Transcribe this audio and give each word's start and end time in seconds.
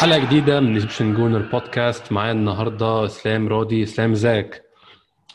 حلقة 0.00 0.18
جديدة 0.18 0.60
من 0.60 0.72
Egyptian 0.74 1.14
Gooner 1.14 1.38
Podcast 1.52 2.12
معايا 2.12 2.32
النهاردة 2.32 3.04
إسلام 3.04 3.48
راضي 3.48 3.82
إسلام 3.82 4.12
إزيك؟ 4.12 4.62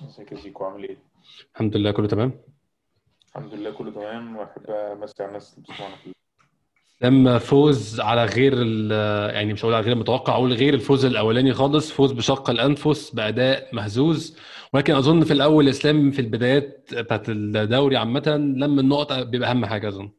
إزيك 0.10 0.32
يا 0.32 0.38
زيكو 0.38 0.64
عامل 0.66 0.84
إيه؟ 0.84 0.98
الحمد 1.54 1.78
لله 1.78 1.92
كله 1.92 2.08
تمام؟ 2.08 2.32
الحمد 3.30 3.54
لله 3.54 3.72
كله 3.72 3.92
تمام. 3.92 4.38
وأحب 4.38 4.70
أمسي 4.70 5.14
على 5.24 5.28
الناس 5.30 5.54
اللي 5.54 5.64
بتسمعنا 5.68 5.96
إسلام 7.02 7.40
فوز 7.40 8.00
على 8.00 8.26
غير 8.26 8.54
يعني 9.36 9.54
مش 9.54 9.66
هقول 9.66 9.74
على 9.74 9.84
غير 9.84 9.94
المتوقع 9.94 10.34
أقول 10.34 10.54
غير 10.54 10.74
الفوز 10.74 11.06
الأولاني 11.06 11.54
خالص. 11.54 11.92
فوز 11.92 12.12
بشق 12.12 12.50
الأنفس 12.50 13.10
بأداء 13.16 13.76
مهزوز. 13.76 14.38
ولكن 14.74 14.96
أظن 14.96 15.24
في 15.24 15.34
الأول 15.34 15.70
إسلام 15.70 16.12
في 16.12 16.20
البدايات 16.22 16.90
بتاعت 16.94 17.30
الدوري 17.30 17.98
عامة 17.98 18.24
لما 18.58 18.82
النقط 18.82 19.14
بيبقى 19.14 19.52
أهم 19.52 19.66
حاجة 19.66 19.88
أظن. 19.88 20.12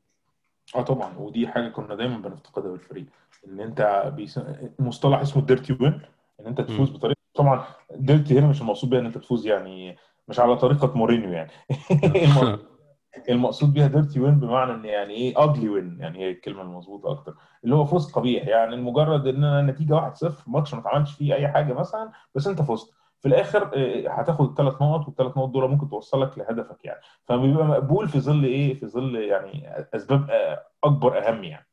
آه 0.76 0.82
طبعا 0.82 1.18
ودي 1.18 1.48
حاجة 1.48 1.68
كنا 1.68 1.94
دايما 1.94 2.18
بنفتقدها 2.18 2.76
في 2.76 2.82
الفريق 2.82 3.04
إن 3.48 3.60
أنت 3.60 4.12
بيس... 4.16 4.40
مصطلح 4.78 5.20
اسمه 5.20 5.42
ال 5.42 5.48
dirty 5.48 5.76
win 5.80 6.00
إن 6.40 6.46
أنت 6.46 6.60
تفوز. 6.60 6.90
بطريقة 6.90 7.18
طبعا 7.34 7.64
dirty 7.94 8.38
هنا 8.38 8.46
مش 8.46 8.60
المقصود 8.60 8.90
بيها 8.90 9.00
إن 9.00 9.06
أنت 9.06 9.18
تفوز 9.18 9.46
يعني 9.46 9.96
مش 10.28 10.40
على 10.40 10.56
طريقة 10.56 10.92
مورينيو 10.96 11.32
يعني. 11.32 11.50
الم- 12.04 12.58
المقصود 13.30 13.72
بيها 13.74 13.86
dirty 13.86 14.20
win 14.20 14.41
بمعنى 14.41 14.72
إن 14.74 14.84
يعني 14.84 15.14
إيه 15.14 15.44
ugly 15.44 15.69
win 15.69 15.97
يعني 16.00 16.19
هي 16.19 16.30
الكلمة 16.30 16.62
المظبوطة 16.62 17.10
أكتر. 17.12 17.34
اللي 17.64 17.74
هو 17.74 17.84
فوز 17.84 18.12
قبيح 18.12 18.46
يعني 18.48 18.77
مجرد 18.77 19.27
إن 19.27 19.44
النتيجه 19.44 19.94
1-0 20.14 20.32
ماتش 20.47 20.74
ما 20.74 20.80
اتعملش 20.80 21.12
فيه 21.12 21.34
أي 21.34 21.48
حاجة 21.48 21.72
مثلا 21.72 22.10
بس 22.34 22.47
أنت 22.47 22.62
فزت. 22.62 22.94
في 23.20 23.28
الآخر 23.28 23.70
آه، 23.74 24.08
هتاخد 24.10 24.48
الثلاث 24.48 24.74
نقط 24.82 25.06
والثلاث 25.08 25.36
نقط 25.36 25.48
دول 25.48 25.70
ممكن 25.70 25.88
توصلك 25.88 26.38
لهدفك 26.38 26.84
يعني. 26.84 27.00
فبيبقى 27.24 27.64
مقبول 27.66 28.08
في 28.08 28.20
ظل 28.20 28.44
إيه؟ 28.44 28.74
في 28.74 28.86
ظل 28.86 29.14
يعني 29.16 29.69
أسباب 29.94 30.30
آه، 30.30 30.62
أكبر 30.84 31.28
أهم 31.28 31.44
يعني. 31.44 31.66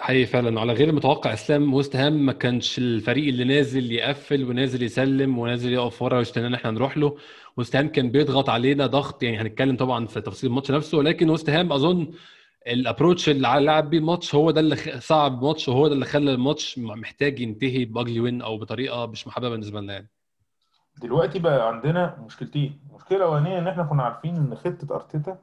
حقيقي 0.00 0.26
فعلا. 0.26 0.60
على 0.60 0.72
غير 0.72 0.88
المتوقع 0.88 1.32
إسلام 1.32 1.74
وست 1.74 1.96
هام 1.96 2.26
ما 2.26 2.32
كانش 2.32 2.78
الفريق 2.78 3.28
اللي 3.28 3.44
نازل 3.44 3.92
يقفل 3.92 4.44
ونازل 4.44 4.82
يسلم 4.82 5.38
ونازل 5.38 5.72
يقف 5.72 6.02
ورا 6.02 6.18
ويستنى 6.18 6.46
إن 6.46 6.54
إحنا 6.54 6.70
نروح 6.70 6.98
له. 6.98 7.16
وست 7.56 7.76
هام 7.76 7.88
كان 7.88 8.10
بيضغط 8.10 8.48
علينا 8.50 8.86
ضغط 8.86 9.22
يعني 9.22 9.38
هنتكلم 9.40 9.76
طبعا 9.76 10.06
في 10.06 10.20
تفاصيل 10.20 10.50
الماتش 10.50 10.70
نفسه 10.70 10.98
ولكن 10.98 11.30
وست 11.30 11.50
هام 11.50 11.72
أظن 11.72 12.10
ال 12.66 12.73
approach 12.73 13.28
اللي 13.28 13.48
لعب 13.60 13.90
بيه 13.90 13.98
الماتش 13.98 14.34
هو 14.34 14.50
ده 14.50 14.60
اللي 14.60 14.76
صعب 15.00 15.34
الماتش 15.38 15.68
وهو 15.68 15.86
ده 15.88 15.94
اللي 15.94 16.04
خلى 16.06 16.32
الماتش 16.34 16.78
محتاج 16.78 17.40
ينتهي 17.40 17.84
ب 17.84 17.91
ugly 17.91 18.20
win 18.20 18.42
أو 18.42 18.58
بطريقة 18.58 19.06
مش 19.06 19.26
محببة 19.26 19.48
بالنسبة 19.48 19.80
لنا 19.80 19.92
يعني. 19.92 20.08
دلوقتي 21.02 21.38
بقى 21.38 21.68
عندنا 21.68 22.16
مشكلتين. 22.26 22.80
المشكلة 22.90 23.18
الأولانية 23.18 23.58
إن 23.58 23.68
إحنا 23.68 23.82
كنا 23.82 24.02
عارفين 24.02 24.36
إن 24.36 24.54
خطة 24.54 24.94
أرتيتا 24.94 25.38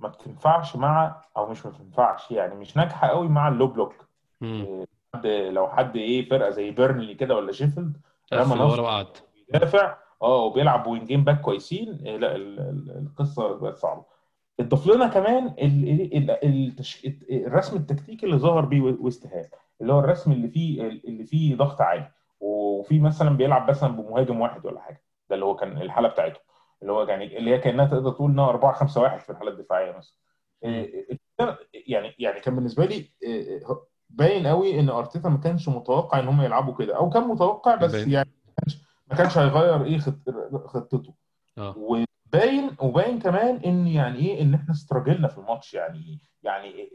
ما 0.00 0.08
بتنفعش 0.08 0.76
مع 0.76 1.22
أو 1.36 1.46
مش 1.50 1.66
ما 1.66 1.72
بتنفعش 1.72 2.30
يعني 2.30 2.54
مش 2.54 2.76
ناجحة 2.76 3.08
قوي 3.08 3.28
مع 3.28 3.48
ال 3.48 3.52
low 3.52 3.66
block. 3.66 3.94
مم. 4.40 4.84
حد 5.14 5.26
لو 5.26 5.68
حد 5.68 5.96
إيه 5.96 6.28
فرقة 6.28 6.50
زي 6.50 6.70
بيرنلي 6.70 7.14
كده 7.14 7.36
ولا 7.36 7.52
شيفيلد 7.52 7.96
نفسه 8.32 8.82
وقعد. 8.82 9.06
بيدافع 9.52 9.96
آه 10.22 10.42
وبيلعب 10.42 10.86
wing-ين 10.86 11.24
back 11.24 11.40
كويسين. 11.40 12.00
إيه 12.06 12.16
لا 12.16 12.36
ال- 12.36 12.60
ال- 12.60 13.06
القصة 13.06 13.58
بقت 13.60 13.76
صعبة. 13.76 14.04
اضاف 14.60 14.86
لنا 14.86 15.06
كمان. 15.06 15.54
الرسم 17.30 17.76
التكتيكي 17.76 18.26
اللي 18.26 18.38
ظهر 18.38 18.64
بيه 18.64 18.80
ويست 18.80 19.26
هام 19.26 19.44
اللي 19.80 19.92
هو 19.92 19.98
الرسم 19.98 20.32
اللي 20.32 20.48
فيه 20.48 20.82
اللي 20.82 21.24
فيه 21.24 21.56
ضغط 21.56 21.80
عالي. 21.80 22.10
وفي 22.40 23.00
مثلا 23.00 23.30
بيلعب 23.36 23.70
مثلا 23.70 23.96
بمهاجم 23.96 24.40
واحد 24.40 24.66
ولا 24.66 24.80
حاجة. 24.80 25.02
ده 25.30 25.34
اللي 25.34 25.44
هو 25.46 25.56
كان 25.56 25.82
الحالة 25.82 26.08
بتاعته. 26.08 26.40
اللي 26.82 26.92
هو 26.92 27.02
يعني 27.02 27.38
اللي 27.38 27.50
هي 27.50 27.58
كأنها 27.58 27.84
تقدر 27.84 28.10
تقول 28.12 28.30
إنها 28.30 28.48
4 28.48 28.72
5 28.72 29.00
1 29.00 29.20
في 29.20 29.30
الحالة 29.30 29.50
الدفاعية 29.50 29.92
مثلا. 29.96 30.14
إيه، 30.64 31.18
يعني 31.86 32.14
يعني 32.18 32.40
كان 32.40 32.54
بالنسبة 32.56 32.84
لي 32.84 33.10
إيه، 33.22 33.60
باين 34.10 34.46
قوي 34.46 34.80
إن 34.80 34.88
أرتيتا 34.88 35.28
ما 35.28 35.38
كانش 35.38 35.68
متوقع 35.68 36.18
إن 36.18 36.28
هم 36.28 36.42
يلعبوا 36.42 36.74
كده. 36.74 36.96
أو 36.96 37.10
كان 37.10 37.22
متوقع 37.28 37.74
بس 37.74 37.92
باين. 37.92 38.10
يعني 38.10 38.30
ما 38.46 38.52
كانش 38.56 38.82
ما 39.10 39.16
كانش 39.16 39.38
هيغير 39.38 39.84
إيه 39.84 39.98
خط- 39.98 40.66
خطته. 40.66 41.14
آه. 41.58 41.74
وباين 41.78 42.70
وباين 42.82 43.18
كمان 43.18 43.56
إن 43.56 43.86
يعني 43.86 44.18
إيه 44.18 44.42
إن 44.42 44.54
إحنا 44.54 44.70
استراجلنا 44.70 45.28
في 45.28 45.38
الماتش. 45.38 45.74
يعني 45.74 46.18
يعني 46.42 46.90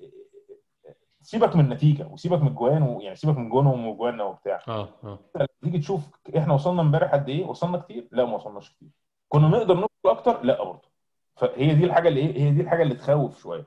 سيبك 1.21 1.55
من 1.55 1.63
النتيجة 1.65 2.07
وسيبك 2.07 2.41
من 2.41 2.47
الجوان 2.47 2.81
ويعني 2.83 3.15
سيبك 3.15 3.37
من 3.37 3.49
جوانهم 3.49 3.87
وجواننا 3.87 4.23
وبتاع. 4.23 4.59
آه 4.67 4.89
آه. 5.03 5.19
تيجي 5.61 5.77
تشوف 5.79 6.01
إحنا 6.37 6.53
وصلنا 6.53 6.81
امبارح 6.81 7.11
قد 7.13 7.29
إيه؟ 7.29 7.45
وصلنا 7.45 7.77
كتير؟ 7.77 8.07
لا 8.11 8.25
ما 8.25 8.35
وصلناش 8.35 8.69
كتير. 8.69 8.89
كنا 9.35 9.47
نقدر 9.47 9.73
نوصل 9.75 9.89
أكتر؟ 10.05 10.43
لا 10.43 10.63
برضه. 10.63 10.89
فهي 11.35 11.75
دي 11.75 11.85
الحاجة 11.85 12.07
اللي 12.09 12.19
إيه 12.19 12.41
هي 12.41 12.51
دي 12.51 12.61
الحاجة 12.61 12.83
اللي 12.83 12.95
تخوف 12.95 13.41
شوية. 13.41 13.65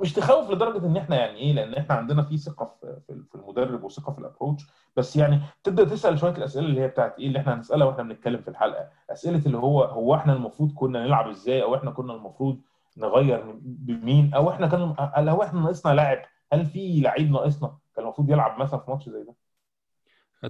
مش 0.00 0.12
تخوف 0.12 0.50
لدرجة 0.50 0.86
إن 0.86 0.96
إحنا 0.96 1.16
يعني 1.16 1.38
إيه 1.38 1.52
لأن 1.52 1.74
إحنا 1.74 1.94
عندنا 1.94 2.22
في 2.22 2.36
ثقة 2.38 2.64
في 3.06 3.24
المدرب 3.34 3.84
وثقة 3.84 4.12
في 4.12 4.18
الابروتش 4.18 4.66
بس 4.96 5.16
يعني 5.16 5.40
تبدأ 5.64 5.84
تسأل 5.84 6.18
شوية 6.18 6.32
الأسئلة 6.32 6.66
اللي 6.66 6.80
هي 6.80 6.88
بتاعت 6.88 7.18
إيه 7.18 7.26
اللي 7.26 7.38
إحنا 7.38 7.54
هنسألها 7.54 7.86
وإحنا 7.86 8.02
بنتكلم 8.02 8.40
في 8.42 8.48
الحلقة. 8.48 8.88
أسئلة 9.10 9.42
اللي 9.46 9.58
هو 9.58 9.82
هو 9.82 10.14
إحنا 10.14 10.32
المفروض 10.32 10.72
كنا 10.74 11.04
نلعب 11.06 11.28
إزاي؟ 11.28 11.62
أو 11.62 11.74
إحنا 11.74 11.90
كنا 11.90 12.14
المفروض 12.14 12.60
نغير 12.96 13.54
بمين؟ 13.62 14.34
أو 14.34 14.50
إحنا 14.50 14.66
كان 14.66 14.94
لو 15.24 15.42
إحنا 15.42 15.60
ناقصنا 15.60 15.92
لاعب؟ 15.94 16.18
هل 16.52 16.66
في 16.66 17.00
لعيب 17.00 17.30
ناقصنا 17.30 17.76
كان 17.96 18.04
المفروض 18.04 18.30
يلعب 18.30 18.60
مثلا 18.60 18.80
في 18.80 18.90
ماتش 18.90 19.08
زي 19.08 19.22
ده؟ 19.24 19.34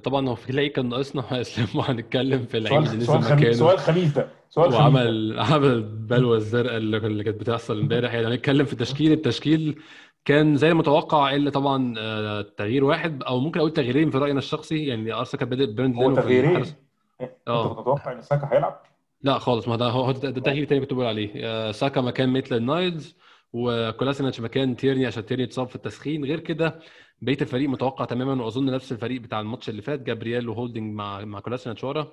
طبعا 0.02 0.28
هو 0.28 0.34
في 0.34 0.52
لعيب 0.52 0.68
كان 0.68 0.88
ناقصنا 0.88 1.40
اسلام 1.40 1.68
وهنتكلم 1.74 2.46
في 2.46 2.56
اللعيب 2.56 2.82
اللي 2.86 3.04
سؤال 3.04 3.18
نزل 3.20 3.34
مكانه. 3.34 3.52
سؤال 3.52 3.78
خبيث 3.78 4.14
ده. 4.14 4.28
سؤال. 4.50 4.74
وعمل 4.74 5.36
عمل 5.40 5.66
البلوه 5.66 6.36
الزرقاء 6.42 6.76
اللي 6.76 7.24
كانت 7.24 7.40
بتحصل 7.40 7.80
امبارح. 7.80 8.14
يعني 8.14 8.26
هنتكلم 8.26 8.64
في 8.64 8.72
التشكيل 8.72 9.12
التشكيل 9.12 9.78
كان 10.24 10.56
زي 10.56 10.68
المتوقع 10.68 11.34
إلا 11.34 11.50
طبعا 11.50 11.94
آه، 11.98 12.42
تغيير 12.56 12.84
واحد 12.84 13.22
أو 13.22 13.40
ممكن 13.40 13.60
أقول 13.60 13.72
تغييرين 13.72 14.10
في 14.10 14.18
رأينا 14.18 14.38
الشخصي. 14.38 14.86
يعني 14.86 15.12
ارسنال 15.12 15.40
كان 15.40 15.48
بادئ 15.48 15.66
بيرن 15.66 15.94
هو 15.94 16.14
تغييرين. 16.14 16.50
الحارس. 16.50 16.74
أنت 17.20 17.30
كنت 17.46 17.78
تتوقع 17.80 18.12
إن 18.12 18.22
ساكا 18.22 18.48
هيلعب؟ 18.52 18.80
لا 19.22 19.38
خالص 19.38 19.68
ما 19.68 19.76
ده 19.76 19.86
هو 19.88 20.12
ده 20.12 20.30
ده 20.30 20.40
تغيير 20.40 20.64
تاني 20.66 20.80
كنت 20.80 20.92
بقول 20.94 21.06
عليه. 21.06 21.30
آه، 21.36 21.72
ساكا 21.72 22.00
مكان 22.00 22.28
ميتل 22.32 22.62
نايلز 22.62 23.16
وكولاسينيتش 23.52 24.40
مكان 24.40 24.76
تيرني 24.76 25.06
عشان 25.06 25.26
تيرني 25.26 25.44
اتصاب 25.44 25.68
في 25.68 25.76
التسخين. 25.76 26.24
غير 26.24 26.40
كده 26.40 26.78
بقية 27.22 27.38
الفريق 27.40 27.68
متوقع 27.68 28.04
تماما 28.04 28.44
وأظن 28.44 28.66
نفس 28.66 28.92
الفريق 28.92 29.20
بتاع 29.20 29.40
الماتش 29.40 29.68
اللي 29.68 29.82
فات 29.82 30.00
جابرييل 30.00 30.48
وهولدنج 30.48 30.94
مع 30.94 31.24
مع 31.24 31.40
كولاسينيتش 31.40 31.84
ورا 31.84 32.12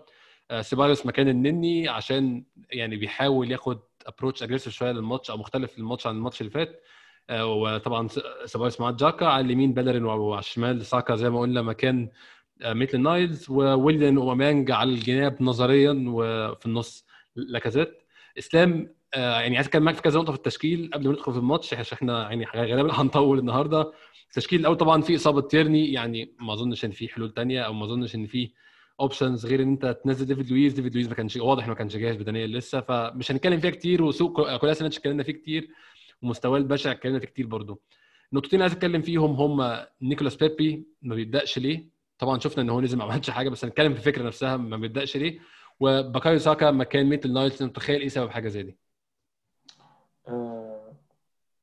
آه، 0.51 0.61
سيبايوس 0.61 1.05
مكان 1.05 1.27
النني 1.27 1.87
عشان 1.89 2.43
يعني 2.71 2.95
بيحاول 2.95 3.51
ياخد 3.51 3.79
approach 4.05 4.43
aggressive 4.43 4.73
شوية 4.73 4.91
للماتش 4.91 5.31
أو 5.31 5.37
مختلف 5.37 5.79
للماتش 5.79 6.07
عن 6.07 6.15
الماتش 6.15 6.41
اللي 6.41 6.51
فات. 6.51 6.81
آه، 7.29 7.45
وطبعا 7.45 8.07
سيبايوس 8.45 8.81
مع 8.81 8.91
جاكا 8.91 9.25
على 9.25 9.45
اليمين 9.45 9.73
بيلرين 9.73 10.05
وعلى 10.05 10.39
الشمال 10.39 10.85
ساكا 10.85 11.15
زي 11.15 11.29
ما 11.29 11.39
قلنا 11.39 11.61
مكان 11.61 12.09
آه، 12.61 12.73
ميتل 12.73 13.01
نايلز 13.01 13.49
وويليان 13.49 14.17
وأوباميانج 14.17 14.71
على 14.71 14.89
الجناب 14.91 15.43
نظريا 15.43 16.03
وفي 16.07 16.65
النص 16.65 17.05
لاكازيت 17.35 18.03
إسلام 18.37 18.95
يعني 19.15 19.55
عايز 19.55 19.67
اتكلم 19.67 19.83
معاك 19.83 19.95
في 19.95 20.01
كذا 20.01 20.19
نقطة 20.19 20.31
في 20.31 20.37
التشكيل 20.37 20.89
قبل 20.93 21.07
ما 21.07 21.11
ندخل 21.13 21.31
في 21.33 21.39
الماتش. 21.39 21.73
عشان 21.73 21.97
إحنا 21.97 22.31
يعني 22.31 22.45
غالبا 22.75 22.93
هنطول 23.01 23.39
النهارده. 23.39 23.91
التشكيل 24.29 24.59
الأول 24.59 24.77
طبعا 24.77 25.01
في 25.01 25.15
إصابة 25.15 25.41
تيرني 25.41 25.91
يعني 25.93 26.33
ما 26.39 26.53
أظنش 26.53 26.85
إن 26.85 26.91
في 26.91 27.07
حلول 27.07 27.31
تانية 27.33 27.61
أو 27.61 27.73
ما 27.73 27.85
أظنش 27.85 28.15
إن 28.15 28.25
في 28.27 28.51
options 28.99 29.45
غير 29.45 29.61
إن 29.63 29.67
أنت 29.67 29.97
تنزل 30.03 30.25
ديفيد 30.25 30.49
لويز 30.51 30.73
ديفيد 30.73 30.93
لويز 30.93 31.07
ما 31.07 31.15
كانش 31.15 31.35
واضح 31.37 31.67
ما 31.67 31.73
كانش 31.73 31.95
جاهز 31.97 32.15
بدنيا 32.15 32.47
لسه 32.47 32.81
فمش 32.81 33.31
هنتكلم 33.31 33.59
فيها 33.59 33.71
كتير. 33.71 34.03
وسوء 34.03 34.55
كولاسينيتش 34.57 34.97
اتكلمنا 34.97 35.23
فيه 35.23 35.33
كتير. 35.33 35.69
ومستواه 36.21 36.57
البشع 36.57 36.91
اتكلمنا 36.91 37.19
فيه 37.19 37.27
كتير 37.27 37.47
برضه. 37.47 37.79
النقطتين 38.33 38.53
اللي 38.53 38.63
عايز 38.63 38.73
أتكلم 38.73 39.01
فيهم 39.01 39.31
هم 39.31 39.85
نيكولاس 40.01 40.35
بيبي 40.35 40.87
ما 41.01 41.15
بيبدأش 41.15 41.59
ليه؟ 41.59 41.89
طبعا 42.19 42.39
شفنا 42.39 42.63
إن 42.63 42.69
هو 42.69 42.81
نزل 42.81 42.97
ما 42.97 43.03
عملش 43.03 43.29
حاجة 43.29 43.49
بس 43.49 43.65
هنتكلم 43.65 43.93
في 43.93 43.99
الفكرة 43.99 44.23
نفسها 44.23 44.57
ما 44.57 44.77
بيبدأش 44.77 45.17
ليه؟ 45.17 45.39
وباكايو 45.79 46.37
ساكا 46.37 46.71
مكان 46.71 47.05
ميتل 47.05 47.33
نايلز 47.33 47.63
متخيل 47.63 48.01
إيه 48.01 48.07
سبب 48.07 48.29
حاجة 48.29 48.47
زي 48.47 48.63
دي؟ 48.63 48.69
آه، 48.71 48.82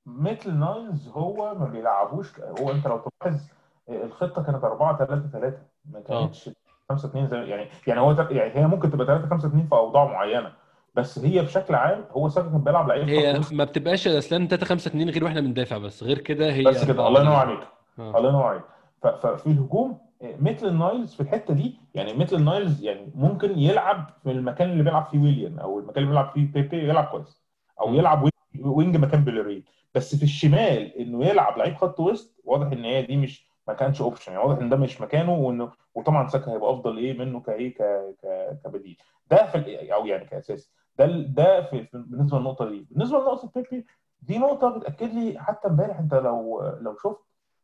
ميتل 0.07 0.55
نايلز 0.55 1.09
هو 1.09 1.55
ما 1.55 1.65
بيلعبوش 1.65 2.41
هو 2.41 2.71
انت 2.71 2.87
لو 2.87 2.99
تلاحظ 3.21 3.41
آه، 3.89 4.05
الخطة 4.05 4.43
كانت 4.43 4.65
4 4.65 4.99
3 4.99 5.29
3 5.33 5.59
ما 5.85 6.01
كانتش 6.01 6.51
5 6.89 7.09
2 7.09 7.27
زي 7.27 7.37
يعني 7.37 7.69
يعني 7.87 8.01
هو 8.01 8.27
يعني 8.31 8.55
هي 8.55 8.67
ممكن 8.67 8.91
تبقى 8.91 9.07
3 9.07 9.29
5 9.29 9.49
2 9.49 9.67
في 9.67 9.75
أوضاع 9.75 10.05
معينة 10.05 10.53
بس 10.95 11.19
هي 11.19 11.43
بشكل 11.43 11.75
عام 11.75 12.05
هو 12.11 12.29
ساكا 12.29 12.49
كان 12.49 12.65
بيلعب 12.65 12.89
لعيب 12.89 13.09
هي 13.09 13.41
ما 13.53 13.65
بتبقاش 13.65 14.09
أسلام 14.09 14.47
3 14.51 14.67
5 14.67 14.89
2 14.89 15.11
غير 15.11 15.25
وإحنا 15.25 15.41
بندافع 15.41 15.79
بس 15.79 16.03
غير 16.03 16.19
كده 16.19 16.53
هي 16.53 16.65
بس 16.65 16.85
كده 16.85 17.09
الله 17.09 17.21
ينور 17.21 17.35
عليك 17.35 17.61
آه. 17.99 18.19
الله 18.19 18.29
ينور 18.29 18.43
عليك 18.43 18.62
ففي 19.03 19.47
الهجوم 19.47 19.99
آه، 20.23 20.37
ميتل 20.41 20.79
نايلز 20.79 21.15
في 21.15 21.21
الحتة 21.21 21.55
دي 21.55 21.75
يعني 21.95 22.12
ميتل 22.15 22.45
نايلز 22.45 22.83
يعني 22.83 23.12
ممكن 23.15 23.59
يلعب 23.59 24.11
في 24.23 24.31
المكان 24.31 24.71
اللي 24.71 24.83
بيلعب 24.83 25.07
فيه 25.07 25.19
ويليام 25.19 25.59
أو 25.59 25.79
المكان 25.79 25.97
اللي 26.03 26.09
بيلعب 26.09 26.31
فيه 26.35 26.53
بيبي 26.53 26.89
يلعب 26.89 27.05
كويس 27.05 27.43
أو. 27.81 27.95
يلعب 27.95 28.23
wing- 28.59 28.97
مكان 28.97 29.25
بيلرين 29.25 29.65
بس 29.94 30.17
في 30.17 30.23
الشمال 30.23 30.97
إنه 30.99 31.25
يلعب 31.26 31.58
لعيب 31.58 31.75
خط 31.75 32.00
وسط 32.00 32.41
واضح 32.44 32.67
إن 32.73 32.85
هي 32.85 33.02
دي 33.02 33.17
مش 33.17 33.47
ما 33.69 33.75
كانش 33.75 34.00
option 34.01 34.33
يعني 34.32 34.44
واضح 34.44 34.58
إن 34.61 34.69
ده 34.69 34.76
مش 34.76 35.00
مكانه 35.00 35.35
وانه 35.35 35.70
وطبعا 35.94 36.29
ساكا 36.29 36.52
هيبقى 36.52 36.70
أفضل 36.73 36.99
إيه 36.99 37.19
منه 37.19 37.41
كايه 37.41 37.75
ك- 37.75 38.14
ك- 38.23 38.58
كبديل. 38.64 38.97
ده 39.31 39.47
في 39.47 39.93
أو 39.94 40.06
يعني 40.06 40.25
كأساس. 40.25 40.70
ده 40.99 41.06
ده 41.06 41.62
في 41.62 41.87
بالنسبة 41.94 42.38
للنقطة 42.38 42.70
دي. 42.70 42.87
بالنسبة 42.91 43.19
لنقطة 43.19 43.50
بيبي 43.55 43.87
دي 44.23 44.38
نقطة 44.38 44.69
بتأكد 44.79 45.14
لي 45.14 45.38
حتى 45.38 45.69
إمبارح 45.69 45.99
أنت 45.99 46.14
لو 46.14 46.62
لو 46.81 46.97
شفت 47.02 47.19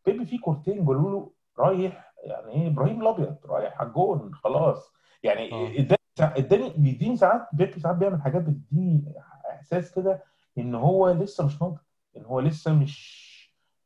بيبي 0.07 0.25
في 0.27 0.39
كورتين 0.39 0.85
جم 0.85 1.11
له 1.11 1.31
رايح 1.59 2.13
يعني 2.25 2.53
إيه 2.53 2.67
إبراهيم 2.69 3.01
الأبيض 3.03 3.37
رايح 3.47 3.81
على 3.81 3.89
الجون 3.89 4.35
خلاص. 4.35 4.93
يعني 5.23 5.53
آه. 5.53 5.67
إداني 5.69 5.97
إداني 6.21 6.73
بيديني 6.77 7.17
ساعات 7.17 7.49
بيبي 7.53 7.81
ساعات 7.81 7.97
بيعمل 7.97 8.23
حاجات 8.23 8.43
بتديني 8.43 9.15
إحساس 9.51 9.93
كده 9.95 10.23
إن 10.59 10.75
هو 10.75 11.11
لسه 11.11 11.47
مش 11.47 11.63
ناضج 11.63 11.77
إن 12.17 12.25
هو 12.25 12.41
لسه 12.41 12.73
مش 12.73 13.27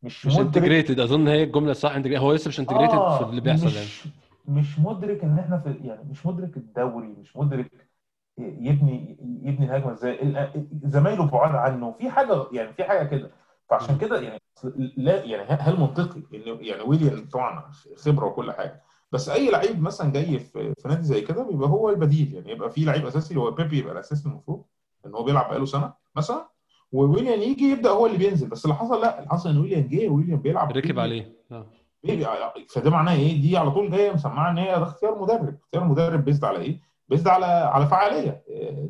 مش 0.02 0.26
مش 0.26 0.38
integrated 0.38 1.00
أظن 1.00 1.28
هي 1.28 1.42
الجملة 1.42 1.70
الصح. 1.70 1.92
هو 2.06 2.32
لسه 2.32 2.48
مش 2.48 2.60
integrated 2.60 2.94
آه 2.94 3.24
في 3.24 3.30
اللي 3.30 3.40
بيحصل 3.40 3.66
يعني. 3.66 3.76
مش 3.78 4.08
مش 4.48 4.78
مدرك 4.78 5.24
إن 5.24 5.38
إحنا 5.38 5.58
في 5.58 5.74
يعني 5.88 6.02
مش 6.10 6.26
مدرك 6.26 6.56
الدوري 6.56 7.06
مش 7.06 7.36
مدرك 7.36 7.70
يبني 8.38 9.16
يبني 9.42 9.66
الهجمة 9.66 9.92
إزاي. 9.92 10.50
زمايله 10.84 11.26
بعاد 11.26 11.54
عنه. 11.54 11.92
في 11.92 12.10
حاجة 12.10 12.46
يعني 12.52 12.72
في 12.72 12.84
حاجة 12.84 13.06
كده. 13.08 13.30
فعشان 13.68 13.98
كده 13.98 14.20
يعني 14.20 14.40
لا 14.96 15.24
يعني 15.24 15.42
هل 15.42 15.80
منطقي 15.80 16.20
إن 16.34 16.64
يعني 16.64 16.82
ويليام 16.82 17.28
طبعا 17.28 17.70
خبرة 17.96 18.26
وكل 18.26 18.52
حاجة. 18.52 18.82
بس 19.12 19.28
أي 19.28 19.50
لعيب 19.50 19.82
مثلا 19.82 20.12
جاي 20.12 20.38
في 20.38 20.74
في 20.78 20.88
نادي 20.88 21.02
زي 21.02 21.20
كده 21.20 21.42
بيبقى 21.42 21.68
هو 21.68 21.90
البديل. 21.90 22.34
يعني 22.34 22.50
يبقى 22.52 22.70
في 22.70 22.84
لعيب 22.84 23.06
أساسي 23.06 23.30
اللي 23.30 23.40
هو 23.40 23.50
بيبي 23.50 23.78
يبقى 23.78 23.92
الاساسي 23.92 24.28
المفروض 24.28 24.64
إن 25.06 25.14
هو 25.14 25.22
بيلعب 25.22 25.48
بقاله 25.50 25.64
سنة 25.64 25.92
مثلا. 26.16 26.48
وويليام 26.92 27.40
يجي 27.42 27.70
يبدأ 27.70 27.90
هو 27.90 28.06
اللي 28.06 28.18
بينزل 28.18 28.48
بس 28.48 28.64
اللي 28.64 28.74
حصل 28.76 29.00
لا 29.00 29.18
اللي 29.18 29.30
حصل 29.30 29.50
إن 29.50 29.58
ويليام 29.58 29.88
جه 29.88 30.08
ويليام 30.08 30.38
بيلعب 30.40 30.72
ركب 30.76 30.98
عليه 30.98 31.36
آه. 31.52 31.66
بيبي 32.04 32.26
فده 32.68 32.90
معناه 32.90 33.14
إيه؟ 33.14 33.40
دي 33.40 33.56
على 33.56 33.70
طول 33.70 33.90
جاية 33.90 34.12
مسمعة 34.12 34.50
إن 34.50 34.58
هي 34.58 34.66
ده 34.72 34.82
اختيار 34.82 35.22
مدرب، 35.22 35.54
اختيار 35.62 35.84
مدرب 35.84 36.24
based 36.24 36.44
على 36.44 36.58
إيه؟ 36.58 36.80
based 37.08 37.28
على 37.28 37.46
على 37.46 37.86
فعالية، 37.86 38.42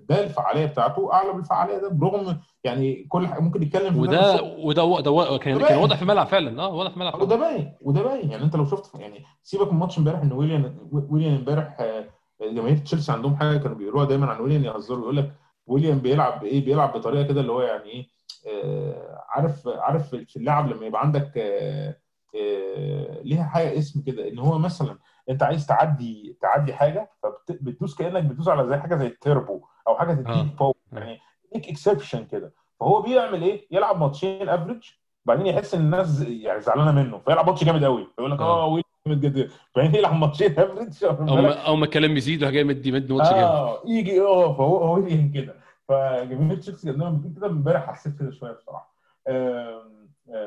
ده 0.09 0.25
الفعالية 0.25 0.67
بتاعته 0.67 1.13
أعلى 1.13 1.33
من 1.33 1.41
الفعاليه 1.41 1.79
ده 1.79 1.89
برغم 1.89 2.37
يعني 2.65 3.05
كل 3.09 3.27
حاجة 3.27 3.41
ممكن 3.41 3.61
نتكلم 3.61 3.93
في 3.93 3.99
وده 3.99 4.43
وده 4.43 4.85
وده 4.85 5.11
وده 5.11 5.39
كان 5.39 5.59
كان. 5.59 5.79
واضح 5.79 5.97
في 5.97 6.03
الملعب 6.03 6.27
فعلا 6.27 6.63
آه 6.63 6.75
واضح 6.75 6.91
في 6.91 6.97
الملعب 6.97 7.23
وده. 7.23 7.37
باين 7.37 7.73
وده 7.83 8.03
باين 8.03 8.31
يعني 8.31 8.45
أنت 8.45 8.57
لو 8.57 8.65
شفت 8.65 8.95
يعني 8.95 9.25
سيبك 9.43 9.73
من 9.73 9.79
ماتش 9.79 9.99
إمبارح 9.99 10.21
إن 10.23 10.33
ويليام 10.33 10.89
ويليام 11.11 11.35
إمبارح 11.35 11.77
آه، 11.81 12.05
جماهير 12.43 12.77
تشيلسي 12.77 13.13
عندهم 13.13 13.37
حاجة 13.37 13.57
كانوا 13.59 13.77
بيقولوها 13.77 14.05
دايما 14.05 14.27
عن 14.27 14.41
ويليام 14.41 14.65
يهزروا 14.65 15.01
يقول 15.03 15.17
لك 15.17 15.33
ويليام 15.71 15.99
بيلعب 15.99 16.45
إيه 16.45 16.65
بيلعب 16.65 16.93
بطريقة 16.93 17.23
كده 17.29 17.41
اللي 17.41 17.53
هو 17.53 17.63
يعني 17.63 17.85
إيه 17.91 18.07
آه، 18.49 19.25
عارف 19.29 19.69
عارف 19.69 20.15
في 20.15 20.37
اللعب 20.37 20.69
لما 20.69 20.87
يبقى 20.87 21.01
عندك 21.01 21.33
آه، 21.39 21.97
آه، 22.37 23.21
ليها 23.23 23.45
حاجة 23.45 23.79
اسم 23.79 24.03
كده 24.03 24.29
إن 24.29 24.39
هو 24.39 24.59
مثلا 24.59 24.99
أنت 25.31 25.43
عايز 25.43 25.67
تعدي 25.67 26.39
تعدي 26.43 26.75
حاجة 26.75 27.11
فبتدوس 27.23 27.95
كأنك 27.95 28.25
بتدوس 28.25 28.49
على 28.49 28.69
زي 28.69 28.77
حاجة 28.77 28.95
زي 28.97 29.07
التربو 29.07 29.61
أو 29.89 29.97
حاجة. 29.97 30.13
تديك 30.15 30.59
power 30.59 30.75
يعني 30.93 31.19
ليك 31.55 31.69
exception 31.69 32.25
كده 32.25 32.55
فهو 32.81 33.03
بيعمل 33.03 33.43
إيه؟ 33.43 33.67
يلعب 33.71 34.01
ماتشين 34.01 34.49
average 34.49 34.83
بعدين 35.25 35.47
يحس 35.47 35.75
إن 35.75 35.81
الناس 35.81 36.21
يعني 36.21 36.61
زعلانة 36.61 36.93
منه 36.93 37.19
فيلعب 37.19 37.47
ماتش 37.47 37.65
جامد 37.65 37.85
قوي 37.85 38.07
فيقول 38.17 38.31
لك. 38.33 38.41
آه 38.41 38.67
ويليان 38.67 38.83
جامد 38.83 38.90
جدا 39.15 39.49
بعدين 39.77 39.95
يلعب 39.95 40.15
ماتشين 40.17 40.53
average 40.59 41.05
أو؟ 41.05 41.37
ما 41.37 41.53
أو 41.53 41.77
ما 41.77 41.85
الكلام 41.85 42.17
يزيد 42.17 42.45
وجاي 42.45 42.65
مدي 42.65 42.93
مدي 42.93 43.13
ماتش 43.15 43.29
جامد. 43.31 43.43
آه 43.43 43.83
يجي 43.87 44.21
آه 44.21 44.53
فهو 44.55 44.77
هو 44.77 44.95
ويليام 44.95 45.33
كده. 45.33 45.55
فجماهير 45.89 46.57
تشيلسي 46.57 46.91
لما 46.91 47.33
كده 47.37 47.47
امبارح 47.47 47.91
حسيت 47.93 48.19
كده 48.21 48.31
شوية 48.31 48.53
بصراحة. 48.53 48.95
آم، 49.29 50.01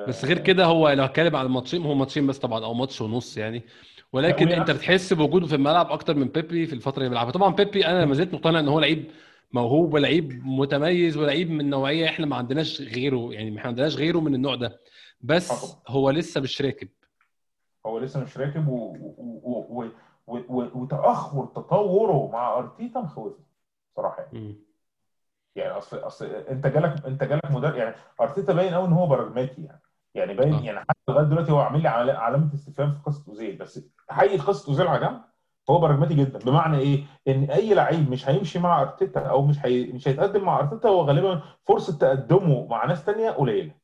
بس 0.07 0.25
غير 0.25 0.37
كده 0.39 0.65
هو 0.65 0.89
لو 0.89 1.03
هتكلم 1.03 1.35
على 1.35 1.45
الماتشين 1.45 1.81
هو 1.85 1.93
ماتشين 1.95 2.27
بس 2.27 2.37
طبعا 2.37 2.65
أو 2.65 2.73
ماتش 2.73 3.01
ونص 3.01 3.37
يعني. 3.37 3.63
ولكن 4.13 4.47
أنت 4.47 4.71
بتحس 4.71 5.13
بوجوده 5.13 5.47
في 5.47 5.55
الملعب 5.55 5.91
أكتر 5.91 6.15
من 6.15 6.27
بيبي 6.27 6.65
في 6.65 6.73
الفترة 6.73 6.97
اللي 6.97 7.09
بيلعبها. 7.09 7.31
طبعا 7.31 7.53
بيبي 7.55 7.85
أنا 7.85 8.05
ما 8.05 8.13
زلت 8.13 8.33
مقتنع 8.33 8.59
إن 8.59 8.67
هو 8.67 8.79
لعيب 8.79 9.05
موهوب 9.51 9.93
ولعيب 9.93 10.41
متميز 10.45 11.17
ولعيب 11.17 11.51
من 11.51 11.69
نوعية 11.69 12.05
إحنا 12.05 12.25
ما 12.25 12.35
عندناش 12.35 12.81
غيره 12.81 13.29
يعني 13.33 13.51
ما 13.51 13.61
عندناش 13.61 13.95
غيره 13.95 14.19
من 14.19 14.35
النوع 14.35 14.55
ده. 14.55 14.79
بس 15.21 15.51
آه 15.51 15.91
هو 15.91 16.09
لسه 16.09 16.41
مش 16.41 16.61
راكب. 16.61 16.87
هو 17.85 17.99
لسه 17.99 18.19
مش 18.23 18.37
راكب 18.37 18.67
و... 18.67 18.75
و... 18.75 19.65
و... 19.69 19.83
و... 20.27 20.37
و... 20.37 20.81
وتأخر 20.81 21.45
تطوره 21.45 22.31
مع 22.33 22.57
ارتيتا 22.57 22.99
مخوفني 23.01 23.45
صراحة 23.95 24.21
يعني. 24.23 24.33
يعني 25.55 25.71
اصل 25.71 25.97
أصل 25.97 26.25
أنت 26.25 26.67
جالك 26.67 27.05
أنت 27.05 27.23
جالك 27.23 27.51
مدرب 27.51 27.75
يعني 27.75 27.95
ارتيتا 28.21 28.53
باين 28.53 28.73
قوي 28.73 28.87
إن 28.87 28.93
هو 28.93 29.07
pragmatic 29.07 29.63
يعني 29.63 29.81
يعني 30.15 30.33
باين 30.33 30.53
آه. 30.53 30.61
يعني 30.63 30.79
حتى 30.79 30.99
لغاية 31.09 31.25
دلوقتي 31.25 31.51
هو 31.51 31.59
عامل 31.59 31.81
لي 31.81 31.87
عل- 31.89 32.09
علامة 32.09 32.53
استفهام 32.53 32.91
في 32.91 32.99
قصة 33.05 33.29
أوزيل 33.31 33.55
بس 33.57 33.79
حي 34.09 34.37
قصة 34.37 34.69
أوزيل 34.69 34.87
على 34.87 34.99
جنب 35.07 35.21
هو 35.69 35.79
pragmatic 35.79 36.13
جدا 36.13 36.39
بمعنى 36.39 36.77
إيه؟ 36.77 37.05
إن 37.27 37.43
أي 37.51 37.73
لعيب 37.73 38.09
مش 38.11 38.29
هيمشي 38.29 38.59
مع 38.59 38.81
ارتيتا 38.81 39.19
أو 39.19 39.45
مش 39.45 39.65
هي... 39.65 39.85
مش 39.93 40.07
هيتقدم 40.07 40.43
مع 40.43 40.59
ارتيتا 40.59 40.89
هو 40.89 41.01
غالبا 41.01 41.41
فرصة 41.67 41.97
تقدمه 41.97 42.67
مع 42.67 42.85
ناس 42.85 43.05
تانية 43.05 43.31
قليلة 43.31 43.75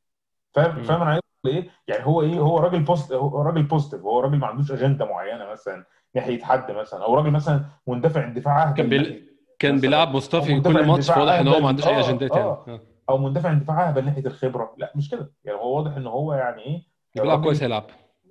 فاهم. 0.54 0.82
فاهم 0.82 1.02
أنا 1.02 1.10
عايز 1.10 1.22
إيه؟ 1.46 1.68
يعني 1.88 2.06
هو 2.06 2.22
إيه 2.22 2.38
هو 2.40 2.58
راجل 2.58 2.82
بوست 2.82 3.12
هو 3.12 3.42
راجل 3.42 3.62
positive 3.62 4.00
هو 4.00 4.20
راجل 4.20 4.36
ما 4.38 4.46
عندوش 4.46 4.72
اجنده 4.72 5.04
معينة 5.04 5.44
مثلا 5.46 5.84
ناحية 6.14 6.42
حد 6.42 6.70
مثلا 6.70 7.04
أو 7.04 7.14
راجل 7.14 7.30
مثلا 7.30 7.64
مندفع 7.86 8.24
اندفاع 8.24 8.62
اهبل 8.62 8.76
كان 8.76 8.88
بيل- 8.88 9.26
كان. 9.58 9.78
بيلعب 9.80 10.16
مصطفى 10.16 10.56
أو 10.56 10.62
كل 10.62 10.86
ماتش 10.86 11.08
واضح 11.10 11.32
إن 11.32 11.48
هو. 11.48 11.60
ما 11.60 11.68
عندوش 11.68 11.86
أي 11.86 11.96
آه، 11.96 12.00
اجندات 12.00 12.30
يعني 12.30 12.42
آه. 12.44 12.64
آه. 12.68 12.80
أو 13.10 13.18
مندفع 13.18 13.50
اندفاع 13.50 13.88
اهبل 13.88 14.04
ناحية 14.04 14.26
الخبرة 14.26 14.74
لا 14.78 14.92
مش 14.96 15.10
كده 15.10 15.32
يعني 15.44 15.58
هو 15.58 15.76
واضح 15.76 15.96
إن 15.96 16.06
هو 16.06 16.34
يعني 16.34 16.62
إيه 16.62 16.82
بيلعب 17.14 17.30
راجل 17.30 17.44
كويس 17.44 17.62
هيلعب 17.62 17.84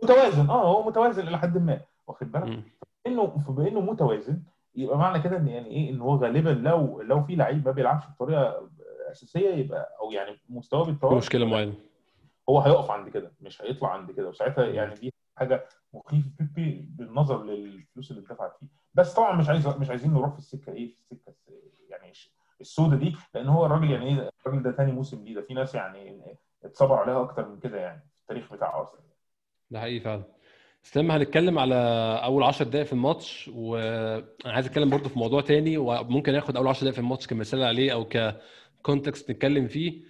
متوازن 0.03 0.50
آه 0.50 0.67
هو 0.71 0.88
متوازن 0.89 1.27
إلى 1.27 1.38
حد 1.38 1.57
ما 1.57 1.79
واخد 2.07 2.31
بالك. 2.31 2.63
انه 3.07 3.23
بانه 3.50 3.79
متوازن 3.81 4.44
يبقى 4.75 4.97
معنى 4.97 5.23
كده 5.23 5.38
إن 5.38 5.47
يعني 5.47 5.67
إيه 5.67 5.89
إن 5.89 6.01
هو 6.01 6.15
غالبا 6.15 6.50
لو 6.50 7.01
لو 7.01 7.23
في 7.23 7.35
لعيب 7.35 7.65
ما 7.65 7.71
بيلعبش 7.71 8.03
بطريقة 8.15 8.69
أساسية 9.11 9.50
يبقى 9.50 9.89
أو 10.01 10.11
يعني 10.11 10.31
مستواه 10.50 10.85
بيتطور 10.85 11.15
مشكلة 11.17 11.45
معينة 11.45 11.73
هو 12.49 12.59
هيقف 12.59 12.91
عند 12.91 13.09
كده 13.09 13.31
مش 13.41 13.61
هيطلع 13.61 13.89
عند 13.93 14.11
كده. 14.11 14.29
وساعتها 14.29 14.65
يعني 14.65 14.95
دي 14.95 15.13
حاجة 15.37 15.65
مخيفة 15.93 16.29
بيبي 16.39 16.87
بالنظر 16.97 17.43
للفلوس 17.43 18.11
اللي 18.11 18.21
اتدفعت 18.21 18.57
فيه. 18.59 18.67
بس 18.93 19.13
طبعا 19.13 19.35
مش 19.35 19.49
عايز 19.49 19.67
مش 19.67 19.89
عايزين 19.89 20.13
نروح 20.13 20.31
في 20.33 20.39
السكة 20.39 20.73
إيه؟ 20.73 20.87
في 20.87 20.93
السكة 20.93 21.33
يعني 21.89 22.11
السودة 22.61 22.95
دي 22.97 23.15
لأن 23.35 23.47
هو 23.47 23.65
الراجل 23.65 23.91
يعني 23.91 24.05
إيه 24.05 24.29
الراجل 24.47 24.63
ده 24.63 24.71
تاني 24.71 24.91
موسم 24.91 25.23
ليه. 25.23 25.35
ده 25.35 25.41
في 25.41 25.53
ناس 25.53 25.75
يعني 25.75 26.21
اتصبر 26.63 26.95
عليها 26.95 27.21
أكتر 27.21 27.47
من 27.49 27.59
كده 27.59 27.77
يعني 27.79 28.01
في 28.01 28.21
التاريخ 28.21 28.53
بتاع 28.53 28.79
ارسنال 28.79 29.01
ده 29.71 29.79
حقيقي 29.79 29.99
فعلا. 29.99 30.23
اسلام 30.85 31.11
هنتكلم 31.11 31.59
على 31.59 31.75
أول 32.23 32.44
10 32.44 32.65
دقائق 32.65 32.85
في 32.85 32.94
الماتش 32.94 33.47
وأنا 33.53 34.25
عايز 34.53 34.65
أتكلم 34.65 34.89
برضو 34.89 35.09
في 35.09 35.19
موضوع 35.19 35.41
تاني 35.41 35.77
وممكن 35.77 36.35
آخد 36.35 36.57
أول 36.57 36.68
10 36.68 36.79
دقائق 36.81 36.94
في 36.95 36.99
الماتش 37.01 37.27
كمثال 37.27 37.63
عليه 37.63 37.94
أو 37.94 38.06
ك 38.81 38.88
context 38.88 39.31
نتكلم 39.31 39.68
فيه. 39.68 40.01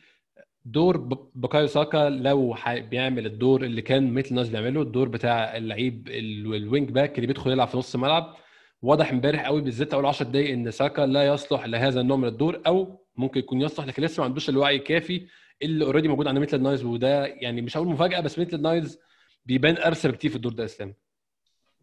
دور 0.71 0.97
بوكايو 1.35 1.67
ساكا 1.67 2.09
لو 2.09 2.55
بيعمل 2.67 3.25
الدور 3.25 3.63
اللي 3.63 3.81
كان 3.81 4.13
مثل 4.13 4.29
الناس 4.29 4.49
بيعمله 4.49 4.81
الدور 4.81 5.07
بتاع 5.09 5.57
اللعيب 5.57 6.07
ال- 6.07 6.55
ال 6.55 6.63
wing 6.63 6.91
back 6.91 7.15
اللي 7.15 7.27
بيدخل 7.27 7.51
يلعب 7.51 7.67
في 7.67 7.77
نص 7.77 7.95
الملعب. 7.95 8.35
واضح 8.81 9.11
امبارح 9.11 9.45
قوي 9.45 9.61
بالذات 9.61 9.93
أول 9.93 10.05
10 10.05 10.25
دقائق 10.25 10.53
إن 10.53 10.71
ساكا 10.71 11.01
لا 11.01 11.27
يصلح 11.27 11.65
لهذا 11.65 12.01
النوع 12.01 12.17
من 12.17 12.27
الدور 12.27 12.61
أو 12.67 13.05
ممكن 13.15 13.39
يكون 13.39 13.61
يصلح 13.61 13.85
لكن 13.85 14.03
لسه 14.03 14.21
ما 14.21 14.25
عندوش 14.25 14.49
الوعي 14.49 14.75
الكافي 14.75 15.27
اللي 15.61 15.85
already 15.85 16.07
موجود 16.07 16.27
عند 16.27 16.37
ميتلاند 16.37 16.61
نايلز 16.61 16.83
وده 16.85 17.25
يعني 17.25 17.61
مش 17.61 17.77
هقول 17.77 17.87
مفاجأة 17.87 18.19
بس 18.19 18.39
ميتلاند 18.39 18.61
نايلز 18.61 18.99
بيبان 19.45 19.77
ارسل 19.77 20.11
كتير 20.11 20.29
في 20.29 20.35
الدور 20.35 20.53
ده 20.53 20.65
أسلام. 20.65 20.93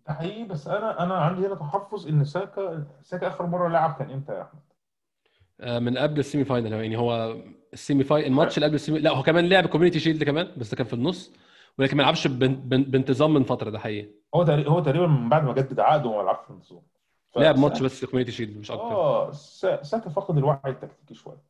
ده 0.08 0.14
حقيقي 0.14 0.44
بس 0.44 0.68
أنا 0.68 1.02
أنا 1.02 1.14
عندي 1.14 1.46
هنا 1.46 1.54
تحفظ 1.54 2.08
إن 2.08 2.24
ساكا 2.24 2.86
ساكا 3.02 3.28
آخر 3.28 3.46
مرة 3.46 3.68
لعب 3.68 3.94
كان 3.98 4.10
إمتى 4.10 4.32
يا 4.32 4.42
أحمد؟ 4.42 4.60
آه، 5.60 5.78
من 5.78 5.98
قبل 5.98 6.18
ال 6.18 6.24
semi 6.24 6.44
final 6.44 6.72
يعني 6.72 6.96
هو 6.98 7.36
ال 7.72 7.79
semi 7.79 8.04
final 8.04 8.26
الماتش 8.26 8.56
اللي 8.56 8.66
قبل 8.66 8.74
ال 8.74 8.79
semi 8.79 8.98
لا 8.98 9.10
هو 9.10 9.22
كمان 9.22 9.48
لعب 9.48 9.66
Community 9.66 10.00
Shield 10.00 10.24
كمان 10.24 10.48
بس 10.56 10.70
ده 10.70 10.76
كان 10.76 10.86
في 10.86 10.92
النص 10.92 11.32
ولكن 11.78 11.96
ما 11.96 12.02
لعبش. 12.02 12.26
بانتظام 12.26 13.34
من 13.34 13.42
فترة 13.44 13.70
ده 13.70 13.78
حقيقي. 13.78 14.08
هو 14.34 14.42
تقريبا 14.42 14.70
هو 14.70 14.80
تقريبا 14.80 15.06
من 15.06 15.28
بعد 15.28 15.44
ما 15.44 15.52
جدد 15.52 15.80
عقده 15.80 16.08
وما 16.08 16.22
لعبش 16.22 16.46
في 16.68 16.74
ف- 17.30 17.38
لعب 17.38 17.58
ماتش 17.58 17.82
بس 17.82 18.04
Community 18.04 18.32
Shield 18.32 18.56
مش 18.58 18.70
أكتر. 18.70 18.84
آه 18.84 19.30
سا- 19.32 19.82
ساكا 19.82 20.10
فقد 20.10 20.36
الوعي 20.38 20.58
التكتيكي 20.66 21.14
شوية. 21.14 21.42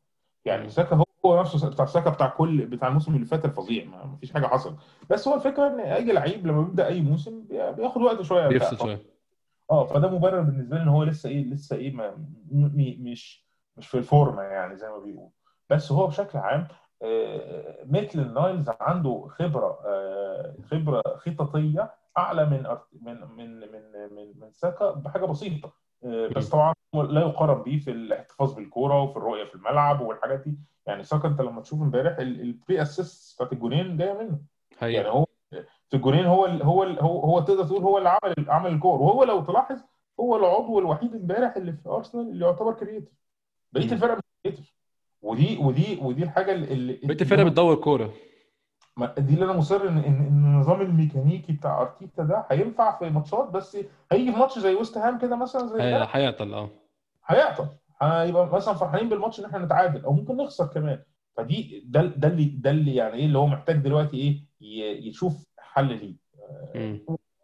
يعني. 0.44 0.68
ساكا 0.68 0.96
هو 0.96 1.04
هو 1.26 1.40
نفسه 1.40 1.70
بتاع 1.70 1.86
ساكا 1.86 2.10
بتاع 2.10 2.26
كل 2.28 2.66
بتاع 2.66 2.88
الموسم 2.88 3.14
اللي 3.14 3.26
فات 3.26 3.44
الفظيع 3.44 3.84
ما 3.84 4.04
ما 4.04 4.16
فيش 4.20 4.32
حاجة 4.32 4.46
حصل 4.46 4.76
بس 5.10 5.28
هو 5.28 5.34
الفكرة 5.34 5.66
إن 5.66 5.80
أي 5.80 6.12
لعيب 6.12 6.46
لما 6.46 6.62
بيبدأ 6.62 6.86
أي 6.86 7.00
موسم 7.00 7.42
بي- 7.42 7.72
بياخد 7.72 8.02
وقت 8.02 8.22
شوية. 8.22 8.46
بيفصل 8.48 8.78
شوية. 8.78 9.02
آه 9.70 9.86
فده 9.86 10.08
مبرر 10.08 10.40
بالنسبة 10.40 10.76
لي 10.76 10.82
إن 10.82 10.88
هو 10.88 11.02
لسه 11.04 11.28
إيه 11.28 11.44
لسه 11.44 11.76
إيه 11.76 11.90
ما 11.92 12.14
مش 12.52 13.45
مش 13.76 13.88
في 13.88 13.99
الفورمة 13.99 14.42
يعني 14.42 14.76
زي 14.76 14.88
ما 14.88 14.99
بيقول 14.99 15.30
بس 15.71 15.92
هو 15.92 16.06
بشكل 16.06 16.38
عام 16.38 16.68
آه، 17.02 17.85
ميتلاند 17.85 18.20
نايلز 18.20 18.70
عنده 18.80 19.26
خبرة 19.30 19.78
آه، 19.87 20.56
خبرة 20.71 21.02
خططية 21.16 21.95
أعلى 22.18 22.47
من 22.47 22.66
من 23.02 23.21
من 23.37 23.61
من 23.61 24.14
من, 24.14 24.40
من 24.40 24.52
ساكا 24.52 24.90
بحاجة 24.90 25.25
بسيطة. 25.25 25.73
آه، 26.04 26.28
بس. 26.37 26.49
طبعا 26.49 26.75
لا 26.95 27.21
يقارن 27.21 27.62
بيه 27.62 27.78
في 27.78 27.90
الاحتفاظ 27.90 28.54
بالكورة 28.54 29.02
وفي 29.02 29.16
الرؤية 29.16 29.45
في 29.45 29.54
الملعب 29.54 30.00
والحاجات 30.00 30.40
دي. 30.40 30.59
يعني 30.87 31.02
ساكا 31.02 31.28
أنت 31.28 31.40
لما 31.40 31.61
تشوف 31.61 31.83
امبارح 31.83 32.18
ال 32.18 32.35
pre 32.35 32.82
assist 32.82 33.35
بتاعت 33.37 33.52
الجونين 33.52 33.97
جاية 33.97 34.12
منه. 34.12 34.38
يعني 34.71 34.80
حقيقي 34.80 35.11
هو 35.11 35.26
في 35.88 35.97
الجونين 35.97 36.26
هو 36.26 36.47
ال 36.47 36.62
هو 36.62 36.83
ال 36.83 37.00
هو 37.00 37.21
هو 37.21 37.40
تقدر 37.40 37.64
تقول 37.64 37.83
هو 37.83 37.99
اللي 37.99 38.09
عمل 38.09 38.35
عمل 38.50 38.73
الكور. 38.73 39.02
وهو 39.02 39.25
لو 39.25 39.45
تلاحظ 39.45 39.80
هو 40.21 40.37
العضو 40.37 40.78
الوحيد 40.78 41.14
امبارح 41.14 41.56
اللي 41.56 41.73
في 41.73 41.88
أرسنال 41.88 42.28
اللي 42.28 42.45
يعتبر 42.45 42.73
creative. 42.73 43.25
بقيه 43.76 43.87
مم. 43.87 43.92
الفرق 43.92 44.18
مش 44.47 44.52
ودي 45.23 45.56
ودي 45.59 45.99
ودي 46.02 46.23
الحاجة 46.23 46.52
اللي 46.52 46.99
بقيت 47.04 47.23
الفرقة 47.23 47.45
بتدور 47.45 47.75
كورة. 47.75 48.12
ما- 48.97 49.14
دي 49.18 49.35
اللي 49.35 49.45
أنا 49.45 49.52
مصر 49.52 49.88
إن 49.88 49.99
النظام 50.28 50.80
الميكانيكي 50.80 51.52
بتاع 51.52 51.80
أرتيتا 51.80 52.23
ده 52.23 52.47
هينفع 52.50 52.99
في 52.99 53.11
ماتشات 53.11 53.49
بس 53.50 53.78
هيجي 54.12 54.33
في 54.33 54.38
ماتش 54.38 54.59
زي 54.59 54.75
ويست 54.75 54.99
هام 54.99 55.18
كده 55.18 55.37
مثلا 55.37 55.66
زي 55.66 55.80
هيعطل 56.12 56.54
آه. 56.54 56.71
هيعطل. 57.26 57.66
هيبقى 58.02 58.47
مثلا 58.47 58.75
فرحانين 58.75 59.09
بالماتش 59.09 59.40
إن 59.40 59.45
إحنا 59.45 59.59
نتعادل 59.59 60.04
أو 60.04 60.12
ممكن 60.12 60.37
نخسر 60.37 60.66
كمان. 60.66 61.02
فدي 61.37 61.83
ده 61.87 62.02
ده 62.02 62.28
اللي 62.28 62.45
ده 62.45 62.71
اللي 62.71 62.95
يعني 62.95 63.14
إيه 63.14 63.26
اللي 63.26 63.38
هو 63.38 63.47
محتاج 63.47 63.76
دلوقتي 63.76 64.16
إيه 64.16 65.09
يشوف 65.09 65.47
حل 65.59 65.87
ليه. 65.88 66.14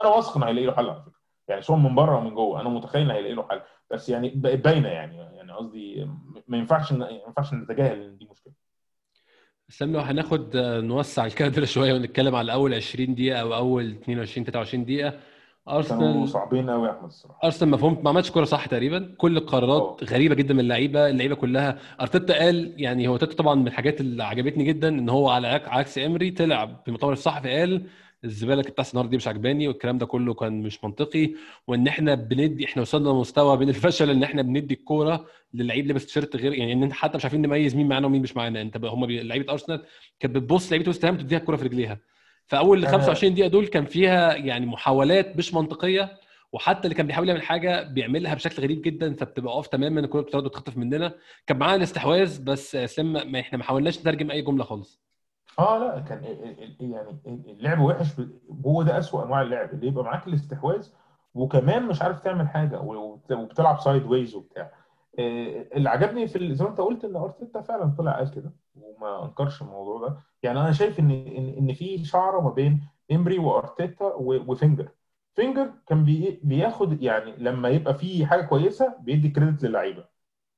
أنا 0.03 0.11
واثق 0.11 0.37
ان 0.37 0.43
هيلاقي 0.43 0.67
له 0.67 0.73
حل 0.73 0.91
على 0.91 1.03
فكرة. 1.03 1.13
يعني 1.49 1.63
سواء 1.63 1.79
من 1.79 1.95
بره 1.95 2.17
ومن 2.19 2.35
جوه 2.35 2.61
أنا 2.61 2.69
متخيل 2.69 3.03
ان 3.03 3.11
هيلاقي 3.11 3.35
له 3.35 3.43
حل. 3.51 3.61
بس 3.91 4.09
يعني 4.09 4.29
باينة 4.35 4.89
يعني. 4.89 5.17
يعني 5.53 5.67
قصدي 5.67 6.09
ما 6.49 6.57
ينفعش 6.59 6.93
ما 6.93 7.09
ينفعش 7.27 7.55
نتجاهل 7.55 8.03
إن 8.03 8.19
دي 8.19 8.29
مشكلة. 8.31 8.53
لو 9.81 10.01
هناخد 10.01 10.57
آه، 10.57 10.81
نوسع 10.81 11.27
الكادر 11.27 11.65
شوية 11.75 11.95
ونتكلم 11.95 12.35
على 12.35 12.53
أول 12.53 12.75
20 12.75 13.15
دقيقة 13.15 13.41
أو 13.41 13.55
أول 13.55 13.91
22 13.91 14.45
23 14.47 14.85
دقيقة. 14.85 15.19
أرسنال 15.69 16.29
صعبين 16.29 16.71
قوي 16.71 16.89
يا 16.89 16.93
أحمد 16.93 17.05
الصراحة. 17.05 17.41
أرسنال 17.45 17.71
مفهوم 17.71 18.01
ما 18.05 18.11
عملش 18.11 18.31
كورة 18.31 18.45
صح 18.45 18.67
تقريبا. 18.67 19.15
كل 19.19 19.37
القرارات 19.37 20.03
أه. 20.03 20.07
غريبة 20.07 20.35
جدا 20.35 20.55
من 20.55 20.61
اللعيبة. 20.61 21.09
اللعيبة 21.09 21.35
كلها 21.35 21.79
أرتيتا 22.01 22.39
قال 22.39 22.75
يعني 22.77 23.09
هو 23.09 23.15
أرتيتا 23.15 23.35
طبعا 23.37 23.55
من 23.55 23.67
الحاجات 23.67 24.01
اللي 24.01 24.25
عجبتني 24.25 24.65
جدا 24.65 24.89
إن 24.89 25.09
هو 25.09 25.29
على 25.31 25.49
عك- 25.49 25.69
عكس 25.69 25.99
إمري 25.99 26.31
طلع 26.31 26.67
في 26.67 26.89
المؤتمر 26.89 27.13
الصحفي 27.13 27.51
قال 27.51 27.87
الزبالة 28.25 28.61
اللي 28.61 28.71
بتحصل 28.71 28.91
النهارده 28.91 29.11
دي 29.11 29.17
مش 29.17 29.29
عجباني 29.29 29.69
والكلام 29.69 29.99
ده 29.99 30.07
كله 30.07 30.35
كان 30.35 30.63
مش 30.63 30.85
منطقي. 30.85 31.35
وإن 31.67 31.87
إحنا 31.89 32.15
بندي 32.15 32.65
إحنا 32.65 32.83
وصلنا 32.83 33.09
لمستوى 33.09 33.57
من 33.57 33.69
الفشل 33.69 34.11
إن 34.11 34.23
إحنا 34.23 34.43
بندي 34.43 34.75
الكورة 34.75 35.27
للعيب 35.55 35.87
لابس 35.87 36.07
تيشيرت 36.07 36.37
غير 36.37 36.53
يعني 36.55 36.73
إن 36.73 36.93
حتى 36.93 37.17
مش 37.17 37.25
عارفين 37.25 37.43
نميز 37.43 37.77
مين 37.77 37.89
معانا 37.89 38.07
ومين 38.07 38.23
مش 38.23 38.37
معانا. 38.37 38.61
أنت 38.63 38.77
هم 38.77 39.05
لعيبة 39.05 39.53
أرسنال 39.53 39.85
كانت 40.21 40.35
بتبص 40.37 40.73
لعيبة 40.73 40.89
وست 40.89 41.05
هام 41.05 41.17
تديها 41.19 41.39
الكورة 41.39 41.57
في 41.57 41.65
رجليها. 41.65 41.99
ف 42.47 42.56
أول 42.56 42.85
آه. 42.85 42.91
25 42.91 43.35
دقيقة 43.35 43.49
دول 43.49 43.67
كان 43.67 43.85
فيها 43.85 44.35
يعني 44.35 44.67
محاولات 44.67 45.37
مش 45.37 45.55
منطقية 45.55 46.19
وحتى 46.53 46.85
اللي 46.85 46.95
كان 46.95 47.07
بيحاول 47.07 47.29
يعمل 47.29 47.43
حاجة 47.43 47.83
بيعملها 47.83 48.35
بشكل 48.35 48.63
غريب 48.63 48.83
جدا 48.83 49.15
فبتبقى 49.15 49.55
off 49.55 49.67
تماما 49.67 50.01
الكورة 50.01 50.23
بترد 50.23 50.45
وتخطف 50.45 50.77
مننا. 50.77 51.15
كان 51.47 51.59
معانا 51.59 51.77
الاستحواذ 51.77 52.43
بس 52.45 52.77
اسلام 52.77 53.13
ما 53.33 53.41
إحنا 53.41 53.59
ما 53.59 53.65
حاولناش 53.65 53.99
نترجم 53.99 54.31
أي 54.31 54.43
جملة 54.43 54.65
خالص. 54.65 55.03
آه 55.59 55.79
لا 55.79 56.01
كان 56.01 56.19
ال- 56.25 56.63
ال- 56.63 56.91
يعني 56.91 57.21
اللعب 57.27 57.81
وحش 57.81 58.07
هو 58.67 58.83
ده 58.83 58.99
أسوأ 58.99 59.25
أنواع 59.25 59.43
اللعب 59.43 59.71
اللي 59.75 59.87
يبقى 59.87 60.05
معاك 60.05 60.27
الاستحواذ 60.29 60.89
وكمان 61.35 61.87
مش 61.87 62.03
عارف 62.03 62.21
تعمل 62.21 62.49
حاجة 62.49 62.81
وبت- 62.81 63.33
وبتلعب 63.33 63.81
sideways 63.81 64.35
وبتاع. 64.35 64.71
آه، 65.19 65.67
اللي 65.77 65.89
عجبني 65.91 66.27
في 66.29 66.55
زي 66.55 66.65
ما 66.65 66.71
أنت 66.71 66.81
قلت 66.81 67.05
إن 67.05 67.17
أرتيتا 67.17 67.61
فعلا 67.63 67.95
طلع 67.99 68.13
قال 68.17 68.31
كده 68.31 68.53
وما 68.77 69.25
أنكرش 69.25 69.63
الموضوع 69.63 70.09
ده. 70.09 70.17
يعني 70.43 70.61
أنا 70.61 70.73
شايف 70.73 70.99
إن 71.01 71.11
إن 71.11 71.49
إن 71.59 71.73
في 71.75 72.05
شعرة 72.05 72.41
ما 72.41 72.51
بين 72.51 72.81
امري 73.13 73.39
وأرتيتا 73.39 74.05
وفينجر. 74.17 74.89
فينجر 75.35 75.73
كان 75.87 76.05
بي 76.05 76.41
بياخد 76.45 77.03
يعني 77.03 77.37
لما 77.37 77.69
يبقى 77.69 77.95
في 77.95 78.27
حاجة 78.27 78.43
كويسة 78.43 78.97
بيدي 79.01 79.29
credit 79.31 79.65
للعيبة 79.65 80.05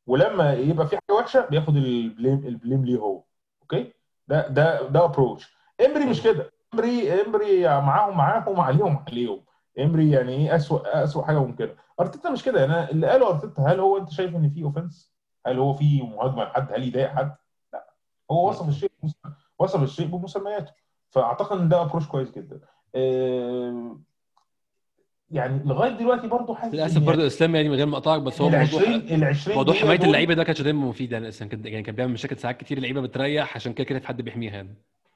ولما 0.07 0.55
يبقى 0.55 0.87
في 0.89 0.97
حاجة 0.97 1.17
وحشة 1.19 1.47
بياخد 1.47 1.77
ال 1.77 1.88
blame 1.88 2.47
ال 2.47 2.53
blame 2.53 2.85
ليه 2.85 2.99
هو 2.99 3.25
okay؟ 3.63 3.93
ده 4.29 4.49
ده 4.49 4.89
ده 4.89 5.05
approach 5.05 5.57
إمري 5.87 6.05
مش 6.05 6.23
كده. 6.23 6.53
إمري 6.75 7.23
إمري 7.23 7.69
معاهم 7.69 8.17
معاهم 8.17 8.61
عليهم 8.61 9.05
عليهم. 9.09 9.45
إمري 9.79 10.11
يعني 10.11 10.33
إيه 10.33 10.57
اسوء 10.57 10.83
اسوء 11.05 11.25
حاجة 11.25 11.39
ممكنة. 11.39 11.75
أرتيتا 12.01 12.31
مش 12.31 12.45
كده. 12.45 12.65
أنا 12.65 12.91
اللي 12.91 13.07
قاله 13.07 13.29
أرتيتا 13.29 13.63
هل 13.63 13.81
هو 13.81 13.97
أنت 13.99 14.11
شايف 14.11 14.37
إن 14.37 14.51
في 14.51 14.63
offence 14.63 15.15
هل 15.47 15.59
هو 15.59 15.75
في 15.75 16.03
مهاجمه 16.03 16.45
لحد 16.45 16.73
هل 16.73 16.89
يضايق 16.89 17.09
حد؟ 17.09 17.37
لا. 17.73 17.95
هو 18.31 18.49
وصف 18.49 18.69
الشيء 18.69 18.91
وصف 19.59 19.83
الشيء 19.83 20.07
بمسمياته. 20.07 20.73
فأعتقد 21.11 21.59
إن 21.61 21.69
ده 21.69 21.83
approach 21.83 22.09
كويس 22.09 22.31
جدا. 22.31 22.61
آه، 22.95 23.99
يعني 25.35 25.63
لغاية 25.65 25.91
دلوقتي 25.93 26.29
برضه 26.29 26.55
حاسس 26.55 26.75
للاسف 26.75 27.03
برضه 27.03 27.27
اسلام 27.27 27.55
يعني 27.55 27.69
من 27.69 27.75
غير 27.75 27.87
ما 27.87 27.97
اقطعك 27.97 28.21
بس 28.23 28.41
هو 28.41 28.49
موضوع 28.49 28.61
20 28.61 28.95
ال 28.95 29.25
20 29.25 29.57
موضوع 29.57 29.75
حماية 29.75 30.01
اللعيبة 30.05 30.35
ده 30.35 30.45
كانش 30.45 30.63
دايما 30.63 30.87
مفيد 30.87 31.13
يعني 31.13 31.29
أصلا 31.29 31.49
كان 31.49 31.67
يعني 31.67 31.83
كان 31.83 31.95
بيعمل 31.95 32.13
مشاكل 32.13 32.37
ساعات 32.39 32.61
كتير 32.61 32.77
اللعيبة 32.79 33.01
بتريح 33.01 33.57
عشان 33.57 33.73
كده 33.73 33.85
كده 33.85 33.99
في 33.99 34.07
حد 34.07 34.23
بيحميها 34.23 34.53
يعني. 34.55 34.75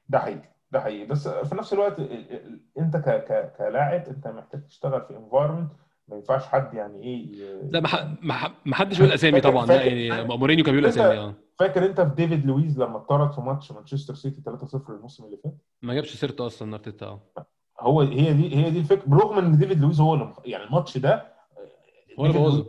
ده 0.08 0.18
حقيقي 0.18 0.48
ده 0.72 0.80
حقيقي. 0.80 1.06
بس 1.06 1.28
في 1.28 1.54
نفس 1.54 1.72
الوقت 1.72 1.98
ال- 1.98 2.12
ال- 2.32 2.60
أنت 2.78 2.96
ك 2.96 3.08
ك 3.08 3.52
كلاعب 3.58 4.04
أنت 4.08 4.28
محتاج 4.28 4.66
تشتغل 4.66 5.00
في 5.02 5.16
environment 5.16 5.70
ما 6.08 6.16
ينفعش 6.16 6.42
حد 6.46 6.74
يعني 6.74 7.02
إيه 7.02 7.26
لا 7.70 7.80
ما 7.80 7.88
ح- 7.88 8.06
ما 8.22 8.34
ح- 8.34 8.52
ما 8.66 8.74
حدش 8.74 8.98
بيقول 8.98 9.12
أسامي 9.14 9.40
طبعا 9.40 9.66
لا 9.66 9.82
يعني 9.84 10.24
مورينيو 10.24 10.64
كان 10.64 10.74
بيقول 10.74 10.88
أسامي 10.88 11.18
آه. 11.18 11.34
فاكر 11.58 11.86
أنت 11.86 12.00
في 12.00 12.14
ديفيد 12.14 12.46
لويز 12.46 12.78
لما 12.80 12.96
اتطرد 12.96 13.32
في 13.32 13.40
ماتش 13.40 13.72
مانشستر 13.72 14.14
سيتي 14.14 14.42
3-0 14.50 14.90
الموسم 14.90 15.24
اللي 15.24 15.36
فات؟ 15.44 15.54
ما 15.82 15.94
جابش 15.94 16.14
سيرته 16.16 16.46
أصلا 16.46 16.74
إرتيتا 16.74 17.06
آه. 17.06 17.20
هو 17.80 18.00
هي 18.00 18.32
دي 18.32 18.56
هي 18.56 18.70
دي 18.70 18.78
الفكرة. 18.78 19.08
برغم 19.08 19.38
إن 19.38 19.58
ديفيد 19.58 19.80
لويز 19.80 20.00
هو 20.00 20.14
اللي 20.14 20.32
يعني 20.44 20.64
الماتش 20.64 20.98
ده 20.98 21.32
هو 22.18 22.26
اللي 22.26 22.38
بوظه. 22.38 22.66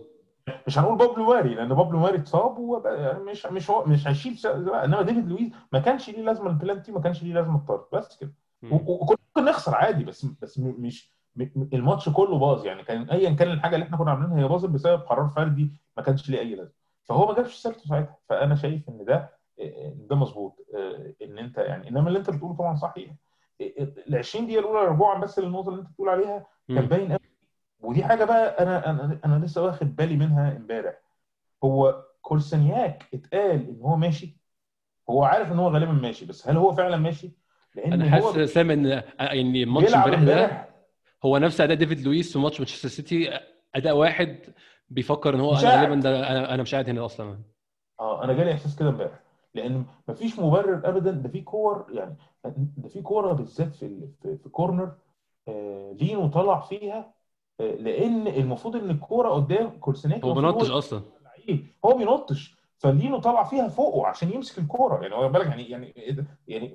مش 0.67 0.79
هنقول 0.79 0.97
بابلو 0.97 1.25
ماري 1.25 1.55
لأن 1.55 1.69
بابلو 1.73 1.99
ماري 1.99 2.17
اتصاب 2.17 2.57
ومش 2.57 3.45
مش 3.45 3.69
هو 3.71 3.85
مش 3.85 4.07
هيشيل 4.07 4.47
إنما 4.47 5.01
ديفيد 5.01 5.27
لويز 5.27 5.51
ما 5.73 5.79
كانش 5.79 6.09
ليه 6.09 6.21
لازمة 6.21 6.49
البلانتي 6.49 6.91
ما 6.91 6.99
كانش 7.01 7.23
ليه 7.23 7.33
لازمة 7.33 7.55
الطرد. 7.55 7.83
بس 7.93 8.17
كده. 8.17 8.33
وكنا 8.71 9.17
ممكن 9.35 9.49
نخسر 9.49 9.75
عادي 9.75 10.03
بس 10.03 10.25
بس 10.41 10.59
مش 10.59 11.13
الماتش 11.73 12.09
كله 12.09 12.39
باظ. 12.39 12.65
يعني 12.65 12.83
كان 12.83 13.09
ايا 13.09 13.29
كان 13.29 13.51
الحاجة 13.51 13.75
اللي 13.75 13.85
إحنا 13.85 13.97
كنا 13.97 14.11
عاملينها 14.11 14.39
هي 14.43 14.47
باظت 14.47 14.69
بسبب 14.69 14.99
قرار 15.01 15.27
فردي 15.27 15.71
ما 15.97 16.03
كانش 16.03 16.29
ليه 16.29 16.39
أي 16.39 16.55
لازمة. 16.55 16.73
فهو 17.03 17.27
ما 17.27 17.33
جابش 17.33 17.55
سيرته 17.55 17.81
ساعتها. 17.89 18.17
فأنا 18.29 18.55
شايف 18.55 18.89
إن 18.89 19.05
ده 19.05 19.29
ده 20.09 20.15
مظبوط. 20.15 20.65
آه، 20.75 21.13
إن 21.21 21.37
أنت 21.37 21.57
يعني 21.57 21.89
إنما 21.89 22.07
اللي 22.07 22.19
أنت 22.19 22.29
بتقوله 22.29 22.55
طبعا 22.55 22.75
صحيح. 22.75 23.11
ال 23.61 24.15
20 24.17 24.45
دقيقة 24.45 24.59
الأولى 24.59 24.87
رجوعا 24.87 25.19
بس 25.19 25.39
للنقطة 25.39 25.69
اللي 25.69 25.81
أنت 25.81 25.89
بتقول 25.89 26.09
عليها 26.09 26.45
كان. 26.67 26.85
باين 26.85 27.09
قوي 27.11 27.19
ودي 27.79 28.03
حاجة 28.03 28.23
بقى 28.25 28.63
أنا 28.63 28.89
أنا 28.89 29.19
أنا 29.25 29.45
لسه 29.45 29.63
واخد 29.63 29.95
بالي 29.95 30.15
منها 30.15 30.57
إمبارح. 30.57 30.93
هو 31.63 32.03
كولسنياك 32.21 33.03
اتقال 33.13 33.69
إن 33.69 33.79
هو 33.81 33.95
ماشي. 33.95 34.37
هو 35.09 35.23
عارف 35.23 35.51
إن 35.51 35.59
هو 35.59 35.67
غالبا 35.69 35.91
ماشي 35.91 36.25
بس 36.25 36.47
هل 36.47 36.57
هو 36.57 36.73
فعلا 36.73 36.97
ماشي؟ 36.97 37.31
لأن 37.75 37.93
أنا 37.93 38.09
حاسس 38.11 38.37
سام 38.53 38.71
إن 38.71 39.03
يعني 39.19 39.65
ماتش 39.65 39.85
بيلعب 39.85 40.13
إمبارح 40.13 40.51
ده 40.51 40.69
هو 41.25 41.37
نفس 41.37 41.61
أداء 41.61 41.77
ديفيد 41.77 41.99
لويس 42.01 42.33
في 42.33 42.39
ماتش 42.39 42.59
مانشستر 42.59 42.89
سيتي. 42.89 43.39
أداء 43.75 43.97
واحد 43.97 44.39
بيفكر 44.89 45.35
إن 45.35 45.39
هو 45.39 45.51
أنا. 45.55 45.81
غالبا 45.81 45.95
ده 45.95 46.29
أنا 46.53 46.61
مش 46.63 46.73
قاعد 46.75 46.89
هنا 46.89 47.05
أصلا. 47.05 47.39
آه 47.99 48.23
أنا 48.23 48.33
جالي 48.33 48.53
إحساس 48.53 48.75
كده 48.75 48.89
إمبارح. 48.89 49.19
لأن 49.53 49.85
مفيش 50.07 50.39
مبرر 50.39 50.89
ابدا 50.89 51.11
ده 51.11 51.29
في 51.29 51.41
كور 51.41 51.85
يعني 51.89 52.17
ده 52.77 52.89
في 52.89 53.01
كورة 53.01 53.33
بالذات 53.33 53.75
في 53.75 54.09
في, 54.21 54.49
corner 54.49 54.91
آه 55.47 55.91
لينو 55.91 56.27
طلع 56.27 56.59
فيها 56.59 57.13
آه 57.59 57.63
لأن 57.75 58.27
المفروض 58.27 58.75
ان 58.75 58.89
الكورة 58.89 59.29
قدام 59.29 59.79
كولاسيناك 59.79 60.23
هو 60.23 60.33
بنطش 60.33 60.69
أصلا. 60.69 61.01
هو 61.85 61.97
بينطش 61.97 62.55
فلينو 62.77 63.19
طلع 63.19 63.43
فيها 63.43 63.67
فوقه 63.67 64.07
عشان 64.07 64.33
يمسك 64.33 64.57
الكورة. 64.59 65.01
يعني 65.01 65.15
هو 65.15 65.29
بالك 65.29 65.45
يعني 65.45 65.69
يعني 65.69 65.93
يعني 66.47 66.73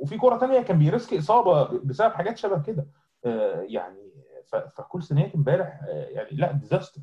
وفي 0.00 0.18
كورة 0.18 0.36
تانية 0.38 0.60
كان 0.60 0.78
بي 0.78 0.90
risk 0.90 1.14
إصابة 1.14 1.64
بسبب 1.78 2.12
حاجات 2.12 2.38
شبه 2.38 2.62
كده. 2.62 2.86
آه 3.24 3.60
يعني 3.68 4.12
ف- 4.46 4.56
فكولاسيناك 4.56 5.34
امبارح 5.34 5.80
يعني 5.88 6.28
لا 6.32 6.52
disaster 6.52 7.00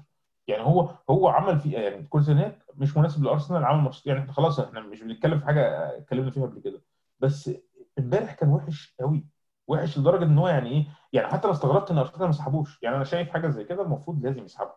يعني 0.47 0.63
هو 0.63 0.89
هو 1.09 1.27
عمل 1.27 1.59
في 1.59 1.71
يعني 1.71 2.03
كولاسيناك 2.03 2.65
مش 2.75 2.97
مناسب 2.97 3.23
لأرسنال 3.23 3.63
عمل 3.65 3.81
ماتش 3.83 4.05
يعني 4.05 4.31
خلاص 4.31 4.59
إحنا 4.59 4.79
مش 4.79 5.03
بنتكلم 5.03 5.39
في 5.39 5.45
حاجة 5.45 5.97
اتكلمنا 5.97 6.31
فيها 6.31 6.43
قبل 6.45 6.59
كده. 6.59 6.81
بس 7.19 7.51
امبارح 7.99 8.33
كان 8.33 8.49
وحش 8.49 8.95
قوي 8.99 9.25
وحش 9.67 9.97
لدرجة 9.97 10.23
إن 10.23 10.37
هو 10.37 10.47
يعني 10.47 10.69
إيه 10.69 10.85
يعني 11.13 11.27
حتى 11.27 11.43
أنا 11.45 11.53
استغربت 11.53 11.91
إن 11.91 11.97
ارتيتا 11.97 12.25
ما 12.25 12.31
سحبوش. 12.31 12.79
يعني 12.83 12.95
أنا 12.95 13.03
شايف 13.03 13.29
حاجة 13.29 13.47
زي 13.47 13.63
كده 13.63 13.83
المفروض 13.83 14.23
لازم 14.25 14.43
يسحبه 14.45 14.71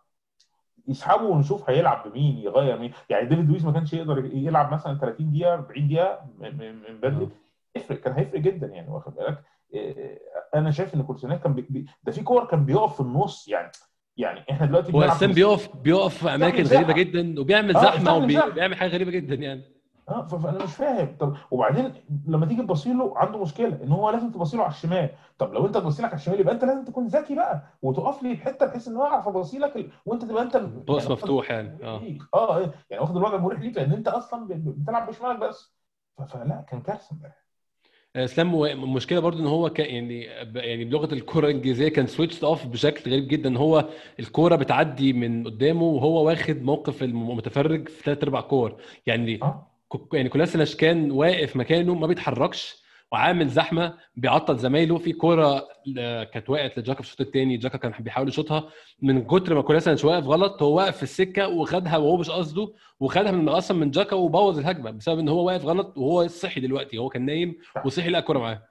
يسحبه 0.89 1.23
ونشوف 1.25 1.71
هيلعب 1.71 2.09
بمين 2.09 2.39
يغير 2.39 2.79
مين. 2.79 2.93
يعني 3.11 3.27
ديفيد 3.29 3.49
لويس 3.51 3.65
ما 3.65 3.73
كانش 3.73 3.93
يقدر 3.93 4.25
يلعب 4.25 4.73
مثلا 4.73 4.99
30 4.99 5.31
دقيقة 5.31 5.55
40 5.55 5.89
دقيقة 5.89 6.27
من 6.39 7.01
بدري 7.01 7.29
يفرق 7.77 8.01
كان 8.01 8.13
هيفرق 8.13 8.41
جدا 8.41 8.67
يعني 8.67 8.91
واخد 8.91 9.15
بالك؟ 9.15 9.43
إيه، 9.73 10.19
أنا 10.55 10.71
شايف 10.71 10.95
إن 10.95 11.03
كولاسيناتش 11.03 11.43
كان. 11.43 11.55
بي- 11.55 11.87
ده 12.05 12.13
في 12.13 12.23
cover 12.23 12.45
كان 12.47 12.65
بيقف 12.65 12.95
في 12.95 13.01
النص 13.01 13.49
يعني. 13.49 13.71
يعني 14.17 14.41
إحنا 14.51 14.67
دلوقتي 14.67 14.93
هو 14.93 15.03
إسلام 15.03 15.33
بيقف 15.33 15.77
بيقف 15.77 16.19
في 16.25 16.35
أماكن. 16.35 16.63
غريبة 16.63 16.93
جدا 16.93 17.41
وبيعمل 17.41 17.77
آه، 17.77 17.83
زحمة. 17.83 18.17
وبيعمل 18.17 18.77
حاجة 18.77 18.91
غريبة 18.91 19.11
جدا 19.11 19.35
يعني. 19.35 19.77
آه 20.09 20.27
فأنا 20.27 20.65
مش 20.65 20.75
فاهم. 20.75 21.17
طب 21.21 21.37
وبعدين 21.51 21.93
لما 22.27 22.47
تيجي 22.47 22.63
تبصي 22.63 22.93
له 22.93 23.19
عنده 23.19 23.39
مشكلة 23.43 23.83
إن 23.83 23.93
هو 23.93 24.11
لازم 24.11 24.31
تباصي 24.31 24.57
له 24.57 24.63
على 24.63 24.73
الشمال. 24.73 25.11
طب 25.39 25.53
لو 25.53 25.67
أنت 25.67 25.75
تباصي 25.75 26.03
لك 26.03 26.09
على 26.09 26.17
الشمال 26.19 26.41
يبقى 26.41 26.55
أنت 26.55 26.65
لازم 26.65 26.85
تكون 26.85 27.07
ذكي 27.07 27.35
بقى 27.35 27.63
وتقف 27.83 28.23
لي 28.23 28.37
في 28.37 28.43
حتة 28.43 28.67
بحيث 28.67 28.89
إن 28.89 28.97
هو 28.97 29.05
يعرف 29.07 29.29
يباصي 29.29 29.59
لك 29.59 29.77
ال... 29.77 29.91
وأنت 30.07 30.25
تبقى 30.25 30.43
أنت 30.43 30.57
باص 30.57 31.03
يعني 31.03 31.13
مفتوح 31.15 31.51
يعني. 31.51 31.79
آه. 31.85 31.99
ليك. 32.01 32.23
آه 32.35 32.59
إيه، 32.59 32.71
يعني 32.91 33.03
واخد 33.03 33.17
الوضع 33.17 33.37
المريح 33.37 33.61
ليك 33.61 33.77
لأن 33.77 33.93
أنت 33.93 34.09
أصلا 34.09 34.47
بتلعب 34.51 35.09
بشمالك 35.09 35.39
بس. 35.39 35.77
فلا 36.29 36.65
كان 36.71 36.81
كارثة 36.81 37.13
امبارح. 37.13 37.46
اسلام 38.25 38.65
المشكلة 38.65 39.21
برضو 39.21 39.39
إن 39.41 39.47
هو 39.47 39.71
كان 39.71 39.87
يعني 39.95 40.45
ب- 40.45 40.57
يعني 40.57 40.85
بلغة 40.85 41.15
الكره 41.15 41.47
الإنجليزية 41.47 41.89
كان 41.89 42.07
switch 42.07 42.45
off 42.45 42.67
بشكل 42.67 43.11
غريب 43.11 43.29
جدا. 43.29 43.59
هو 43.59 43.89
الكورة 44.21 44.57
بتعدي 44.57 45.13
من 45.13 45.45
قدامه 45.45 45.83
وهو 45.83 46.27
واخد 46.27 46.63
موقف 46.63 47.03
المتفرج 47.03 47.89
في 47.89 48.03
ثلاث 48.03 48.23
ارباع 48.23 48.41
كور. 48.41 48.77
يعني 49.07 49.37
ك- 49.93 50.15
يعني 50.15 50.29
كولاسيناش 50.29 50.77
كان 50.77 51.11
واقف 51.11 51.57
مكانه 51.57 51.95
ما 51.95 52.07
بيتحركش. 52.07 52.86
وعامل 53.13 53.49
زحمة 53.49 53.95
بيعطل 54.17 54.59
زمايله. 54.59 54.99
في 54.99 55.13
كورة 55.13 55.69
كانت 56.33 56.51
وقعت 56.51 56.79
لجاكا 56.79 57.03
في 57.03 57.07
الشوط 57.09 57.21
الثاني 57.21 57.57
جاكا 57.57 57.79
كان 57.79 57.93
بيحاول 58.01 58.29
يشوطها. 58.29 58.69
من 59.03 59.25
كتر 59.25 59.55
ما 59.55 59.63
كولاسيناش 59.63 60.05
واقف 60.05 60.25
غلط 60.25 60.63
هو 60.63 60.77
واقف 60.77 60.97
في 60.97 61.03
السكة 61.03 61.49
وخدها 61.49 61.97
وهو 61.97 62.17
مش 62.17 62.31
قصده 62.31 62.73
وخدها 63.01 63.33
من 63.33 63.49
أصلا 63.49 63.77
من 63.77 63.91
جاكا 63.91 64.17
وبوظ 64.17 64.59
الهجمة 64.59 64.91
بسبب 64.91 65.19
إن 65.19 65.29
هو 65.29 65.47
واقف 65.47 65.65
غلط 65.65 65.99
وهو 65.99 66.27
صحي 66.27 66.61
دلوقتي. 66.61 66.99
هو 66.99 67.09
كان 67.09 67.27
نايم 67.27 67.57
وصحي 67.85 68.11
لقى 68.11 68.21
الكوره 68.21 68.39
معاه. 68.39 68.63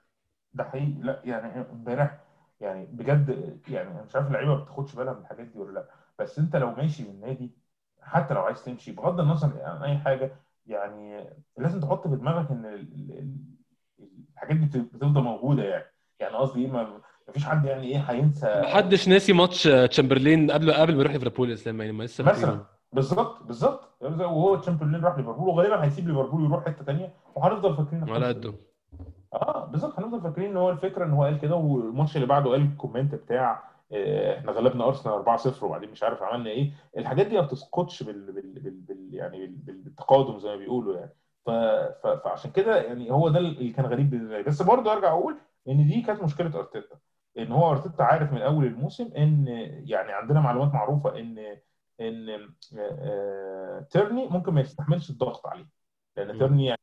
ده 0.54 0.63
حقيقي. 0.63 0.94
لا 1.01 1.22
يعني 1.25 1.65
امبارح 1.72 2.18
يعني 2.62 2.86
بجد 2.86 3.60
يعني 3.68 3.89
أنا 3.92 4.04
مش 4.04 4.15
عارف 4.15 4.27
اللعيبة 4.27 4.56
ما 4.56 4.63
بتاخدش 4.63 4.96
بالها 4.96 5.13
من 5.13 5.20
الحاجات 5.22 5.48
دي 5.48 5.60
ولا 5.60 5.72
لا. 5.74 5.86
بس 6.20 6.39
أنت 6.39 6.56
لو 6.56 6.72
ماشي 6.72 7.04
من 7.04 7.10
النادي 7.10 7.51
حتى 8.01 8.34
لو 8.34 8.42
عايز 8.42 8.63
تمشي 8.63 8.92
بغض 8.92 9.20
النظر 9.20 9.51
عن 9.63 9.84
أي 9.84 9.98
حاجة 9.98 10.36
يعني 10.68 11.30
لازم 11.58 11.80
تحط 11.80 12.08
في 12.08 12.15
دماغك 12.15 12.51
إن 12.51 12.88
الحاجات 14.34 14.58
دي 14.58 14.66
بت- 14.80 14.94
بتفضل 14.96 15.22
موجودة 15.22 15.64
يعني. 15.64 15.86
يعني 16.20 16.36
قصدي 16.36 16.62
إيه 16.66 16.72
ما 16.72 16.88
فيش 17.34 17.46
حد 17.46 17.66
يعني 17.66 17.84
إيه 17.88 17.98
هينسى. 17.98 18.62
محدش 18.66 19.08
ناسي 19.08 19.34
ماتش 19.34 19.64
تشامبرلين 19.64 20.52
قبل 20.52 20.72
قبل 20.74 20.94
ما 20.96 21.00
يروح 21.02 21.14
ليفربول 21.14 21.52
إسلام 21.52 21.82
يعني 21.82 21.92
ما 21.94 22.04
لسه 22.04 22.24
مثلا. 22.24 22.66
بالظبط 22.94 23.44
بالظبط. 23.44 23.90
وهو 24.02 24.56
تشامبرلين 24.56 25.02
راح 25.06 25.18
ليفربول 25.18 25.50
وغالبا 25.50 25.84
هيسيب 25.84 26.08
ليفربول 26.08 26.42
ويروح 26.42 26.66
حتة 26.66 26.84
ثانية 26.86 27.14
وهنفضل 27.36 27.75
فاكرين 27.78 28.10
على 28.10 28.25
قده. 28.28 28.54
آه 29.34 29.66
بالظبط. 29.66 30.00
هنفضل 30.00 30.22
فاكرين 30.22 30.50
إن 30.52 30.58
هو 30.58 30.70
الفكرة 30.70 31.06
إن 31.06 31.12
هو 31.12 31.24
قال 31.24 31.40
كده 31.40 31.56
والماتش 31.56 32.16
اللي 32.16 32.28
بعده 32.28 32.50
قال 32.52 32.62
ال 32.62 32.68
comment 32.68 33.16
بتاع 33.16 33.64
آه، 33.92 34.38
إحنا 34.40 34.52
غلبنا 34.52 34.86
أرسنال 34.88 35.14
4-0 35.25 35.64
وبعدين 35.64 35.90
مش 35.92 36.04
عارف 36.04 36.24
عملنا 36.24 36.50
إيه. 36.50 36.72
الحاجات 36.98 37.28
دي 37.28 37.36
ما 37.36 37.42
بتسقطش 37.42 38.04
بال, 38.04 38.32
بال, 38.32 38.60
بال, 38.60 38.72
بال 38.72 39.10
يعني 39.14 39.48
بال, 39.48 39.82
بالتقادم 39.82 40.40
زي 40.40 40.50
ما 40.50 40.56
بيقولوا 40.56 40.98
يعني. 40.98 41.12
ف, 41.46 41.50
ف, 42.04 42.08
فعشان 42.08 42.52
كده 42.52 42.82
يعني 42.82 43.12
هو 43.12 43.30
ده 43.30 43.40
اللي 43.40 43.72
كان 43.72 43.86
غريب 43.86 44.10
بالنسبة 44.10 44.38
لي. 44.38 44.44
بس 44.44 44.62
برضه 44.62 44.94
أرجع 44.94 45.10
أقول 45.12 45.38
إن 45.68 45.88
دي 45.88 46.02
كانت 46.02 46.24
مشكلة 46.24 46.60
أرتيتا. 46.60 47.00
إن 47.38 47.52
هو 47.52 47.72
أرتيتا 47.72 48.04
عارف 48.04 48.34
من 48.34 48.42
أول 48.42 48.66
الموسم 48.66 49.12
إن 49.18 49.48
يعني 49.86 50.12
عندنا 50.12 50.40
معلومات 50.40 50.74
معروفة 50.74 51.20
إن 51.20 51.58
إن 52.02 52.50
آه، 52.80 53.88
تيرني 53.92 54.28
ممكن 54.28 54.54
ما 54.54 54.62
يستحملش 54.62 55.10
الضغط 55.10 55.48
عليه. 55.48 55.70
لأن. 56.18 56.38
تيرني 56.40 56.66
يعني 56.66 56.80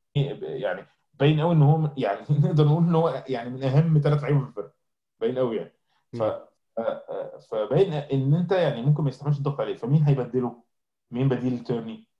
يعني 0.60 0.86
باين 1.14 1.40
قوي 1.40 1.54
إن 1.54 1.62
هو 1.62 1.90
يعني 1.96 2.20
نقدر 2.44 2.64
نقول 2.64 2.84
إن 2.84 2.94
هو 2.94 3.24
يعني 3.28 3.50
من 3.50 3.62
أهم 3.62 4.00
ثلاث 4.04 4.22
لعيبة 4.22 4.40
في 4.40 4.46
الفرقة. 4.48 4.74
باين 5.20 5.38
قوي 5.38 5.56
يعني. 5.56 5.72
ف 6.12 6.22
فباين 7.50 7.92
إن 7.92 8.34
أنت 8.34 8.52
يعني 8.52 8.82
ممكن 8.82 9.02
ما 9.02 9.08
يستحملش 9.08 9.38
الضغط 9.38 9.60
عليه. 9.60 9.76
فمين 9.76 10.02
هيبدله؟ 10.02 10.62
مين 11.10 11.28
بديل 11.28 11.64
تيرني؟ 11.64 12.11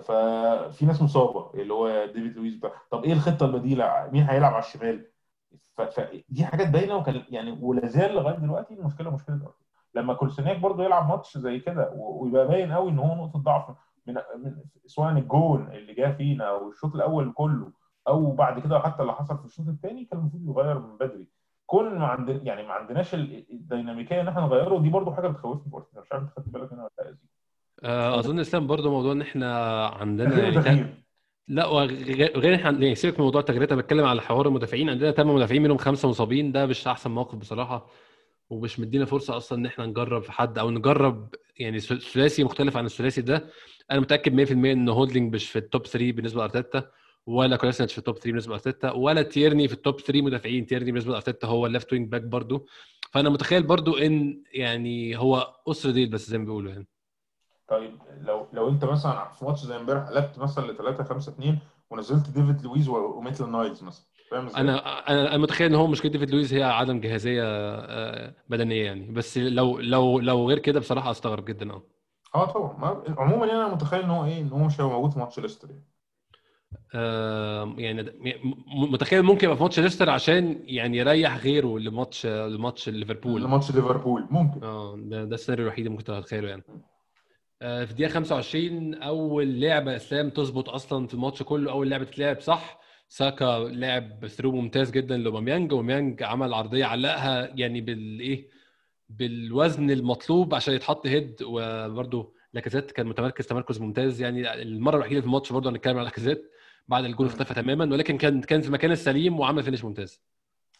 ففي 0.00 0.86
ناس 0.86 1.02
مصابة 1.02 1.50
اللي 1.54 1.74
هو 1.74 2.06
ديفيد 2.06 2.36
لويس 2.36 2.54
بقى 2.56 2.72
طب 2.90 3.04
إيه 3.04 3.12
الخطة 3.12 3.46
البديلة؟ 3.46 4.08
مين 4.12 4.22
هيلعب 4.22 4.52
على 4.54 4.62
الشمال؟ 4.64 5.06
فدي 5.76 6.44
حاجات 6.44 6.68
باينة 6.70 6.96
وكان 6.96 7.22
يعني 7.28 7.58
ولا 7.62 7.86
زال 7.86 8.14
لغاية 8.14 8.36
دلوقتي 8.36 8.74
المشكلة 8.74 9.10
مشكلة 9.10 9.36
ارتيتا 9.36 9.52
لما 9.94 10.14
كولسينياك 10.14 10.58
برضه 10.58 10.84
يلعب 10.84 11.08
ماتش 11.08 11.38
زي 11.38 11.58
كده 11.58 11.92
ويبقى 11.96 12.48
باين 12.48 12.72
قوي 12.72 12.90
إن 12.90 12.98
هو 12.98 13.14
نقطة 13.14 13.38
ضعف 13.38 13.76
من, 14.06 14.14
من 14.14 14.56
سواء 14.86 15.12
الجون 15.12 15.68
اللي 15.72 15.94
جه 15.94 16.12
فينا 16.16 16.44
أو 16.48 16.68
الشوط 16.70 16.94
الأول 16.94 17.32
كله 17.32 17.72
أو 18.08 18.30
بعد 18.32 18.60
كده 18.60 18.78
حتى 18.78 19.02
اللي 19.02 19.12
حصل 19.12 19.38
في 19.38 19.44
الشوط 19.44 19.68
الثاني 19.68 20.04
كان 20.04 20.18
المفروض 20.20 20.42
يغير 20.48 20.78
من 20.78 20.96
بدري 20.96 21.28
كون 21.66 21.98
ما 21.98 22.06
عند 22.06 22.28
يعني 22.46 22.62
ما 22.66 22.72
عندناش 22.72 23.14
ال- 23.14 23.46
الديناميكية 23.52 24.20
إن 24.20 24.28
إحنا 24.28 24.40
نغيره 24.40 24.78
دي 24.78 24.90
برضو 24.90 25.12
حاجة 25.12 25.28
بتخوفني 25.28 25.70
في. 25.72 26.00
مش 26.00 26.12
عارف 26.12 26.22
أنت 26.24 26.30
خدت 26.30 26.48
بالك 26.48 26.72
منها 26.72 26.88
ولا 26.98 27.08
لأ 27.10 27.16
أظن 27.84 28.38
اسلام 28.38 28.66
برضو 28.66 28.90
موضوع 28.90 29.12
إن 29.12 29.20
إحنا 29.20 29.84
عندنا 29.86 30.42
يعني 30.42 30.56
وتغيير 30.58 30.94
لا 31.48 31.66
وغير 31.66 32.38
غير 32.38 32.54
إحنا 32.54 32.70
يعني 32.70 32.94
سيبك 32.94 33.18
من 33.18 33.24
موضوع 33.24 33.40
التغييرات 33.40 33.72
أنا 33.72 33.80
بتكلم 33.80 34.04
على 34.04 34.22
حوار 34.22 34.48
المدافعين. 34.48 34.90
عندنا 34.90 35.10
ثمان 35.10 35.34
مدافعين 35.34 35.62
منهم 35.62 35.76
خمسة 35.76 36.08
مصابين 36.08 36.52
ده 36.52 36.66
مش 36.66 36.86
أحسن 36.86 37.10
موقف 37.10 37.38
بصراحة 37.38 37.86
ومش 38.50 38.80
مدينا 38.80 39.04
فرصة 39.04 39.36
أصلا 39.36 39.58
إن 39.58 39.66
إحنا 39.66 39.86
نجرب 39.86 40.22
في 40.22 40.32
حد 40.32 40.58
أو 40.58 40.70
نجرب 40.70 41.34
يعني 41.58 41.80
ثلاثي 41.80 42.44
مختلف 42.44 42.76
عن 42.76 42.86
الثلاثي 42.86 43.20
ده. 43.20 43.44
أنا 43.90 44.00
متأكد 44.00 44.34
100% 44.34 44.72
إن 44.72 44.88
هولدنج 44.88 45.34
مش 45.34 45.50
في 45.50 45.58
ال 45.58 45.65
top 45.65 45.86
3 45.86 46.12
بالنسبة 46.12 46.40
لأرتيتا 46.40 46.90
ولا 47.26 47.56
كولاسينيتش 47.56 47.92
في 47.92 47.98
ال 47.98 48.02
top 48.02 48.14
3 48.14 48.30
بالنسبة 48.30 48.52
لأرتيتا 48.52 48.90
ولا 48.90 49.22
تيرني 49.22 49.68
في 49.68 49.74
ال 49.74 49.80
top 49.80 50.00
3 50.00 50.22
مدافعين. 50.22 50.66
تيرني 50.66 50.92
بالنسبة 50.92 51.12
لأرتيتا 51.12 51.46
هو 51.46 51.66
ال 51.66 51.71
left 51.71 51.92
wing 51.92 52.08
back 52.08 52.22
برضو. 52.22 52.66
فأنا 53.10 53.30
متخيل 53.30 53.62
برضو 53.62 53.96
إن 53.96 54.42
يعني 54.52 55.18
هو 55.18 55.54
it's 55.68 55.90
a 55.90 55.94
deal 55.94 56.10
بس 56.10 56.30
زي 56.30 56.38
ما 56.38 56.44
بيقولوا 56.44 56.72
يعني. 56.72 56.86
طيب 57.68 57.98
لو 58.20 58.46
لو 58.52 58.68
انت 58.68 58.84
مثلا 58.84 59.32
في 59.32 59.44
ماتش 59.44 59.60
زي 59.60 59.76
امبارح 59.76 60.08
قلبت 60.08 60.38
مثلا 60.38 60.66
ل 60.72 60.76
3 60.76 61.04
5 61.04 61.32
2 61.32 61.58
ونزلت 61.90 62.30
ديفيد 62.30 62.62
لويز 62.62 62.88
وميتلاند 62.88 63.50
نايلز 63.50 63.82
مثلا 63.82 64.04
فاهم 64.30 64.46
إزاي؟ 64.46 64.60
أنا 64.60 64.78
أنا 65.08 65.36
متخيل 65.36 65.66
إن 65.66 65.74
هو 65.74 65.86
مشكلة 65.86 66.12
ديفيد 66.12 66.30
لويس 66.30 66.52
هي 66.52 66.62
عدم 66.62 67.00
جاهزية 67.00 67.42
آه، 67.44 68.34
بدنية 68.48 68.84
يعني. 68.84 69.12
بس 69.12 69.38
لو 69.38 69.78
لو 69.80 70.18
لو 70.20 70.48
غير 70.48 70.58
كده 70.58 70.80
بصراحة 70.80 71.10
أستغرب 71.10 71.44
جدا 71.44 71.72
آه. 71.72 71.82
آه 72.34 72.44
طبعا. 72.46 72.76
ما 72.78 73.02
عموما 73.18 73.46
يعني 73.46 73.58
أنا 73.58 73.74
متخيل 73.74 74.00
إن 74.02 74.10
هو 74.10 74.24
إيه 74.24 74.40
إن 74.40 74.48
هو 74.48 74.58
مش 74.58 74.80
هيبقى 74.80 74.92
موجود 74.94 75.10
في 75.10 75.18
ماتش 75.18 75.40
ليستر 75.40 75.68
يعني. 75.70 75.84
يعني 77.78 78.12
متخيل 78.66 79.22
ممكن 79.22 79.44
يبقى 79.44 79.56
في 79.56 79.62
ماتش 79.62 79.80
ليستر 79.80 80.10
عشان 80.10 80.60
يعني 80.64 80.98
يريح 80.98 81.36
غيره 81.36 81.78
لماتش 81.78 82.26
لماتش 82.26 82.88
ليفربول. 82.88 83.42
لماتش 83.42 83.70
ليفربول 83.70 84.26
ممكن. 84.30 84.64
آه 84.64 84.96
ده 84.96 85.24
ده 85.24 85.34
السيناريو 85.34 85.66
الوحيد 85.66 85.86
اللي 85.86 85.90
ممكن 85.90 86.04
تتخيله 86.04 86.48
يعني. 86.48 86.62
في 87.60 87.88
دقيقة 87.94 88.08
25 88.10 88.94
أول 88.94 89.60
لعبة 89.60 89.96
إسلام 89.96 90.30
تظبط 90.30 90.68
أصلا 90.68 91.06
في 91.06 91.14
الماتش 91.14 91.42
كله 91.42 91.70
أول 91.70 91.90
لعبة 91.90 92.04
تتلعب 92.04 92.40
صح؟ 92.40 92.80
ساكا 93.08 93.68
لعب 93.72 94.26
through 94.26 94.52
ممتاز 94.52 94.90
جدا 94.90 95.16
لأوباميانج. 95.16 95.72
أوباميانج 95.72 96.22
عمل 96.22 96.54
عرضية 96.54 96.84
علقها 96.84 97.52
يعني 97.54 97.80
بالإيه؟ 97.80 98.48
بالوزن 99.08 99.90
المطلوب 99.90 100.54
عشان 100.54 100.74
يتحط 100.74 101.06
head. 101.06 101.42
وبرده 101.42 102.32
لاكازيت 102.52 102.90
كان 102.90 103.06
متمركز 103.06 103.46
تمركز 103.46 103.80
ممتاز. 103.80 104.22
يعني 104.22 104.62
المرة 104.62 104.96
الوحيدة 104.96 105.20
في 105.20 105.26
الماتش 105.26 105.52
برضه 105.52 105.70
هنتكلم 105.70 105.96
على 105.96 106.04
لاكازيت 106.04 106.50
بعد 106.88 107.04
الجول. 107.04 107.26
اختفى 107.26 107.54
تماما 107.54 107.84
ولكن 107.84 108.18
كان 108.18 108.40
كان 108.40 108.60
في 108.60 108.70
مكان 108.70 108.90
السليم 108.92 109.40
وعمل 109.40 109.62
finish 109.62 109.84
ممتاز. 109.84 110.22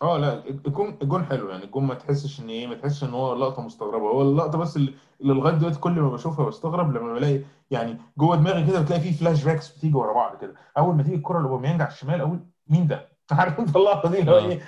آه 0.03 0.19
لا 0.19 0.49
الجون 0.49 0.99
الجون 1.03 1.25
حلو 1.25 1.51
يعني 1.51 1.65
الجون 1.65 1.85
ما 1.85 1.95
تحسش 1.95 2.41
إن 2.41 2.49
إيه 2.49 2.67
ما 2.67 2.75
تحسش 2.75 3.05
إن 3.05 3.15
هو 3.15 3.35
لقطة 3.35 3.63
مستغربة 3.63 4.09
هو 4.09 4.23
اللقطة 4.23 4.59
بس 4.59 4.77
اللي 4.77 4.95
اللي 5.21 5.35
لغاية 5.35 5.55
دلوقتي 5.55 5.79
كل 5.79 5.93
ما 5.93 6.11
بشوفها 6.11 6.47
بستغرب 6.47 6.97
لما 6.97 7.15
بلاقي 7.15 7.41
يعني 7.71 7.99
جوه 8.19 8.37
دماغي 8.37 8.67
كده 8.67 8.81
بتلاقي 8.81 9.01
فيه 9.01 9.13
flashbacks 9.13 9.77
بتيجي 9.77 9.97
ورا 9.97 10.13
بعض 10.13 10.37
كده 10.41 10.55
أول 10.79 10.95
ما 10.95 11.03
تيجي 11.03 11.17
الكرة 11.17 11.39
لأوباميانج 11.41 11.81
على 11.81 11.91
الشمال 11.91 12.21
أقول 12.21 12.41
مين 12.69 12.87
ده؟ 12.87 13.09
عارف 13.31 13.61
أنت 13.61 13.77
اللقطة 13.77 14.11
دي 14.11 14.21
اللي 14.21 14.31
هو 14.31 14.37
آه 14.37 14.47
إيه 14.47 14.63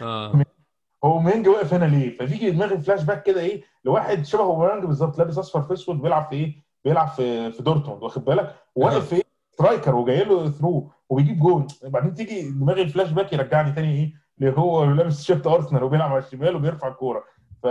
هو 1.04 1.10
أوباميانج 1.14 1.48
واقف 1.48 1.74
هنا 1.74 1.84
ليه؟ 1.84 2.18
فبيجي 2.18 2.50
دماغي 2.50 2.78
فلاش 2.78 3.02
باك 3.02 3.22
كده 3.22 3.40
إيه 3.40 3.62
لواحد 3.84 4.24
شبه 4.24 4.42
أوباميانج 4.42 4.84
بالظبط 4.84 5.18
لابس 5.18 5.38
أصفر 5.38 5.62
في 5.62 5.72
أسود 5.72 6.02
بيلعب 6.02 6.26
في 6.28 6.36
إيه؟ 6.36 6.62
بيلعب 6.84 7.08
في 7.08 7.52
في 7.52 7.62
دورتموند 7.62 8.02
واخد 8.02 8.24
بالك؟ 8.24 8.54
واقف 8.74 9.08
في 9.08 9.16
إيه؟ 9.16 9.22
striker 9.52 9.94
وجاي 9.94 10.24
له 10.24 10.50
through 10.50 10.90
وبيجيب 11.08 11.38
جون 11.38 11.66
بعدين 11.82 12.14
تيجي 12.14 12.50
دماغي 12.50 12.82
الفلاش 12.82 13.10
باك 13.10 13.32
يرجعني 13.32 13.72
تاني 13.72 13.94
إيه؟ 13.94 14.27
اللي 14.40 14.58
هو 14.58 14.84
لابس 14.84 15.16
تيشيرت 15.16 15.46
أرسنال 15.46 15.82
وبيلعب 15.82 16.10
على 16.10 16.18
الشمال 16.18 16.56
وبيرفع 16.56 16.88
الكورة. 16.88 17.24
ف 17.62 17.66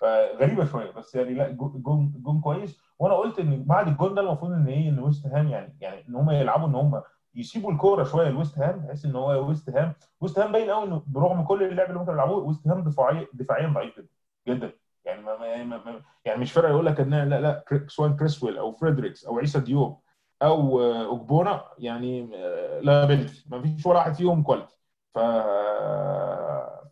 فغريبه 0.00 0.64
شوية 0.64 0.90
بس 0.90 1.14
يعني 1.14 1.34
لا 1.34 1.46
الجون 1.46 2.12
الجون 2.16 2.40
كويس. 2.40 2.80
وأنا 2.98 3.14
قلت 3.14 3.38
إن 3.38 3.64
بعد 3.64 3.88
الجون 3.88 4.14
ده 4.14 4.20
المفروض 4.20 4.52
إن 4.52 4.66
إيه 4.66 4.88
إن 4.88 4.98
ويست 4.98 5.26
هام 5.26 5.48
يعني 5.48 5.76
يعني 5.80 6.04
إن 6.08 6.16
هم 6.16 6.30
يلعبوا 6.30 6.68
إن 6.68 6.74
هم 6.74 7.02
يسيبوا 7.34 7.72
الكورة 7.72 8.04
شوية 8.04 8.28
لويست 8.28 8.58
هام 8.58 8.78
بحيث 8.78 9.04
إن 9.04 9.16
هو 9.16 9.48
ويست 9.48 9.70
هام. 9.70 9.92
ويست 10.20 10.38
هام 10.38 10.52
باين 10.52 10.70
قوي 10.70 10.84
إنه 10.84 11.02
برغم 11.06 11.42
كل 11.44 11.62
اللعب 11.62 11.88
اللي 11.88 11.98
ممكن 11.98 12.12
يلعبوه 12.12 12.36
ويست 12.36 12.68
هام 12.68 12.82
دفاعيا 12.82 13.26
دفاعيا 13.32 13.68
ضعيف 13.68 13.98
جدا 13.98 14.08
جدا. 14.48 14.72
يعني 15.04 15.22
ما 15.22 15.64
ما 15.64 15.64
ما 15.64 16.00
يعني 16.24 16.40
مش 16.40 16.52
فرقه 16.52 16.70
يقول 16.70 16.86
لك 16.86 17.00
ان 17.00 17.14
لا 17.14 17.40
لا 17.40 17.64
سواء 17.86 18.10
كريسويل 18.10 18.58
أو 18.58 18.72
فريدريكس 18.72 19.24
أو 19.24 19.38
عيسى 19.38 19.60
ديوب 19.60 20.00
أو 20.42 20.80
آه، 20.80 21.04
اوجبونا 21.04 21.64
يعني 21.78 22.30
آه، 22.34 22.80
لا 22.80 23.04
quality 23.04 23.44
ما 23.50 23.62
فيش 23.62 23.86
ولا 23.86 23.98
واحد 23.98 24.14
فيهم 24.14 24.42
quality. 24.42 24.79
ف... 25.14 25.18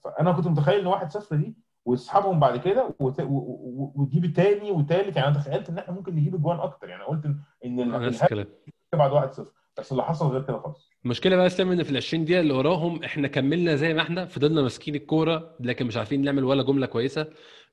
فانا 0.04 0.32
كنت 0.32 0.46
متخيل 0.46 0.80
إن 0.88 1.08
1-0 1.08 1.34
دي 1.34 1.54
ويسحبهم 1.84 2.40
بعد 2.40 2.56
كده 2.56 2.94
وت... 3.00 3.20
و... 3.20 3.24
و... 3.24 3.92
وتجيب 3.96 4.24
الثاني 4.24 4.70
والثالث 4.70 5.16
يعني 5.16 5.28
أنا 5.28 5.38
تخيلت 5.38 5.68
إن 5.68 5.78
إحنا 5.78 5.94
ممكن 5.94 6.14
نجيب 6.14 6.34
اجوان 6.34 6.58
أكتر. 6.60 6.88
يعني 6.88 7.02
قلت 7.04 7.24
إن 7.24 7.40
إن 7.64 7.80
ال- 7.80 8.54
بعد 8.92 9.30
1-0 9.30 9.40
بس 9.78 9.92
اللي 9.92 10.02
حصل 10.04 10.26
غير 10.28 10.42
كده 10.42 10.58
خالص. 10.58 10.90
المشكلة 11.04 11.36
بقى 11.36 11.46
إسلام 11.46 11.70
إن 11.72 11.82
في 11.82 11.90
ال 11.90 11.96
20 11.96 12.24
دقيقة 12.24 12.40
اللي 12.40 12.52
وراهم 12.54 13.04
إحنا 13.04 13.28
كملنا 13.28 13.74
زي 13.76 13.94
ما 13.94 14.02
إحنا 14.02 14.24
فضلنا 14.26 14.62
ماسكين 14.62 14.94
الكورة 14.94 15.56
لكن 15.60 15.86
مش 15.86 15.96
عارفين 15.96 16.22
نعمل 16.24 16.44
ولا 16.44 16.62
جملة 16.62 16.86
كويسة. 16.86 17.26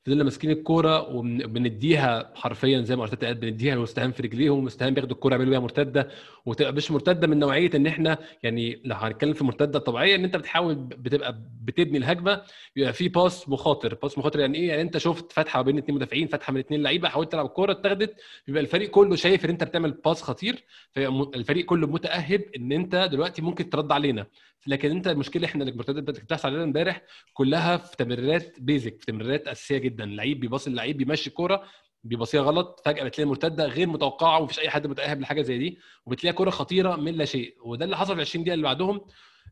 فضلنا 0.05 0.23
ماسكين 0.23 0.51
الكورة 0.51 1.09
وبنديها 1.15 2.31
حرفيا 2.35 2.81
زي 2.81 2.95
ما 2.95 3.03
أرتيتا 3.03 3.27
قال 3.27 3.35
بنديها 3.35 3.75
لوستهام 3.75 4.11
في 4.11 4.23
رجليهم 4.23 4.63
وستهام 4.63 4.93
بياخدوا 4.93 5.15
الكورة 5.15 5.33
يعملوا 5.33 5.49
بيها 5.49 5.59
مرتدة. 5.59 6.09
وتبقى 6.45 6.73
مش 6.73 6.91
مرتدة 6.91 7.27
من 7.27 7.39
نوعية 7.39 7.69
إن 7.75 7.87
إحنا 7.87 8.17
يعني 8.43 8.81
لو 8.85 8.95
هنتكلم 8.95 9.33
في 9.33 9.43
مرتدة 9.43 9.79
طبيعية 9.79 10.15
إن 10.15 10.23
أنت 10.23 10.35
بتحاول 10.37 10.75
بتبقى 10.75 11.41
بتبني 11.63 11.97
الهجمة 11.97 12.41
يبقى 12.75 12.93
في 12.93 13.07
pass 13.09 13.49
مخاطر. 13.49 13.93
pass 13.95 14.17
مخاطر 14.17 14.39
يعني 14.39 14.57
إيه؟ 14.57 14.67
يعني 14.67 14.81
أنت 14.81 14.97
شفت 14.97 15.31
فتحة 15.31 15.61
بين 15.61 15.77
اثنين 15.77 15.95
مدافعين 15.95 16.27
فتحة 16.27 16.53
من 16.53 16.59
اثنين 16.59 16.83
لعيبة 16.83 17.09
حاولت 17.09 17.31
تلعب 17.31 17.45
الكورة 17.45 17.71
اتاخدت 17.71 18.15
بيبقى 18.47 18.61
الفريق 18.61 18.89
كله 18.89 19.15
شايف 19.15 19.45
إن 19.45 19.49
أنت 19.49 19.63
بتعمل 19.63 19.91
pass 19.91 20.21
خطير. 20.21 20.63
فيبقى 20.91 21.31
الفريق 21.39 21.65
كله 21.65 21.87
متأهب 21.87 22.41
إن 22.57 22.71
أنت 22.71 23.09
دلوقتي 23.11 23.41
ممكن 23.41 23.69
ترد 23.69 23.91
علينا. 23.91 24.25
لكن 24.67 24.91
أنت 24.91 25.07
المشكلة 25.07 25.45
إحنا 25.45 25.63
المرتدات 25.63 26.09
اللي 26.09 26.21
بتحصل 26.25 26.47
علينا 26.47 26.63
إمبارح 26.63 27.01
كلها 27.33 27.77
في 27.77 27.97
تمريرات 27.97 28.59
basic 28.59 28.99
في 28.99 29.05
تمريرات 29.05 29.47
أساسية 29.47 29.77
جدا. 29.77 29.94
لعيب 30.01 30.39
بيباصي 30.39 30.69
اللعيب 30.69 30.97
بيمشي 30.97 31.29
الكوره 31.29 31.63
بيباصيها 32.03 32.41
غلط 32.41 32.81
فجأة 32.85 33.03
بتلاقي 33.03 33.29
مرتدة 33.29 33.65
غير 33.65 33.87
متوقعة 33.87 34.39
ومفيش 34.39 34.59
أي 34.59 34.69
حد 34.69 34.87
متاهب 34.87 35.21
لحاجة 35.21 35.41
زي 35.41 35.57
دي 35.57 35.77
وبتلاقي 36.05 36.33
كورة 36.33 36.49
خطيرة 36.49 36.95
من 36.95 37.13
لا 37.13 37.25
شيء. 37.25 37.55
وده 37.63 37.85
اللي 37.85 37.97
حصل 37.97 38.15
في 38.15 38.21
20 38.21 38.43
دقيقة 38.43 38.53
اللي 38.53 38.63
بعدهم 38.65 39.01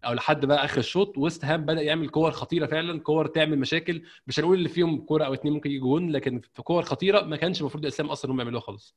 أو 0.06 0.14
لحد 0.14 0.46
بقى 0.46 0.66
آخر 0.66 0.78
الشوط 0.78 1.18
ويست 1.18 1.46
هام 1.46 1.66
بدأ 1.66 1.82
يعمل 1.82 2.10
كور 2.10 2.32
خطيرة 2.32 2.66
فعلا 2.66 3.00
كور 3.00 3.28
تعمل 3.28 3.60
مشاكل. 3.60 4.04
مش 4.28 4.40
هنقول 4.40 4.58
اللي 4.58 4.70
فيهم 4.70 5.02
كورة 5.02 5.26
أو 5.26 5.34
اتنين 5.34 5.54
ممكن 5.54 5.70
يجي 5.70 5.80
جون 5.80 6.12
لكن 6.12 6.42
في 6.54 6.62
كور 6.62 6.84
خطيرة 6.84 7.22
ما 7.22 7.36
كانش 7.36 7.62
المفروض 7.62 7.84
يا 7.84 7.90
إسلام 7.90 8.10
أصلا 8.10 8.32
إنهم 8.32 8.40
يعملوها 8.40 8.62
خالص. 8.62 8.96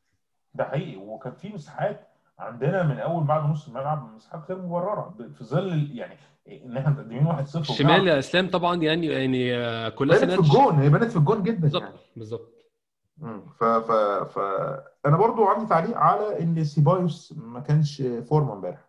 ده 0.55 0.65
حقيقي. 0.65 0.97
وكان 0.97 1.33
في 1.35 1.49
مساحات 1.49 2.09
عندنا 2.39 2.83
من 2.83 2.99
أول 2.99 3.25
بعد 3.25 3.51
نص 3.51 3.69
الملعب 3.69 4.15
مساحات 4.15 4.45
غير 4.51 4.63
مبررة. 4.63 5.15
في 5.39 5.45
ظل 5.45 5.91
يعني 5.95 6.17
إن 6.49 6.77
إحنا 6.77 6.91
متقدمين 6.91 7.27
1-0 7.27 7.57
الشمال 7.57 8.09
يا 8.09 8.19
إسلام 8.19 8.51
طبعا 8.51 8.83
يعني 8.83 9.07
يعني 9.07 9.57
آه، 9.57 9.89
كلها 9.89 10.19
بانت 10.19 10.33
في 10.33 10.39
الجون 10.39 10.75
هي 10.75 10.89
بانت 10.89 11.11
في 11.11 11.17
الجون 11.17 11.43
جدا 11.43 11.61
بالظبط 11.61 11.83
يعني. 11.83 11.97
بالظبط. 12.17 12.53
ف 13.61 13.65
ف 13.65 13.93
ف 14.33 14.39
أنا 15.07 15.17
برضو 15.17 15.45
عندي 15.45 15.67
تعليق 15.67 15.97
على 15.97 16.41
إن 16.43 16.65
سيبايوس 16.65 17.35
ما 17.37 17.61
كانش 17.61 18.03
فورمة 18.29 18.53
امبارح. 18.53 18.89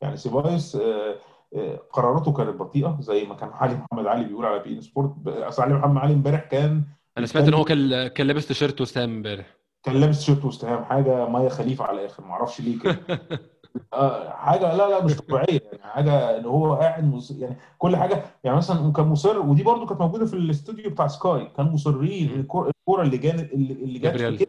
يعني 0.00 0.16
سيبايوس 0.16 0.76
آه، 0.76 1.16
آه، 1.54 1.76
قراراته 1.92 2.32
كانت 2.32 2.56
بطيئة 2.56 2.96
زي 3.00 3.24
ما 3.24 3.34
كان 3.34 3.50
علي 3.52 3.74
محمد 3.74 4.06
علي 4.06 4.24
بيقول 4.24 4.46
على 4.46 4.58
بي 4.58 4.72
إن 4.72 4.80
سبورت. 4.80 5.12
أصل 5.26 5.62
علي 5.62 5.74
محمد 5.74 5.98
علي 6.02 6.14
امبارح 6.14 6.40
كان 6.40 6.84
أنا 7.18 7.26
سمعت 7.26 7.48
إن 7.48 7.54
هو 7.54 7.64
كان 7.64 8.06
كان 8.08 8.26
لابس 8.26 8.46
تيشيرت 8.46 8.80
وست 8.80 8.98
هام 8.98 9.10
امبارح. 9.10 9.56
كان 9.82 9.94
لابس 10.00 10.22
شيرت 10.22 10.44
وست 10.44 10.64
هام 10.64 10.84
حاجة 10.84 11.28
مايا 11.28 11.48
خليفة 11.48 11.84
على 11.84 12.00
الآخر 12.00 12.24
ما 12.24 12.30
أعرفش 12.32 12.60
ليه 12.60 12.78
كده. 12.78 12.98
آه 13.92 14.30
حاجة 14.30 14.74
لا 14.76 14.88
لا 14.90 15.04
مش 15.04 15.16
طبيعية 15.16 15.60
يعني 15.72 15.82
حاجة 15.82 16.38
ان 16.38 16.44
هو 16.44 16.74
قاعد 16.74 17.04
مص... 17.04 17.30
يعني 17.30 17.56
كل 17.78 17.96
حاجة 17.96 18.22
يعني 18.44 18.56
مثلا 18.56 18.92
كان 18.92 19.06
مصر 19.06 19.38
ودي 19.38 19.62
برضو 19.62 19.86
كانت 19.86 20.00
موجودة 20.00 20.26
في 20.26 20.34
الاستوديو 20.34 20.90
بتاع 20.90 21.06
سكاي 21.06 21.48
كانوا 21.56 21.72
مصرين 21.72 22.28
الكو- 22.30 22.66
الكورة 22.66 23.02
اللي 23.02 23.16
جات 23.16 23.52
اللي 23.52 23.72
اللي 23.72 23.98
جت 23.98 24.48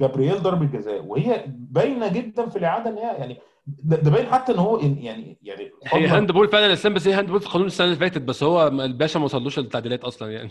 جابرييل. 0.00 0.42
ضربة 0.42 0.66
جزاء 0.66 1.04
وهي 1.04 1.44
باينة 1.48 2.08
جدا 2.08 2.48
في 2.48 2.56
الإعادة 2.58 2.90
إن 2.90 2.98
هي 2.98 3.16
يعني 3.18 3.38
ده, 3.66 4.10
باين 4.10 4.26
حتى 4.26 4.52
إن 4.52 4.58
هو 4.58 4.78
يعني 4.78 5.38
يعني 5.42 5.70
هي 5.84 6.06
hand 6.06 6.32
ball 6.32 6.48
فعلا 6.48 6.66
يا 6.66 6.73
إسلام 6.73 6.94
بس 6.94 7.08
هي 7.08 7.14
hand 7.14 7.28
ball 7.30 7.40
في 7.40 7.48
قانون 7.48 7.66
السنة 7.66 7.86
اللي 7.86 7.96
فاتت 7.96 8.22
بس 8.22 8.42
هو 8.42 8.68
الباشا 8.68 9.18
ما 9.18 9.24
وصلوش 9.24 9.58
للتعديلات 9.58 10.04
أصلا 10.04 10.32
يعني. 10.32 10.50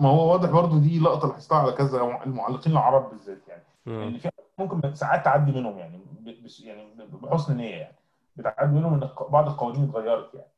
ما 0.00 0.08
هو 0.08 0.32
واضح 0.32 0.50
برضو 0.50 0.78
دي 0.78 0.98
لقطة 1.00 1.28
لاحظتها 1.28 1.58
على 1.58 1.72
كذا 1.72 2.20
المعلقين 2.26 2.72
العرب 2.72 3.10
بالذات 3.10 3.42
يعني. 3.48 3.62
إن 3.86 4.18
في 4.18 4.28
ممكن 4.58 4.94
ساعات 4.94 5.24
تعدي 5.24 5.52
منهم 5.52 5.78
يعني. 5.78 6.00
يعني 6.64 6.88
بحسن 7.22 7.56
نية 7.56 7.70
يعني. 7.76 7.96
بتعدي 8.36 8.72
منهم 8.74 8.94
إن 9.02 9.08
بعض 9.30 9.48
القوانين 9.48 9.82
اتغيرت 9.88 10.34
يعني. 10.34 10.48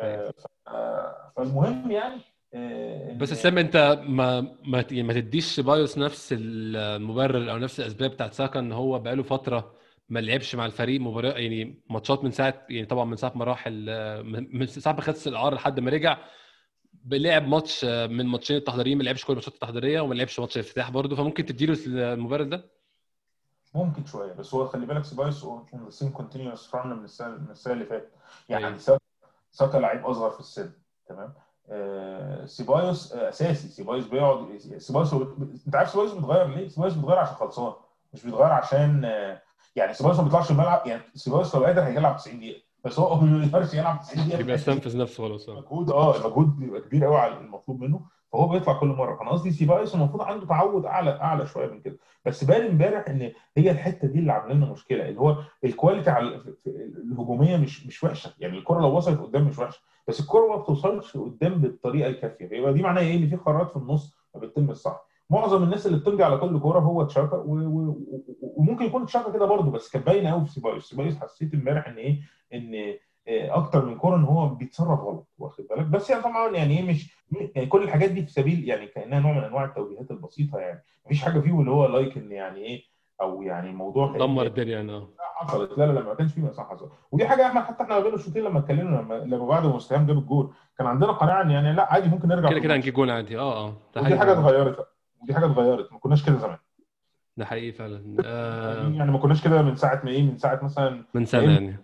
آه، 0.00 0.32
آه، 0.68 1.32
فالمهم 1.36 1.90
يعني 1.90 2.20
آه، 2.54 3.12
بس 3.18 3.32
اسلام 3.32 3.58
أنت 3.58 3.98
ما 4.06 4.56
ما 4.64 4.82
ت- 4.82 4.92
ما 4.92 5.12
تديش 5.12 5.60
سيبايوس 5.60 5.98
نفس 5.98 6.34
المبرر 6.38 7.50
أو 7.50 7.58
نفس 7.58 7.80
الأسباب 7.80 8.10
بتاعت 8.10 8.32
ساكا 8.32 8.60
ان 8.60 8.72
هو 8.72 8.98
بقاله 8.98 9.22
فترة 9.22 9.72
ما 10.08 10.18
لعبش 10.20 10.54
مع 10.54 10.66
الفريق 10.66 11.00
مباراة 11.00 11.32
يعني 11.32 11.82
ماتشات 11.90 12.24
من 12.24 12.30
ساعة 12.30 12.66
يعني 12.70 12.86
طبعا 12.86 13.04
من 13.04 13.16
ساعة 13.16 13.32
ما 13.34 13.44
راح 13.44 13.68
من 13.68 14.66
ساعة 14.66 14.92
ما 14.92 15.00
خد 15.00 15.14
الاعاره 15.26 15.54
لحد 15.54 15.80
ما 15.80 15.90
رجع 15.90 16.18
لعب 17.06 17.48
ماتش 17.48 17.84
من 17.84 18.26
ماتشين 18.26 18.56
التحضيريين 18.56 18.98
ما 18.98 19.02
لعبش 19.02 19.24
كل 19.24 19.32
الماتشات 19.32 19.54
التحضيرية 19.54 20.00
وما 20.00 20.14
لعبش 20.14 20.40
ماتش 20.40 20.56
الافتتاح 20.56 20.90
برضه. 20.90 21.16
فممكن 21.16 21.44
تديله 21.46 21.78
المبرر 21.86 22.42
ده؟ 22.42 22.75
ممكن 23.76 24.04
شوية 24.06 24.32
بس 24.32 24.54
هو 24.54 24.66
خلي 24.66 24.86
بالك 24.86 25.04
سيبايوس 25.04 25.44
on 25.44 25.64
the 25.84 25.90
same 25.90 26.08
continuous 26.08 26.74
run 26.74 26.96
من 26.96 27.04
السنة 27.04 27.28
من 27.28 27.50
السنة 27.50 27.72
اللي 27.72 27.84
فاتت. 27.86 28.10
يعني 28.48 28.78
ساكا 28.78 29.00
ساكا 29.50 29.78
لعيب 29.78 30.06
أصغر 30.06 30.30
في 30.30 30.40
السن 30.40 30.70
تمام 31.08 31.34
آه 31.68 32.46
سيبايوس 32.46 33.12
آه 33.12 33.28
أساسي 33.28 33.68
سيبايوس 33.68 34.06
بيقعد 34.06 34.58
سيبايوس 34.78 35.14
أنت 35.66 35.74
عارف 35.76 35.90
سيبايوس 35.90 36.12
بيتغير 36.12 36.46
ليه؟ 36.46 36.68
سيبايوس 36.68 36.94
بيتغير 36.94 37.18
عشان 37.18 37.34
خلصان 37.34 37.72
مش 38.14 38.24
بيتغير 38.24 38.52
عشان 38.52 39.04
آه 39.04 39.42
يعني 39.76 39.94
سيبايوس 39.94 40.18
ما 40.18 40.24
بيطلعش 40.24 40.50
الملعب 40.50 40.86
يعني 40.86 41.02
سيبايوس 41.14 41.54
لو 41.54 41.64
قادر 41.64 41.82
هيلعب 41.82 42.16
90 42.16 42.38
دقيقة 42.38 42.62
بس 42.84 42.98
هو 42.98 43.20
ما 43.20 43.38
بيقدرش 43.38 43.74
يلعب 43.74 44.00
90 44.00 44.26
دقيقة 44.28 44.40
يبقى 44.40 44.54
استنفذ 44.54 44.96
نفسه 44.98 45.28
خلاص 45.28 45.48
آه. 45.48 45.54
مجهود 45.60 45.90
آه 45.90 46.16
المجهود 46.16 46.56
بيبقى 46.56 46.80
كبير 46.80 47.04
قوي 47.04 47.16
على 47.16 47.36
المطلوب 47.38 47.80
منه 47.80 48.00
فهو 48.32 48.48
بيطلع 48.48 48.72
كل 48.80 48.86
مرة. 48.86 49.16
فأنا 49.16 49.30
قصدي 49.30 49.50
سيبايوس 49.50 49.94
المفروض 49.94 50.22
عنده 50.22 50.46
تعود 50.46 50.84
أعلى 50.86 51.10
أعلى 51.10 51.46
شوية 51.46 51.66
من 51.70 51.80
كده. 51.80 51.96
بس 52.24 52.44
بان 52.44 52.66
إمبارح 52.66 53.08
إن 53.08 53.32
هي 53.56 53.70
الحتة 53.70 54.08
دي 54.08 54.18
اللي 54.18 54.32
عاملة 54.32 54.54
لنا 54.54 54.66
مشكلة 54.72 55.08
اللي 55.08 55.20
هو 55.20 55.36
ال 55.64 55.70
quality 55.70 56.10
على 56.10 56.40
الهجومية 56.66 57.56
مش 57.56 57.86
مش 57.86 58.04
وحشة. 58.04 58.32
يعني 58.38 58.58
الكرة 58.58 58.80
لو 58.80 58.96
وصلت 58.96 59.20
قدام 59.20 59.44
مش 59.46 59.58
وحشة. 59.58 59.80
بس 60.08 60.20
الكرة 60.20 60.46
ما 60.48 60.56
بتوصلش 60.56 61.16
قدام 61.16 61.54
بالطريقة 61.54 62.08
الكافية. 62.08 62.46
فيبقى 62.46 62.72
دي 62.72 62.82
معناها 62.82 63.02
إيه؟ 63.02 63.16
إن 63.16 63.28
في 63.28 63.36
قرارات 63.36 63.70
في 63.70 63.76
النص 63.76 64.16
ما 64.34 64.40
بتتم 64.40 64.70
الصح. 64.70 65.06
معظم 65.30 65.62
الناس 65.62 65.86
اللي 65.86 65.98
بتمضي 65.98 66.24
على 66.24 66.36
كل 66.36 66.60
كورة 66.60 66.78
هو 66.78 67.04
جاكا 67.04 67.42
وممكن 67.46 68.84
يكون 68.84 69.06
جاكا 69.06 69.32
كده 69.32 69.46
برضه 69.46 69.70
بس 69.70 69.90
كان 69.90 70.02
باين 70.02 70.26
قوي 70.26 70.44
في 70.44 70.52
سيبايوس 70.52 70.88
سيبايوس 70.90 71.16
حسيت 71.18 71.54
إمبارح 71.54 71.88
إن 71.88 71.96
إيه؟ 71.96 72.20
إن 72.54 72.94
أكتر 73.28 73.84
من 73.84 73.96
كورة 73.96 74.16
إن 74.16 74.24
هو 74.24 74.48
بيتصرف 74.48 75.00
غلط 75.00 75.26
واخد 75.38 75.64
بالك؟ 75.70 75.86
بس 75.86 76.10
يعني 76.10 76.22
طبعا 76.22 76.50
يعني 76.50 76.78
إيه 76.78 76.84
مش 76.90 77.16
يعني 77.54 77.66
كل 77.66 77.82
الحاجات 77.82 78.10
دي 78.10 78.22
في 78.22 78.32
سبيل 78.32 78.68
يعني 78.68 78.86
كأنها 78.86 79.20
نوع 79.20 79.32
من 79.32 79.44
أنواع 79.44 79.64
التوجيهات 79.64 80.10
البسيطة 80.10 80.58
يعني. 80.58 80.82
مفيش 81.06 81.22
حاجة 81.22 81.40
فيهم 81.40 81.60
اللي 81.60 81.70
هو 81.70 81.86
like 81.86 82.16
إن 82.16 82.32
يعني 82.32 82.60
إيه 82.60 82.82
أو 83.20 83.42
يعني 83.42 83.70
الموضوع 83.70 84.08
كان 84.08 84.18
دمر 84.18 84.46
الدنيا 84.46 84.74
يعني 84.74 84.92
آه 84.92 85.08
حصلت. 85.36 85.78
لا 85.78 85.86
لا 85.86 85.92
لا 85.92 86.00
ما 86.00 86.14
كانش 86.14 86.32
فيه 86.32 86.50
صح 86.50 86.70
حصل. 86.70 86.90
ودي 87.12 87.26
حاجة 87.26 87.46
إحنا 87.46 87.60
حتى 87.60 87.82
إحنا 87.82 88.00
بين 88.00 88.14
الشوطين 88.14 88.44
لما 88.44 88.58
اتكلمنا 88.58 88.96
لما 88.96 89.14
لما 89.14 89.46
بعد 89.46 89.66
ما 89.66 89.76
وست 89.76 89.94
هام 89.94 90.06
جاب 90.06 90.18
الجول 90.18 90.52
كان 90.78 90.86
عندنا 90.86 91.12
قناعة 91.12 91.42
إن 91.42 91.50
يعني 91.50 91.72
لا 91.72 91.92
عادي 91.92 92.08
ممكن 92.08 92.28
نرجع 92.28 92.50
كده 92.50 92.60
كده. 92.60 92.74
هنجيب 92.74 92.94
جون 92.94 93.10
عادي. 93.10 93.38
آه 93.38 93.66
آه. 93.66 93.74
ده 93.94 94.02
ودي 94.02 94.18
حاجة 94.18 94.32
اتغيرت. 94.32 94.86
ودي 95.22 95.34
حاجة 95.34 95.46
اتغيرت. 95.46 95.92
ما 95.92 95.98
كناش 95.98 96.26
كده 96.26 96.36
زمان. 96.36 96.58
ده 97.36 97.44
حقيقي 97.44 97.72
فعلا. 97.72 98.16
آه. 98.24 98.88
يعني 98.88 99.10
ما 99.10 99.18
كناش 99.18 99.44
كده 99.44 99.62
من 99.62 99.76
ساعة 99.76 100.00
ما 100.04 100.10
إيه 100.10 100.22
من 100.22 100.38
ساعة 100.38 100.60
مثلا 100.64 101.04
من 101.14 101.24
سنة 101.24 101.52
يعني. 101.52 101.76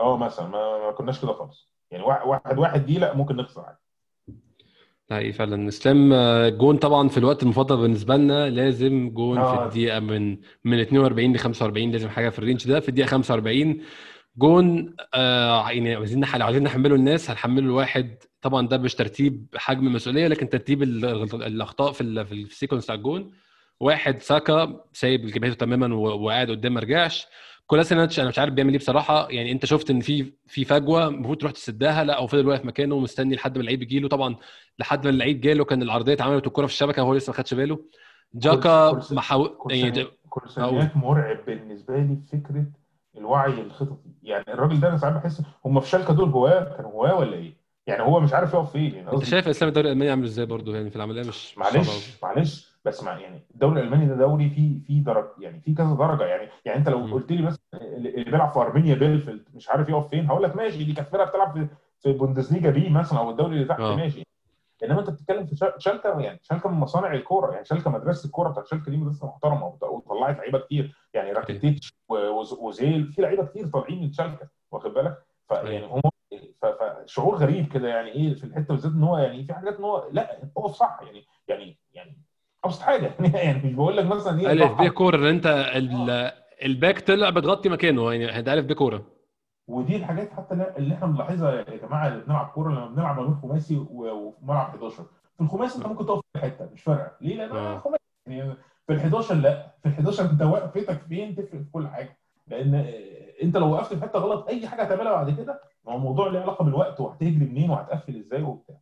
آه 0.00 0.16
مثلا 0.16 0.48
ما, 0.48 0.78
ما 0.86 0.92
كناش 0.92 1.20
كده 1.22 1.32
خالص. 1.32 1.72
يعني 1.90 2.04
واحد 2.04 2.58
واحد, 2.58 2.86
دي 2.86 2.98
لا 2.98 3.14
ممكن 3.16 3.36
نخسر 3.36 3.60
عادي. 3.60 3.78
حقيقي 5.10 5.32
فعلا. 5.32 5.68
إسلام 5.68 6.12
آه، 6.12 6.48
جون 6.48 6.76
طبعا 6.76 7.08
في 7.08 7.18
الوقت 7.18 7.42
المفضل 7.42 7.76
بالنسبة 7.76 8.16
لنا 8.16 8.50
لازم 8.50 9.10
جون 9.10 9.36
في 9.36 9.40
آه. 9.46 9.64
الدقيقة 9.64 10.00
من 10.00 10.36
من 10.64 10.80
42 10.80 11.32
ل 11.32 11.38
45 11.38 11.90
لازم 11.92 12.08
حاجة 12.08 12.28
في 12.28 12.38
ال 12.38 12.43
range 12.43 12.68
ده. 12.68 12.80
في 12.80 12.88
الدقيقة 12.88 13.06
45 13.08 13.80
جون 14.38 14.94
آه 15.14 15.70
يعني 15.70 15.94
عايزين 15.94 16.24
نح- 16.26 16.40
عايزين 16.42 16.62
نحمله 16.62 16.94
الناس 16.94 17.30
هنحمله 17.30 17.64
الواحد. 17.66 18.16
طبعا 18.42 18.66
ده 18.68 18.78
مش 18.78 18.94
ترتيب 18.94 19.46
حجم 19.56 19.86
المسؤوليه 19.86 20.26
لكن 20.28 20.48
ترتيب 20.48 20.82
ال- 20.82 21.04
ال- 21.04 21.42
الأخطاء 21.42 21.92
في 21.92 22.00
ال- 22.00 22.26
في 22.26 22.32
sequence 22.34 22.84
بتاع 22.84 22.94
الجون. 22.94 23.32
واحد 23.80 24.22
ساكا 24.22 24.84
سايب 24.92 25.26
جبهته 25.26 25.54
تماما 25.54 25.94
وقاعد 25.96 26.50
قدام 26.50 26.74
ما 26.74 26.80
رجعش. 26.80 27.26
كولاسينيتش 27.70 28.20
أنا 28.20 28.28
مش 28.28 28.38
عارف 28.38 28.52
بيعمل 28.54 28.70
إيه 28.72 28.78
بصراحة. 28.78 29.28
يعني 29.30 29.52
أنت 29.52 29.66
شفت 29.66 29.90
إن 29.90 30.00
في 30.00 30.32
في 30.46 30.64
فجوة 30.64 31.08
المفروض 31.08 31.36
تروح 31.38 31.52
تسدها. 31.52 32.04
لا 32.04 32.20
هو 32.20 32.26
فضل 32.26 32.46
واقف 32.48 32.64
مكانه 32.64 32.98
مستني 32.98 33.34
لحد 33.34 33.56
ما 33.56 33.60
اللعيب 33.60 33.82
يجي 33.82 34.00
له 34.00 34.08
طبعا 34.08 34.36
لحد 34.78 35.04
ما 35.04 35.10
اللعيب 35.10 35.40
جاله 35.40 35.64
كان 35.64 35.82
العرضية 35.82 36.12
اتعملت 36.12 36.44
والكرة 36.46 36.66
في 36.66 36.72
الشبكة 36.72 37.02
وهو 37.02 37.14
لسه 37.14 37.30
ما 37.30 37.36
خدش 37.36 37.54
باله. 37.54 37.78
جاكا 38.34 38.90
of 38.90 38.95
course- 38.95 39.12
ما 39.12 39.20
حاول 39.20 39.56
يعني 39.70 40.04
مرعب 40.94 41.44
بالنسبة 41.46 41.96
لي 41.96 42.18
فكرة 42.32 42.64
الوعي 43.16 43.60
الخططي. 43.60 44.10
يعني 44.22 44.44
الراجل 44.48 44.80
ده 44.80 44.88
أنا 44.88 44.96
ساعات 44.96 45.14
بحس 45.14 45.42
هم 45.64 45.80
في 45.80 45.88
شالكة 45.88 46.14
دول 46.14 46.28
هواه 46.28 46.76
كانوا 46.76 46.90
هواه 46.90 47.14
ولا 47.18 47.32
إيه؟ 47.36 47.52
يعني 47.86 48.02
هو 48.02 48.20
مش 48.20 48.32
عارف 48.32 48.54
يقف 48.54 48.72
فين. 48.72 48.94
يعني 48.94 49.12
أنت 49.12 49.24
شايف 49.24 49.48
إسلام 49.48 49.68
الدوري 49.68 49.86
الألماني 49.88 50.10
عامل 50.10 50.24
إزاي 50.24 50.46
برضه؟ 50.46 50.74
يعني 50.76 50.90
في 50.90 50.96
العملية 50.96 51.22
مش. 51.22 51.58
معلش 51.58 51.88
معلش. 52.22 52.69
بس 52.84 53.04
مع 53.04 53.18
يعني 53.18 53.42
الدوري 53.54 53.80
الألماني 53.80 54.06
ده 54.06 54.14
دوري 54.14 54.50
فيه 54.50 54.80
فيه 54.82 55.04
درجه 55.04 55.28
يعني 55.38 55.60
فيه 55.60 55.74
كذا 55.74 55.94
درجة. 55.94 56.24
يعني 56.24 56.48
يعني 56.64 56.78
أنت 56.78 56.88
لو. 56.88 57.14
قلت 57.14 57.32
لي 57.32 57.42
بس 57.46 57.56
اللي 57.74 58.24
بيلعب 58.24 58.52
في 58.52 58.58
أرمينيا 58.58 58.94
بيلفيلد 58.94 59.44
مش 59.54 59.68
عارف 59.70 59.88
يقف 59.88 60.08
فين 60.08 60.26
هقول 60.26 60.42
لك 60.42 60.56
ماشي 60.56 60.84
دي 60.84 60.92
كانت 60.92 61.08
فرقة 61.08 61.24
بتلعب 61.30 61.52
في 61.52 61.66
في 62.00 62.12
بوندسليجا 62.12 62.70
B 62.70 62.88
مثلا 62.90 63.18
أو 63.18 63.30
الدوري 63.30 63.54
اللي 63.54 63.64
تحت 63.64 63.80
آه. 63.80 63.96
ماشي. 63.96 64.22
إنما 64.84 65.00
أنت 65.00 65.10
بتتكلم 65.10 65.46
في 65.46 65.56
شال- 65.56 65.74
شالكة 65.78 66.20
يعني 66.20 66.38
شالكة 66.42 66.68
من 66.70 66.80
مصانع 66.80 67.12
الكورة. 67.14 67.52
يعني 67.52 67.64
شالكة 67.64 67.90
مدرسة 67.90 68.26
الكورة 68.26 68.48
بتاعت 68.48 68.66
شالكة 68.66 68.90
دي 68.90 68.96
مدرسة 68.96 69.26
محترمة 69.26 69.66
وط- 69.66 69.82
وطلعت 69.84 70.36
لعيبة 70.38 70.58
كتير. 70.58 70.94
يعني 71.14 71.32
راكيتيتش 71.32 71.92
أوزيل 72.60 73.12
في 73.12 73.22
لعيبة 73.22 73.44
كتير 73.46 73.66
طالعين 73.66 74.00
من 74.02 74.12
شالكة 74.12 74.48
واخد 74.72 74.90
بالك؟ 74.94 75.18
فيعني 75.48 75.86
هو 75.86 76.00
ف- 76.62 76.66
فشعور 76.66 77.36
غريب 77.36 77.68
كده 77.72 77.88
يعني 77.88 78.12
إيه 78.12 78.34
في 78.34 78.44
الحتة 78.44 78.74
بالذات 78.74 78.92
إن 78.92 79.02
هو 79.04 79.18
يعني 79.18 79.44
في 79.44 79.54
حاجات 79.54 79.76
إن 79.76 79.84
هو 79.84 80.08
لأ 80.12 80.40
هو 80.58 80.68
صح 80.68 81.00
يعني 81.02 81.24
يعني 81.48 81.78
يعني 81.94 82.16
أبسط 82.64 82.82
حاجة. 82.82 83.14
يعني 83.34 83.62
مش 83.68 83.72
بقول 83.74 83.96
لك 83.96 84.06
مثلا 84.06 84.40
إيه 84.40 84.52
ألف. 84.52 84.88
ب 84.88 84.92
كورة 84.92 85.16
إن 85.16 85.26
أنت 85.26 85.46
ال- 85.46 86.32
الباك 86.64 87.00
طلع 87.00 87.30
بتغطي 87.30 87.68
مكانه 87.68 88.12
يعني 88.12 88.42
ده 88.42 88.52
الف 88.52 88.66
ب 88.66 88.72
كورة. 88.72 89.06
ودي 89.68 89.96
الحاجات 89.96 90.32
حتى 90.32 90.54
اللي- 90.54 90.74
اللي 90.76 90.94
إحنا 90.94 91.06
بنلاحظها 91.06 91.52
يا 91.54 91.76
جماعة 91.76 92.08
اللي 92.08 92.24
بنلعب 92.24 92.46
كورة 92.46 92.70
لما 92.72 92.86
بنلعب 92.86 93.16
ما 93.20 93.22
بين 93.26 93.34
خماسي 93.42 93.76
و- 93.76 94.10
وفي 94.12 94.38
ملعب 94.44 94.66
11 94.66 95.04
في 95.36 95.40
الخماسي 95.40 95.78
أنت 95.78 95.86
ممكن 95.86 96.06
تقف 96.06 96.20
في 96.32 96.38
حتة 96.40 96.68
مش 96.72 96.82
فارقة. 96.82 97.12
ليه؟ 97.20 97.36
لأن 97.36 97.78
خماسي. 97.80 98.02
يعني 98.26 98.54
في 98.86 98.92
ال 98.92 99.00
11 99.00 99.34
لا. 99.34 99.66
في 99.82 99.88
ال 99.88 99.92
11 99.92 100.30
انت 100.30 100.42
وقفتك 100.42 101.00
فين 101.08 101.34
تفرق 101.34 101.50
في 101.60 101.70
كل 101.72 101.88
حاجة. 101.88 102.18
لأن 102.46 102.74
أنت 103.42 103.56
لو 103.56 103.72
وقفت 103.72 103.94
في 103.94 104.02
حتة 104.02 104.18
غلط 104.18 104.48
أي 104.48 104.66
حاجة 104.68 104.82
هتعملها 104.82 105.12
بعد 105.12 105.30
كده 105.30 105.60
ما 105.86 105.92
هو 105.92 105.96
الموضوع 105.96 106.28
له 106.28 106.40
علاقة 106.40 106.64
بالوقت 106.64 107.00
وهتجري 107.00 107.46
منين 107.46 107.70
وهتقفل 107.70 108.16
إزاي 108.16 108.42
وبتاع. 108.42 108.76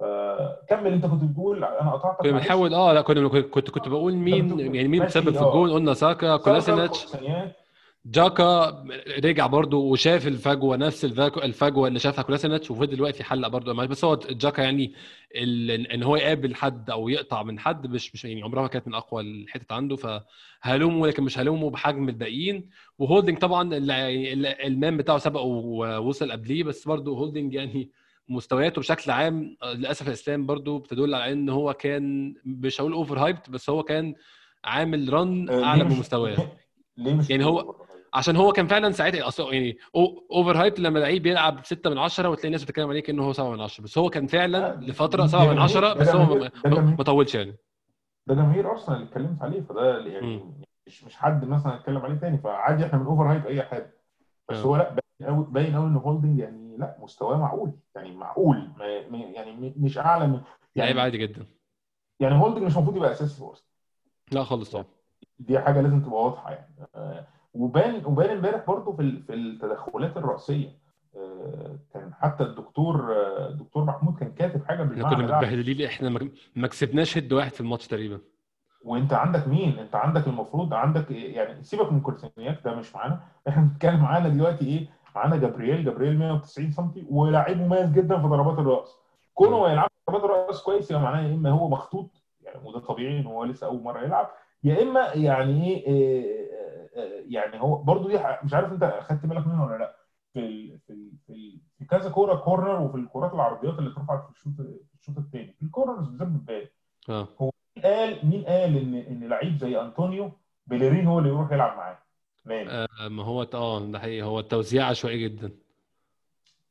فكمل 0.00 0.92
انت 0.92 1.06
كنت 1.06 1.24
بتقول 1.24 1.64
أنا 1.64 1.90
قطعتك 1.92 2.20
كنا. 2.22 2.32
بنحاول 2.32 2.74
آه 2.74 2.92
لا 2.92 3.00
كنا 3.00 3.28
كنت 3.28 3.70
كنت 3.70 3.88
بقول 3.88 4.14
مين 4.14 4.60
يعني 4.60 4.88
مين 4.88 5.02
بتسبب 5.04 5.30
في 5.32 5.38
آه. 5.38 5.48
الجون 5.48 5.70
قلنا 5.72 5.94
ساكا 5.94 6.36
كولاسينيتش 6.36 7.06
جاكا 8.06 8.84
رجع 9.24 9.46
برضو 9.46 9.80
وشاف 9.92 10.26
الفجوة 10.26 10.76
نفس 10.76 11.04
الفجوة 11.04 11.88
اللي 11.88 11.98
شافها 11.98 12.22
كولاسينيتش 12.24 12.70
وفضل 12.70 13.02
واقف 13.02 13.20
يحلق 13.20 13.48
برضو 13.48 13.74
بس 13.74 14.04
هو 14.04 14.16
جاكا 14.30 14.62
يعني 14.62 14.92
إن 15.94 16.02
هو 16.02 16.16
يقابل 16.16 16.54
حد 16.54 16.90
أو 16.90 17.08
يقطع 17.08 17.42
من 17.42 17.58
حد 17.58 17.86
مش 17.86 18.14
مش 18.14 18.24
يعني 18.24 18.42
عمرها 18.42 18.62
ما 18.62 18.68
كانت 18.68 18.88
من 18.88 18.94
أقوى 18.94 19.22
الحتت 19.22 19.72
عنده 19.72 19.96
فهلومه 20.62 21.06
لكن 21.06 21.22
مش 21.22 21.38
هلومه 21.38 21.70
بحجم 21.70 22.08
الباقيين. 22.08 22.70
وهولدنج 22.98 23.38
طبعا 23.38 23.74
ال- 23.74 24.46
man 24.46 24.96
بتاعه 24.96 25.18
سبقه 25.18 25.42
ووصل 25.44 26.32
قبليه 26.32 26.64
بس 26.64 26.88
برضو 26.88 27.14
هولدنج 27.16 27.54
يعني 27.54 27.90
مستوياته 28.28 28.80
بشكل 28.80 29.10
عام 29.10 29.56
آه، 29.62 29.72
للأسف 29.72 30.08
يا 30.08 30.17
إسلام 30.17 30.46
برضو 30.46 30.78
بتدل 30.78 31.14
على 31.14 31.32
إن 31.32 31.48
هو 31.48 31.74
كان 31.74 32.34
مش 32.44 32.80
هقول 32.80 32.92
over 32.92 33.18
hyped 33.18 33.50
بس 33.50 33.70
هو 33.70 33.82
كان 33.82 34.14
عامل 34.64 35.12
run 35.12 35.48
آه، 35.50 35.64
أعلى 35.64 35.84
من 35.84 35.98
مستواه. 35.98 36.36
ليه 36.96 37.14
مش 37.14 37.30
يعني 37.30 37.44
هو- 37.44 37.74
عشان 38.14 38.36
هو 38.36 38.52
كان 38.52 38.66
فعلا 38.66 38.90
ساعتها 38.92 39.30
يعني 39.52 39.76
over 40.30 40.56
hype 40.62 40.78
لما 40.78 40.98
لعيب 40.98 41.22
بيلعب 41.22 41.60
6 41.64 41.90
من 41.90 41.98
10 41.98 42.28
وتلاقي 42.28 42.46
الناس 42.48 42.64
بتتكلم 42.64 42.88
عليه 42.88 43.00
كأنه 43.00 43.24
هو 43.24 43.32
7 43.32 43.50
من 43.50 43.60
10 43.60 43.84
بس 43.84 43.98
هو 43.98 44.10
كان 44.10 44.26
فعلا 44.26 44.58
لا، 44.58 44.86
لفترة 44.86 45.22
ده 45.22 45.26
7 45.28 45.40
من 45.42 45.48
جميل، 45.48 45.62
10 45.62 45.80
ده 45.92 45.94
بس 46.00 46.08
هو 46.08 46.34
ما- 46.74 47.02
طولش 47.04 47.34
يعني. 47.34 47.56
ده 48.26 48.34
جماهير 48.34 48.70
أرسنال 48.70 48.96
اللي 48.96 49.08
اتكلمت 49.08 49.42
عليه 49.42 49.60
فده 49.60 49.98
يعني. 50.06 50.44
مش 50.86 51.04
مش 51.04 51.16
حد 51.16 51.44
مثلا 51.48 51.74
اتكلم 51.74 51.98
عليه 51.98 52.14
تاني 52.14 52.38
فعادي 52.38 52.86
إحنا 52.86 52.98
من 52.98 53.06
over 53.06 53.32
hype 53.32 53.46
أي 53.46 53.62
حاجة. 53.62 53.94
بس 54.48 54.56
آه. 54.56 54.62
هو 54.62 54.76
لأ 54.76 54.94
باين 55.20 55.34
قوي 55.34 55.46
باين 55.50 55.74
قوي 55.76 55.86
إن 55.86 55.96
هولدنج 55.96 56.38
يعني 56.38 56.76
لا 56.76 56.96
مستواه 57.00 57.36
معقول 57.38 57.72
يعني 57.96 58.16
معقول 58.16 58.56
ما 58.78 59.08
ما- 59.08 59.18
يعني 59.18 59.74
مش 59.76 59.98
أعلى 59.98 60.26
من 60.26 60.32
لعيب 60.76 60.88
يعني 60.88 61.00
عادي 61.00 61.18
جدا. 61.18 61.46
يعني 62.20 62.34
هولدنج 62.34 62.62
مش 62.62 62.76
المفروض 62.76 62.96
يبقى 62.96 63.12
أساسي 63.12 63.34
في 63.36 63.42
ارسنال 63.44 63.64
لا 64.32 64.44
خالص 64.44 64.70
طبعا. 64.70 64.84
دي 65.38 65.58
حاجة 65.60 65.80
لازم 65.80 66.00
تبقى 66.02 66.24
واضحة 66.24 66.50
يعني. 66.50 66.74
آه، 66.94 67.26
وبان 67.54 68.04
وبان 68.06 68.30
امبارح 68.30 68.66
برضو 68.66 68.92
في 68.92 69.22
في 69.26 69.34
التدخلات 69.34 70.16
الرأسية. 70.16 70.68
آه، 71.16 71.78
كان 71.94 72.14
حتى 72.14 72.44
الدكتور 72.44 73.12
آه، 73.16 73.48
الدكتور 73.48 73.84
محمود 73.84 74.18
كان 74.18 74.32
كاتب 74.32 74.64
حاجة 74.64 74.82
إحنا 74.82 74.94
بالمعنى 74.94 75.16
كنا 75.16 75.26
ده. 75.26 75.36
متبهدلين 75.38 75.86
إحنا 75.86 76.08
ما- 76.56 76.68
كسبناش 76.68 77.18
هيد 77.18 77.32
واحد 77.32 77.50
في 77.52 77.60
الماتش 77.60 77.86
تقريبا. 77.86 78.18
وأنت 78.84 79.12
عندك 79.12 79.48
مين؟ 79.48 79.78
أنت 79.78 79.94
عندك 79.94 80.26
المفروض 80.26 80.74
عندك 80.74 81.10
إيه؟ 81.10 81.36
يعني 81.36 81.62
سيبك 81.64 81.92
من 81.92 82.00
كورسينياك 82.00 82.60
ده 82.64 82.74
مش 82.74 82.94
معانا. 82.94 83.20
إحنا 83.48 83.62
بنتكلم 83.62 84.00
معانا 84.00 84.28
دلوقتي 84.28 84.64
إيه؟ 84.66 84.88
معانا 85.18 85.36
جابرييل 85.36 85.84
جابرييل 85.84 86.18
190 86.18 86.70
سم 86.70 86.92
ولاعيب 87.10 87.58
مميز 87.58 87.92
جدا 87.92 88.20
في 88.20 88.26
ضربات 88.26 88.58
الرأس. 88.58 88.98
كونه 89.34 89.60
ما 89.60 89.72
يلعبش 89.72 89.90
ضربات 90.10 90.24
الرأس 90.24 90.62
كويس 90.62 90.90
يبقى 90.90 91.02
معناه 91.02 91.28
يا 91.28 91.34
إما 91.34 91.50
هو 91.50 91.68
مخطوط 91.68 92.22
يعني 92.40 92.60
وده 92.68 92.78
طبيعي 92.78 93.20
إن 93.20 93.26
هو 93.26 93.44
لسه 93.44 93.66
أول 93.66 93.82
مرة 93.82 94.00
يلعب 94.00 94.30
يا 94.64 94.82
إما 94.82 95.00
يعني 95.14 95.76
إيه 95.76 95.86
إيه، 95.86 96.48
آه، 96.96 97.22
يعني 97.26 97.60
هو 97.60 97.76
برضو 97.76 98.08
دي 98.08 98.18
مش 98.44 98.54
عارف 98.54 98.72
أنت 98.72 98.82
أخدت 98.82 99.26
بالك 99.26 99.46
منها 99.46 99.66
ولا 99.66 99.78
لأ. 99.78 99.96
في 100.32 100.38
ال 100.40 100.78
في 100.86 100.92
ال 100.92 101.12
في, 101.78 101.84
كذا 101.90 102.10
كورة 102.10 102.34
corner 102.34 102.80
وفي 102.80 102.96
الكورات 102.96 103.34
العرضيات 103.34 103.78
اللي 103.78 103.90
اترفعت 103.90 104.24
في 104.24 104.30
الشوط 104.30 104.52
في 104.56 104.94
الشوط 105.00 105.18
الثاني 105.18 105.52
في 105.52 105.62
ال 105.62 105.68
corners 105.68 106.08
بالذات 106.08 106.28
بتبان 106.28 106.66
آه. 107.08 107.28
مين 107.40 107.84
قال 107.84 108.26
مين 108.26 108.44
قال 108.44 108.76
إن 108.76 108.94
إن 108.94 109.28
لعيب 109.28 109.56
زي 109.56 109.80
أنطونيو 109.80 110.30
بيليرين 110.66 111.06
هو 111.06 111.18
اللي 111.18 111.30
يروح 111.30 111.52
يلعب 111.52 111.76
معاه؟ 111.76 111.92
آه، 111.92 111.98
ما 113.08 113.24
هو 113.24 113.42
آه 113.54 113.80
ده 113.80 113.98
حقيقي. 113.98 114.22
هو 114.22 114.38
التوزيع 114.40 114.86
عشوائي 114.86 115.18
جدا. 115.28 115.50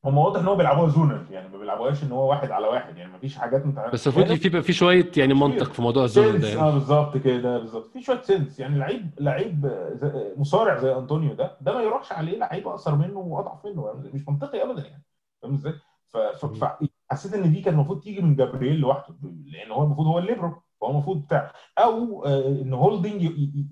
هم 0.06 0.18
واضح 0.18 0.40
إن 0.40 0.48
هو 0.48 0.56
بيلعبوها 0.56 0.90
zonal 0.90 1.26
يعني 1.32 1.50
ما 1.50 1.58
بيلعبوهاش 1.58 2.04
إن 2.04 2.12
هو 2.12 2.30
واحد 2.30 2.52
على 2.52 2.68
واحد 2.68 2.98
يعني 2.98 3.12
ما 3.12 3.18
فيش 3.18 3.38
حاجات 3.38 3.62
انت 3.64 3.90
بس 3.94 4.08
المفروض 4.08 4.34
في 4.38 4.62
في 4.62 4.74
شوية 4.74 5.12
يعني 5.18 5.34
منطق 5.34 5.74
في 5.74 5.82
موضوع 5.82 6.04
ال 6.04 6.11
zone 6.11 6.40
ده 6.40 6.48
يعني. 6.48 6.60
آه 6.62 6.72
بالظبط 6.74 7.18
كده 7.18 7.58
بالظبط. 7.58 7.88
في 7.94 8.02
شوية 8.02 8.22
sense 8.22 8.60
يعني 8.60 8.80
لعيب 8.80 9.10
لعيب 9.20 9.68
زي- 9.94 10.34
مصارع 10.38 10.78
زي 10.80 10.96
أنطونيو 10.96 11.34
ده 11.34 11.58
ده 11.62 11.74
ما 11.74 11.82
يروحش 11.82 12.12
عليه 12.12 12.38
لعيب 12.38 12.68
أقصر 12.68 12.96
منه 12.96 13.20
وأضعف 13.20 13.66
منه. 13.66 13.88
يعني 13.88 14.10
مش 14.14 14.28
منطقي 14.28 14.64
ابدا 14.64 14.88
يعني. 14.88 15.04
فاهم 15.42 15.54
إزاي؟ 15.54 15.74
ف- 16.08 16.18
ف- 16.18 16.46
ف- 16.64 16.78
حسيت 17.12 17.34
إن 17.34 17.52
دي 17.54 17.62
كانت 17.62 17.76
المفروض 17.76 18.00
تيجي 18.02 18.22
من 18.22 18.36
جابرييل 18.36 18.76
لوحده 18.80 19.16
لأن 19.46 19.72
هو 19.72 19.84
المفروض 19.84 20.08
هو 20.08 20.20
الليبرو. 20.20 20.62
هو 20.84 20.90
المفروض 20.92 21.26
بتاع 21.26 21.52
أو 21.78 22.26
آه، 22.26 22.48
إن 22.48 22.74
هولدنج 22.74 23.22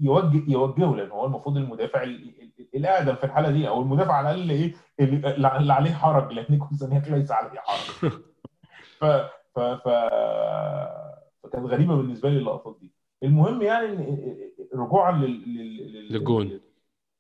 يوجه 0.01 0.43
يوجهه 0.51 0.95
لأن 0.95 1.11
هو 1.11 1.25
المفروض 1.25 1.57
المدافع 1.57 2.03
ال- 2.03 2.41
ال- 2.59 2.67
الاقدم 2.75 3.15
في 3.15 3.23
الحالة 3.23 3.51
دي 3.51 3.67
أو 3.67 3.81
المدافع 3.81 4.13
على 4.13 4.31
الأقل 4.31 4.49
إيه 4.51 4.73
اللي 5.35 5.73
عليه 5.73 5.91
حرج 5.91 6.33
لأن 6.33 6.57
كوزانياك 6.57 7.07
ليس 7.11 7.31
عليه 7.31 7.59
حرج. 7.59 8.11
ف 8.99 9.05
ف 9.55 9.59
ف 9.59 9.87
فكانت 11.43 11.65
غريبة 11.65 11.95
بالنسبة 11.95 12.29
لي 12.29 12.37
اللقطات 12.37 12.77
دي. 12.81 12.91
المهم 13.23 13.61
يعني 13.61 13.97
رجوعا 14.75 15.11
لل... 15.11 15.55
لل... 15.55 15.93
لل... 15.93 16.13
للجون. 16.13 16.59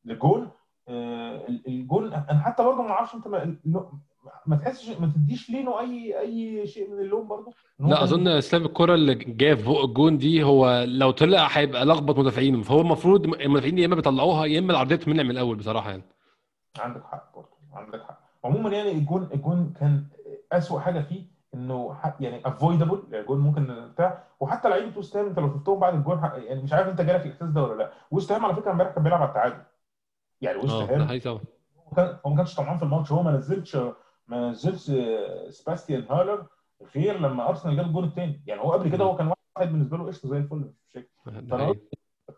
للجون. 0.05 0.49
آه، 0.87 1.47
الجون 1.67 2.13
أنا 2.13 2.39
حتى 2.39 2.63
برضه 2.63 2.81
ما 2.81 2.89
أعرفش 2.89 3.15
أنت 3.15 3.27
ما, 4.47 4.55
تحسش 4.55 4.89
ما 4.89 5.07
تديش 5.15 5.49
لينو 5.49 5.79
اي 5.79 6.19
أي 6.19 6.67
شيء 6.67 6.91
من 6.91 6.99
اللوم 6.99 7.27
برضه؟ 7.27 7.53
لا 7.79 8.03
أظن 8.03 8.27
إسلام 8.27 8.65
الكرة 8.65 8.93
اللي 8.93 9.15
جاية 9.15 9.53
في 9.55 9.63
فوق 9.63 9.83
الجون 9.83 10.17
دي 10.17 10.43
هو 10.43 10.83
لو 10.87 11.11
طلع 11.11 11.47
هيبقى 11.51 11.85
لخبط 11.85 12.19
مدافعين. 12.19 12.61
فهو 12.61 12.81
المفروض 12.81 13.25
المدافعين 13.25 13.77
يا 13.79 13.85
إما 13.85 13.95
بيطلعوها 13.95 14.45
يا 14.45 14.59
إما 14.59 14.71
العرضية 14.71 14.95
بتمنع 14.95 15.23
من 15.23 15.31
الأول 15.31 15.55
بصراحة 15.57 15.89
يعني. 15.89 16.03
عندك 16.79 17.03
حق 17.03 17.35
برضه 17.35 17.49
عندك 17.73 18.03
حق. 18.03 18.19
عموما 18.45 18.69
يعني 18.69 18.91
الجون 18.91 19.29
الجون 19.33 19.73
كان 19.79 20.03
اسوء 20.51 20.79
حاجة 20.79 20.99
فيه 20.99 21.25
إنه 21.53 21.93
ح- 21.93 22.15
يعني 22.19 22.41
avoidable 22.47 23.03
يعني 23.11 23.21
الجون 23.21 23.39
ممكن 23.39 23.89
بتاع. 23.93 24.23
وحتى 24.39 24.69
لعيبة 24.69 24.97
وست 24.97 25.17
هام 25.17 25.25
أنت 25.25 25.39
لو 25.39 25.49
شفتهم 25.53 25.79
بعد 25.79 25.93
الجون 25.93 26.19
ح- 26.21 26.33
يعني 26.35 26.61
مش 26.63 26.73
عارف 26.73 26.87
أنت 26.87 27.01
جالك 27.01 27.25
الإحساس 27.25 27.49
ده 27.49 27.63
ولا 27.63 27.75
لأ. 27.83 27.91
وست 28.11 28.31
هام 28.31 28.45
على 28.45 28.55
فكرة 28.55 28.71
امبارح 28.71 28.91
كان 28.91 29.03
بيلعب 29.03 29.21
على 29.21 29.29
التعادل. 29.29 29.63
يعني 30.41 30.57
وست 30.57 30.71
آه 30.71 30.85
ده 30.85 31.03
هام 31.03 31.39
هو 32.25 32.29
ما 32.31 32.35
كانش 32.37 32.55
طمعان 32.55 32.77
في 32.77 32.83
الماتش 32.83 33.11
هو 33.11 33.23
ما 33.23 33.31
نزلش 33.31 33.77
ما 34.27 34.49
نزلش 34.49 34.89
آه، 34.89 35.49
سباستيان 35.49 36.03
هالر 36.09 36.47
غير 36.95 37.19
لما 37.19 37.49
أرسنال 37.49 37.75
جاب 37.75 37.85
الجون 37.85 38.03
الثاني 38.03 38.43
يعني 38.47 38.61
هو 38.61 38.71
قبل 38.71 38.91
كده 38.91 39.03
هو 39.03 39.15
كان 39.15 39.27
واحد 39.57 39.71
بالنسبة 39.71 39.97
له 39.97 40.07
قشطة 40.07 40.29
زي 40.29 40.37
الفل 40.37 40.55
مش 40.57 40.73
مشاكل. 40.89 41.07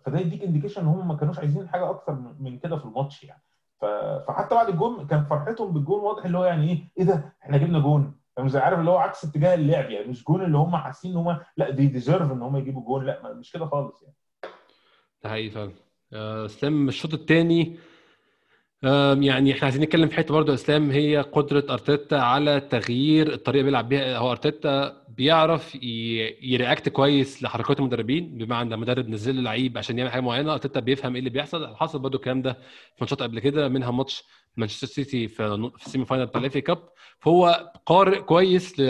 فده 0.06 0.19
يديك 0.19 0.43
indication 0.43 0.81
إن 0.82 0.88
هم 0.88 1.08
ما 1.08 1.15
كانوش 1.15 1.39
عايزين 1.39 1.69
حاجة 1.69 1.89
أكتر 1.89 2.13
من- 2.39 2.60
كده 2.60 2.78
في 2.78 2.86
الماتش 2.86 3.23
يعني. 3.23 3.43
ف... 3.82 3.86
فحتى 4.28 4.56
بعد 4.56 4.69
الجون 4.69 5.08
كان 5.08 5.26
فرحتهم 5.26 5.73
بالجون 5.73 6.00
واضح 6.00 6.26
اللي 6.26 6.38
هو 6.38 6.43
يعني 6.45 6.69
إيه 6.71 6.89
إيه 6.97 7.04
ده؟ 7.04 7.36
إحنا 7.43 7.58
جبنا 7.58 7.80
جون. 7.80 8.15
زي 8.45 8.60
عارف 8.60 8.80
اللي 8.80 8.91
هو 8.91 8.97
عكس 8.97 9.26
اتجاه 9.26 9.56
اللعب 9.56 9.89
يعني 9.89 10.08
مش 10.08 10.23
جون 10.23 10.41
اللي 10.45 10.58
هم 10.58 10.76
حاسين 10.76 11.12
إن 11.12 11.17
هم 11.17 11.39
لا 11.58 11.69
they 11.69 11.88
deserve 11.88 12.31
إن 12.32 12.41
هم 12.41 12.56
يجيبوا 12.58 12.86
جون. 12.86 13.06
لا 13.06 13.34
مش 13.34 13.52
كده 13.52 13.65
خالص 13.65 14.02
يعني. 14.04 14.15
ده 15.23 15.30
حقيقي 15.30 15.50
فعلا. 15.50 15.71
آه، 16.13 16.45
اسلام 16.45 16.88
الشوط 16.88 17.13
الثاني 17.13 17.78
يعني 18.83 19.51
إحنا 19.51 19.63
عايزين 19.63 19.81
نتكلم 19.83 20.07
في 20.07 20.15
حتة 20.15 20.33
برضه 20.33 20.53
إسلام 20.53 20.91
هي 20.91 21.17
قدرة 21.17 21.63
أرتيتا 21.69 22.15
على 22.15 22.59
تغيير 22.59 23.33
الطريقة 23.33 23.63
بيلعب 23.63 23.89
بيها. 23.89 24.17
هو 24.17 24.31
أرتيتا 24.31 25.03
بيعرف 25.09 25.75
react 26.41 26.81
ي 26.81 26.89
كويس 26.89 27.43
لحركات 27.43 27.79
المدربين 27.79 28.37
بمعنى 28.37 28.77
مدرب 28.77 29.09
نزل 29.09 29.43
لعيب 29.43 29.77
عشان 29.77 29.97
يعمل 29.99 30.11
حاجة 30.11 30.21
معينة 30.21 30.53
أرتيتا 30.53 30.79
بيفهم 30.79 31.13
إيه 31.13 31.19
اللي 31.19 31.29
بيحصل. 31.29 31.75
حصل 31.75 31.99
برضه 31.99 32.15
الكلام 32.17 32.41
ده 32.41 32.53
في 32.53 32.97
ماتشات 33.01 33.21
قبل 33.21 33.39
كده 33.39 33.67
منها 33.67 33.91
ماتش 33.91 34.23
مانشستر 34.57 34.87
سيتي 34.87 35.27
في 35.27 35.69
ال 35.86 35.89
semi 35.89 36.05
final 36.05 36.25
بتاع 36.27 36.41
ال 36.41 36.48
FA 36.48 36.62
Cup. 36.62 36.89
فهو 37.19 37.71
قارئ 37.85 38.19
كويس 38.21 38.79
ل... 38.79 38.83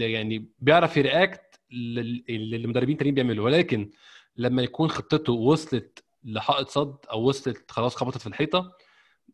يعني 0.00 0.48
بيعرف 0.60 0.96
ي 0.96 1.07
react 1.07 1.60
لل- 1.70 2.24
اللي 2.28 2.56
المدربين 2.56 2.92
التانيين 2.92 3.14
بيعملوا 3.14 3.44
ولكن 3.44 3.90
لما 4.36 4.62
يكون 4.62 4.88
خطته 4.90 5.32
وصلت 5.32 6.04
لحائط 6.24 6.68
صد 6.68 6.96
أو 7.12 7.22
وصلت 7.28 7.70
خلاص 7.70 7.96
خبطت 7.96 8.18
في 8.18 8.26
الحيطة 8.26 8.72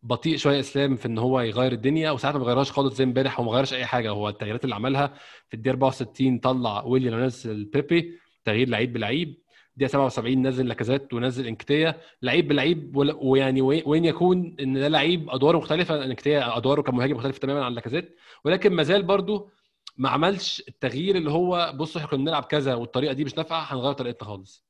بطيء 0.02 0.36
شوية 0.36 0.60
إسلام 0.60 0.96
في 0.96 1.06
إن 1.06 1.18
هو 1.18 1.40
يغير 1.40 1.72
الدنيا 1.72 2.10
وساعات 2.10 2.36
ما 2.36 2.42
بيغيرهاش 2.42 2.72
خالص 2.72 2.94
زي 2.94 3.04
امبارح 3.04 3.40
هو 3.40 3.46
ما 3.46 3.52
غيرش 3.52 3.74
أي 3.74 3.86
حاجة. 3.86 4.10
هو 4.10 4.28
التغييرات 4.28 4.64
اللي 4.64 4.74
عملها 4.74 5.06
في 5.48 5.54
الدقيقة 5.54 5.74
64 5.74 6.38
طلع 6.38 6.82
ويليام 6.84 7.14
ونزل 7.14 7.64
بيبي 7.64 8.18
تغيير 8.44 8.68
لعيب 8.68 8.92
بلعيب. 8.92 9.38
دقيقه 9.76 9.90
77 9.90 10.46
نزل 10.46 10.66
لاكازيت 10.66 11.14
ونزل 11.14 11.46
إنكتيا. 11.46 12.00
لعيب 12.22 12.48
بلعيب 12.48 12.96
ويعني 12.96 13.60
وين 13.62 14.04
يكون 14.04 14.56
إن 14.60 14.74
ده 14.74 14.88
لعيب 14.88 15.30
أدواره 15.30 15.58
مختلفة 15.58 16.04
إنكتيا 16.04 16.56
أدواره 16.56 16.82
كمهاجم 16.82 17.16
مختلفه 17.16 17.38
تماما 17.38 17.64
عن 17.64 17.72
لاكازيت. 17.72 18.16
ولكن 18.44 18.72
ما 18.72 18.82
زال 18.82 19.02
برضه 19.02 19.50
ما 19.96 20.08
عملش 20.08 20.62
التغيير 20.68 21.16
اللي 21.16 21.30
هو 21.30 21.72
بص 21.76 21.96
إحنا 21.96 22.08
كنا 22.08 22.18
بنلعب 22.18 22.44
كذا 22.44 22.74
والطريقة 22.74 23.12
دي 23.12 23.24
مش 23.24 23.36
نافعة 23.36 23.74
هنغير 23.74 23.92
طريقتنا 23.92 24.28
خالص. 24.28 24.64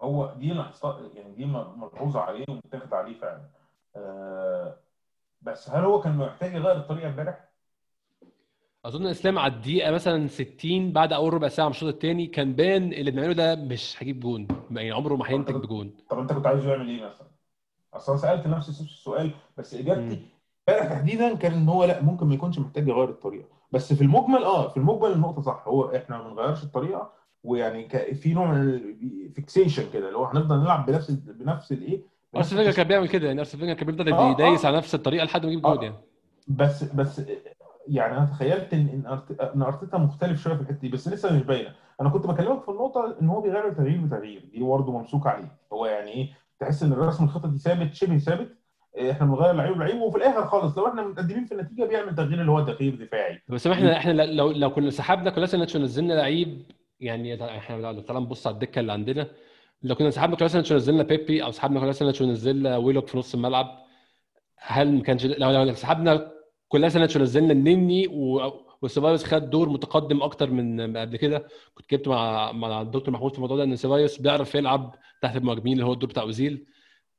هو 0.00 0.34
دي 0.38 0.46
يعني 1.14 1.34
دي 1.36 1.44
ملحوظة 1.44 2.20
عليه 2.20 2.44
ومتاخد 2.48 2.94
عليه 2.94 3.18
فعلا. 3.20 3.55
بس 5.42 5.70
هل 5.70 5.84
هو 5.84 6.00
كان 6.00 6.16
محتاج 6.16 6.54
يغير 6.54 6.76
الطريقة 6.76 7.08
امبارح؟ 7.08 7.48
أظن 8.84 9.06
إسلام 9.06 9.38
على 9.38 9.52
الدقيقة 9.52 9.90
مثلا 9.90 10.26
60 10.28 10.92
بعد 10.92 11.12
أول 11.12 11.34
ربع 11.34 11.48
ساعة 11.48 11.64
من 11.66 11.70
الشوط 11.70 11.92
الثاني 11.94 12.26
كان 12.26 12.52
بان 12.52 12.92
اللي 12.92 13.10
بنعمله 13.10 13.32
ده 13.32 13.54
مش 13.54 14.02
هجيب 14.02 14.20
جون 14.20 14.48
يعني 14.70 14.90
عمره 14.92 15.14
ما 15.16 15.28
هينتج 15.30 15.54
بجون 15.54 15.94
طب 16.10 16.18
أنت 16.18 16.32
كنت 16.32 16.46
عايزه 16.46 16.70
يعمل 16.72 16.88
إيه 16.88 17.04
مثلا؟ 17.06 17.26
أصل 17.94 18.12
أنا 18.12 18.20
سألت 18.20 18.46
نفسي 18.46 18.70
نفس 18.70 18.80
السؤال 18.80 19.30
بس. 19.58 19.74
إجابتي 19.74 20.20
امبارح 20.68 20.88
تحديدا 20.92 21.34
كان 21.34 21.52
إن 21.52 21.68
هو 21.68 21.84
لا 21.84 22.02
ممكن 22.02 22.26
ما 22.26 22.34
يكونش 22.34 22.58
محتاج 22.58 22.88
يغير 22.88 23.08
الطريقة 23.08 23.48
بس 23.72 23.92
في 23.92 24.02
المجمل 24.02 24.44
آه 24.44 24.68
في 24.68 24.76
المجمل 24.76 25.12
النقطة 25.12 25.42
صح 25.42 25.68
هو 25.68 25.96
إحنا 25.96 26.18
ما 26.22 26.28
بنغيرش 26.30 26.62
الطريقة 26.64 27.12
ويعني 27.44 27.88
في 28.14 28.34
نوع 28.34 28.46
من 28.52 28.60
ال 29.26 29.33
fixation 29.33 29.90
كده 29.92 30.06
اللي 30.06 30.18
هو 30.18 30.24
هنفضل 30.24 30.56
نلعب 30.60 30.86
بنفس 30.86 31.10
بنفس 31.10 31.72
الإيه 31.72 32.00
ارسنال 32.36 32.62
فينجر 32.62 32.76
كان 32.76 32.88
بيعمل 32.88 33.08
كده 33.08 33.26
يعني 33.26 33.40
ارسنال 33.40 33.60
فينجر 33.60 33.74
كان 33.74 33.86
بيفضل 33.86 34.12
آه، 34.12 34.30
يدايس 34.30 34.64
آه. 34.64 34.68
على 34.68 34.76
نفس 34.76 34.94
الطريقة 34.94 35.24
لحد 35.24 35.44
ما 35.46 35.50
يجيب 35.52 35.62
جون 35.62 35.78
آه. 35.78 35.82
يعني. 35.82 35.96
بس 36.48 36.84
بس 36.84 37.22
يعني 37.88 38.16
أنا 38.16 38.24
تخيلت 38.26 38.74
إن 38.74 39.04
إن 39.54 39.62
أرتيتا 39.62 39.98
مختلف 39.98 40.42
شوية 40.42 40.54
في 40.54 40.60
الحتة 40.60 40.78
دي 40.78 40.88
بس 40.88 41.08
لسه 41.08 41.36
مش 41.36 41.42
باينة. 41.42 41.74
أنا 42.00 42.08
كنت 42.08 42.26
بكلمك 42.26 42.62
في 42.62 42.68
النقطة 42.68 43.16
إن 43.22 43.28
هو 43.28 43.40
بيغير 43.40 43.72
تغيير 43.72 44.00
بتغيير 44.00 44.44
دي 44.52 44.62
برضه 44.62 44.92
ممسوك 44.92 45.26
عليه. 45.26 45.58
هو 45.72 45.86
يعني 45.86 46.10
إيه؟ 46.10 46.28
تحس 46.60 46.82
إن 46.82 46.92
الرسم 46.92 47.24
الخطة 47.24 47.48
دي 47.48 47.58
ثابت 47.58 47.94
شبه 47.94 48.18
ثابت. 48.18 48.56
إيه، 48.96 49.12
إحنا 49.12 49.26
بنغير 49.26 49.52
لعيب 49.54 49.78
لعيب 49.78 50.00
وفي 50.00 50.18
الآخر 50.18 50.46
خالص 50.46 50.78
لو 50.78 50.88
إحنا 50.88 51.02
متقدمين 51.02 51.44
في 51.44 51.52
النتيجة 51.52 51.84
بيعمل 51.84 52.14
تغيير 52.14 52.40
اللي 52.40 52.52
هو 52.52 52.64
تغيير 52.64 52.94
دفاعي 52.94 53.42
بس 53.48 53.66
إحنا 53.66 53.96
إحنا 53.96 54.12
لو 54.12 54.50
لو 54.50 54.70
كنا 54.70 54.90
سحبنا 54.90 55.30
كولاسينيتش 55.30 55.76
ونزلنا 55.76 56.12
لعيب 56.14 56.62
يعني 57.00 57.56
إحنا 57.56 57.76
لو 57.76 58.00
تعالى 58.00 58.20
نبص 58.20 58.46
على 58.46 58.54
الدكة 58.54 58.80
اللي 58.80 58.92
عندنا 58.92 59.26
لو 59.82 59.94
كنا 59.94 60.10
سحبنا 60.10 60.36
كولاسينيتش 60.36 60.72
ونزلنا 60.72 61.02
بيبي 61.02 61.44
أو 61.44 61.50
سحبنا 61.50 61.80
كولاسينيتش 61.80 62.20
ونزلنا 62.20 62.76
ويلوك 62.76 63.06
في 63.08 63.18
نص 63.18 63.34
الملعب 63.34 63.78
هل 64.58 64.92
ما 64.92 65.02
كانش 65.02 65.26
لو 65.26 65.50
لو 65.62 65.74
سحبنا 65.74 66.32
كولاسينيتش 66.68 67.16
ونزلنا 67.16 67.52
النني 67.52 68.06
و... 68.06 68.52
وسيبايوس 68.82 69.24
خد 69.24 69.50
دور 69.50 69.68
متقدم 69.68 70.22
أكتر 70.22 70.50
من 70.50 70.96
قبل 70.96 71.16
كده؟ 71.16 71.46
كنت 71.74 71.90
جبت 71.90 72.08
مع 72.08 72.52
مع 72.52 72.80
الدكتور 72.82 73.10
محمود 73.14 73.30
في 73.30 73.36
الموضوع 73.38 73.56
ده 73.56 73.64
إن 73.64 73.76
سيبايوس 73.76 74.18
بيعرف 74.18 74.54
يلعب 74.54 74.94
تحت 75.22 75.36
المهاجمين 75.36 75.72
اللي 75.72 75.84
هو 75.84 75.92
الدور 75.92 76.10
بتاع 76.10 76.22
أوزيل. 76.22 76.66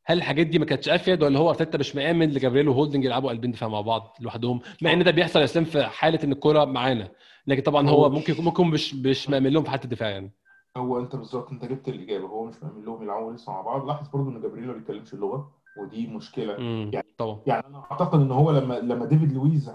هل 0.05 0.17
الحاجات 0.17 0.47
دي 0.47 0.59
ما 0.59 0.65
كانتش 0.65 0.89
أفيد 0.89 1.23
ولا 1.23 1.39
هو 1.39 1.49
أرتيتا 1.49 1.77
مش 1.77 1.95
مآمن 1.95 2.29
لجابرييل 2.31 2.67
وهولدنج 2.69 3.05
يلعبوا 3.05 3.29
قلبين 3.29 3.51
دفاع 3.51 3.69
مع 3.69 3.81
بعض 3.81 4.17
لوحدهم؟ 4.21 4.59
مع 4.81 4.93
إن 4.93 5.03
ده 5.03 5.11
بيحصل 5.11 5.39
يا 5.39 5.43
اسلام 5.45 5.65
في 5.65 5.83
حالة 5.83 6.19
إن 6.23 6.31
الكوره 6.31 6.65
معانا 6.65 7.11
لكن 7.47 7.61
طبعا 7.61 7.89
هو 7.89 8.09
ممكن 8.09 8.43
ممكن 8.43 8.67
مش 8.67 8.93
مش 8.95 9.29
مأمن 9.29 9.49
لهم 9.53 9.63
في 9.63 9.69
حالة 9.69 9.83
الدفاع 9.83 10.09
يعني. 10.09 10.33
هو 10.77 10.99
انت 10.99 11.15
بالظبط 11.15 11.51
انت 11.51 11.65
جبت 11.65 11.87
الإجابة 11.87 12.27
هو 12.27 12.45
مش 12.45 12.63
مأمن 12.63 12.85
لهم 12.85 13.03
يلعبوا 13.03 13.33
لسه 13.33 13.51
مع 13.51 13.61
بعض. 13.61 13.85
لاحظ 13.85 14.07
برضه 14.09 14.29
إن 14.29 14.41
جابرييل 14.41 14.67
ما 14.67 14.73
بيتكلمش 14.73 15.13
اللغة 15.13 15.51
ودي 15.77 16.07
مشكلة. 16.07 16.57
امم 16.57 16.89
يعني- 16.93 17.07
طبعا. 17.17 17.39
يعني 17.47 17.67
أنا 17.67 17.83
أعتقد 17.91 18.19
إن 18.19 18.31
هو 18.31 18.51
لما 18.51 18.73
لما 18.73 19.05
ديفيد 19.05 19.31
لويز 19.31 19.69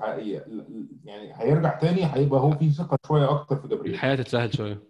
يعني 1.04 1.32
هيرجع 1.34 1.78
تاني 1.78 2.06
هيبقى 2.14 2.40
هو 2.40 2.50
في 2.52 2.70
ثقة 2.70 2.98
شوية 3.06 3.30
أكتر 3.30 3.56
في 3.56 3.68
جابرييل. 3.68 3.94
الحياة 3.94 4.14
تتسهل 4.14 4.54
شوية. 4.54 4.82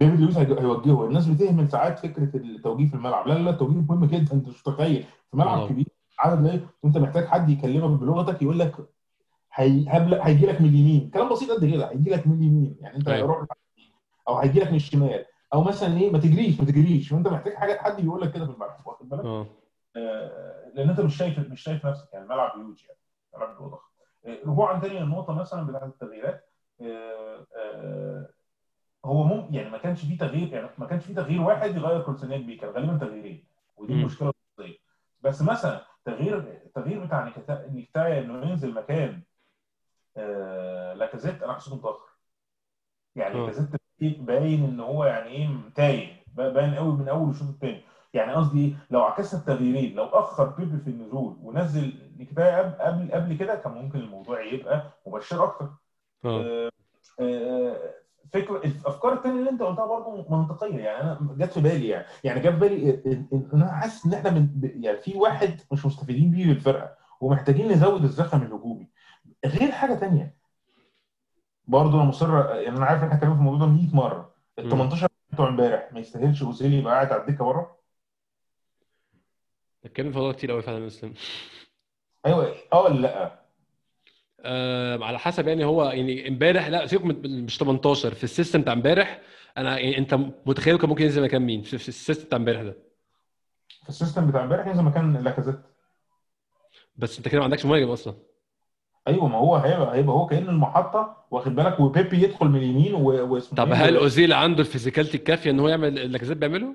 ديفيد 0.00 0.20
لويس 0.20 0.38
هيج- 0.38 0.58
هيوجهه. 0.60 1.06
الناس 1.06 1.26
بتهمل 1.26 1.68
ساعات 1.70 1.98
فكرة 1.98 2.36
التوجيه 2.36 2.86
في 2.86 2.94
الملعب. 2.94 3.28
لا 3.28 3.34
لا 3.34 3.50
التوجيه 3.50 3.80
مهم 3.88 4.04
جدا. 4.04 4.32
أنت 4.32 4.48
مش 4.48 4.68
متخيل. 4.68 5.02
في 5.30 5.36
ملعب 5.36 5.58
آه. 5.58 5.68
كبير 5.68 5.86
عدد 6.18 6.46
لا 6.46 6.60
انت 6.84 6.98
محتاج 6.98 7.24
حد 7.26 7.50
يكلمك 7.50 8.00
بلغتك 8.00 8.42
يقول 8.42 8.58
لك 8.58 8.74
هيجي 9.52 10.46
لك 10.46 10.60
من 10.60 10.68
اليمين. 10.68 11.10
كلام 11.14 11.28
بسيط 11.28 11.50
قد 11.50 11.64
كده. 11.64 11.90
هيجي 11.90 12.10
لك 12.10 12.26
من 12.26 12.32
اليمين. 12.38 12.76
يعني 12.80 12.96
أنت 12.96 13.08
أيوة. 13.08 13.26
روح 13.28 13.46
أو 14.28 14.36
هيجي 14.36 14.60
لك 14.60 14.68
من 14.70 14.76
الشمال. 14.76 15.24
أو 15.52 15.62
مثلا 15.64 15.96
إيه 15.96 16.10
ما 16.10 16.18
تجريش 16.18 16.60
ما 16.60 16.66
تجريش. 16.66 17.12
وأنت 17.12 17.28
محتاج 17.28 17.54
حاجة 17.54 17.78
حد 17.78 18.04
يقول 18.04 18.20
لك 18.20 18.32
كده 18.32 18.46
في 18.46 18.52
الملعب 18.52 18.86
واخد 18.86 19.08
بالك؟ 19.08 19.24
آه. 19.24 19.46
آه، 19.96 20.70
لأن 20.74 20.88
أنت 20.90 21.00
مش 21.00 21.16
شايف 21.16 21.38
مش 21.38 21.60
شايف 21.62 21.86
نفسك 21.86 22.12
يعني 22.12 22.24
الملعب 22.24 22.58
هيوج 22.58 22.84
يعني 22.84 22.98
الملعب 23.34 23.70
ضخم. 23.70 23.86
آه، 24.26 24.38
رجوعا 24.46 24.80
تاني 24.80 25.00
للنقطه 25.00 25.32
مثلا 25.32 25.66
بتاعت 25.66 25.82
التغييرات. 25.82 26.50
آه، 26.82 28.28
هو 29.04 29.22
ممكن 29.24 29.54
يعني 29.54 29.70
ما 29.70 29.78
كانش 29.78 30.00
فيه 30.04 30.18
تغيير 30.18 30.52
يعني 30.52 30.68
ما 30.78 30.86
كانش 30.86 31.04
فيه 31.04 31.14
تغيير 31.14 31.40
واحد 31.40 31.76
يغير 31.76 32.02
كونسينات 32.02 32.40
بيه 32.40 32.60
كان 32.60 32.70
غالبا 32.70 32.98
تغييرين 33.06 33.44
ودي. 33.76 33.92
المشكلة 33.92 34.32
الرئيسيه 34.58 34.78
بس 35.22 35.42
مثلا 35.42 35.84
تغيير 36.04 36.38
التغيير 36.38 37.04
بتاع 37.04 37.32
نيكتايا 37.70 38.20
إنه 38.20 38.50
ينزل 38.50 38.74
مكان 38.74 39.22
لاكازيت 40.96 41.42
أنا 41.42 41.52
حسيته 41.52 41.76
متأخر. 41.76 42.10
يعني 43.16 43.34
آه. 43.34 43.46
لاكازيت 44.00 44.20
باين 44.20 44.64
إن 44.64 44.80
هو 44.80 45.04
يعني 45.04 45.28
إيه 45.28 45.48
تايه 45.74 46.06
باين 46.34 46.74
قوي 46.74 46.92
من 46.92 47.08
أول 47.08 47.30
الشوط 47.30 47.48
الثاني 47.48 47.80
يعني 48.14 48.32
قصدي 48.32 48.64
إيه؟ 48.66 48.74
لو 48.90 49.00
عكسنا 49.02 49.40
التغييرين 49.40 49.94
لو 49.96 50.04
أخر 50.04 50.44
بيبي 50.44 50.78
في 50.78 50.90
النزول 50.90 51.36
ونزل 51.42 51.92
نيكتايا 52.18 52.62
قبل 52.86 53.12
قبل 53.12 53.36
كده 53.36 53.54
كان 53.54 53.72
ممكن 53.72 53.98
الموضوع 53.98 54.42
يبقى 54.44 54.82
مبشر 55.06 55.44
أكتر. 55.44 55.68
آه. 56.24 56.70
آه، 57.20 57.76
فكرة 58.32 58.56
الأفكار 58.56 59.12
الثانية 59.12 59.38
اللي 59.38 59.50
أنت 59.50 59.62
قلتها 59.62 59.86
برضه 59.86 60.26
منطقية. 60.36 60.78
يعني 60.78 61.02
أنا 61.02 61.18
جت 61.38 61.52
في 61.52 61.60
بالي 61.60 61.88
يعني 61.88 62.06
يعني 62.24 62.40
جت 62.40 62.48
في 62.48 62.56
بالي 62.58 63.00
أنا 63.54 63.72
حاسس 63.72 64.06
إن 64.06 64.12
إحنا 64.14 64.30
من 64.30 64.48
يعني 64.62 64.98
في 64.98 65.16
واحد 65.16 65.60
مش 65.72 65.86
مستفيدين 65.86 66.30
بيه 66.30 66.46
بالفرقه 66.46 66.96
ومحتاجين 67.20 67.72
نزود 67.72 68.04
الزخم 68.04 68.42
الهجومي. 68.42 68.88
غير 69.46 69.70
حاجة 69.72 69.94
ثانية 69.94 70.34
برضه 71.70 71.94
أنا 71.94 72.04
مصر 72.08 72.34
يعني 72.54 72.76
أنا 72.76 72.86
عارف 72.86 73.00
إن 73.02 73.04
إحنا 73.06 73.14
اتكلمنا 73.16 73.34
في 73.34 73.40
الموضوع 73.40 73.66
ده 73.66 73.72
100 73.72 73.94
مرة. 73.94 74.34
ال 74.58 74.64
مم. 74.64 74.70
18 74.70 75.08
بتوع 75.32 75.48
إمبارح 75.48 75.92
ما 75.92 76.00
يستاهلش 76.00 76.42
أوزيل 76.42 76.74
يبقى 76.74 76.92
قاعد 76.94 77.12
على 77.12 77.22
الدكة 77.22 77.44
بره؟ 77.44 77.76
اتكلم 79.84 80.12
في 80.12 80.18
موضوع 80.18 80.32
كتير 80.32 80.50
قوي 80.50 80.62
فعلا 80.62 80.86
اسلام 80.86 81.14
أيوه 82.26 82.54
آه 82.72 82.82
ولا 82.82 83.00
لأ؟ 83.00 83.40
آه 84.40 85.04
على 85.04 85.18
حسب 85.18 85.48
يعني 85.48 85.64
هو 85.64 85.84
يعني 85.84 86.28
إمبارح 86.28 86.68
لأ 86.68 86.86
سيبك 86.86 87.04
مش 87.26 87.58
18 87.58 88.14
في 88.14 88.24
السيستم 88.24 88.60
بتاع 88.60 88.72
إمبارح 88.72 89.20
أنا 89.56 89.78
يعني 89.78 89.98
أنت 89.98 90.14
متخيل 90.46 90.78
كان 90.78 90.88
ممكن 90.88 91.04
ينزل 91.04 91.22
مكان 91.22 91.42
مين؟ 91.42 91.62
في 91.62 91.78
في 91.78 91.88
ال 91.88 91.93
system 91.93 92.24
بتاع 92.26 92.38
إمبارح 92.38 92.62
ده. 92.62 92.76
في 93.82 93.88
ال 93.88 93.93
system 93.93 94.26
بتاع 94.30 94.44
إمبارح 94.44 94.66
ينزل 94.66 94.82
مكان 94.82 95.16
لاكازيت. 95.16 95.60
بس 96.96 97.18
أنت 97.18 97.28
كده 97.28 97.38
ما 97.38 97.44
عندكش 97.44 97.66
مهاجم 97.66 97.90
أصلا. 97.90 98.14
أيوه 99.08 99.28
ما 99.28 99.38
هو 99.38 99.56
هيبقى 99.56 99.94
هيبقى 99.96 100.14
هو 100.16 100.26
كأن 100.26 100.48
المحطة 100.48 101.16
واخد 101.30 101.54
بالك؟ 101.54 101.80
وبيبي 101.80 102.22
يدخل 102.22 102.46
من 102.48 102.56
اليمين 102.56 102.94
واسمه 102.94 103.56
طب 103.56 103.68
إيه؟ 103.68 103.74
هل 103.74 103.96
أوزيل 103.96 104.32
عنده 104.32 104.60
ال 104.60 104.65
physicality 104.65 105.16
الكافية 105.16 105.50
إن 105.50 105.60
هو 105.60 105.68
يعمل 105.68 105.98
اللي 105.98 106.34
بيعمله؟ 106.34 106.66
ما 106.66 106.74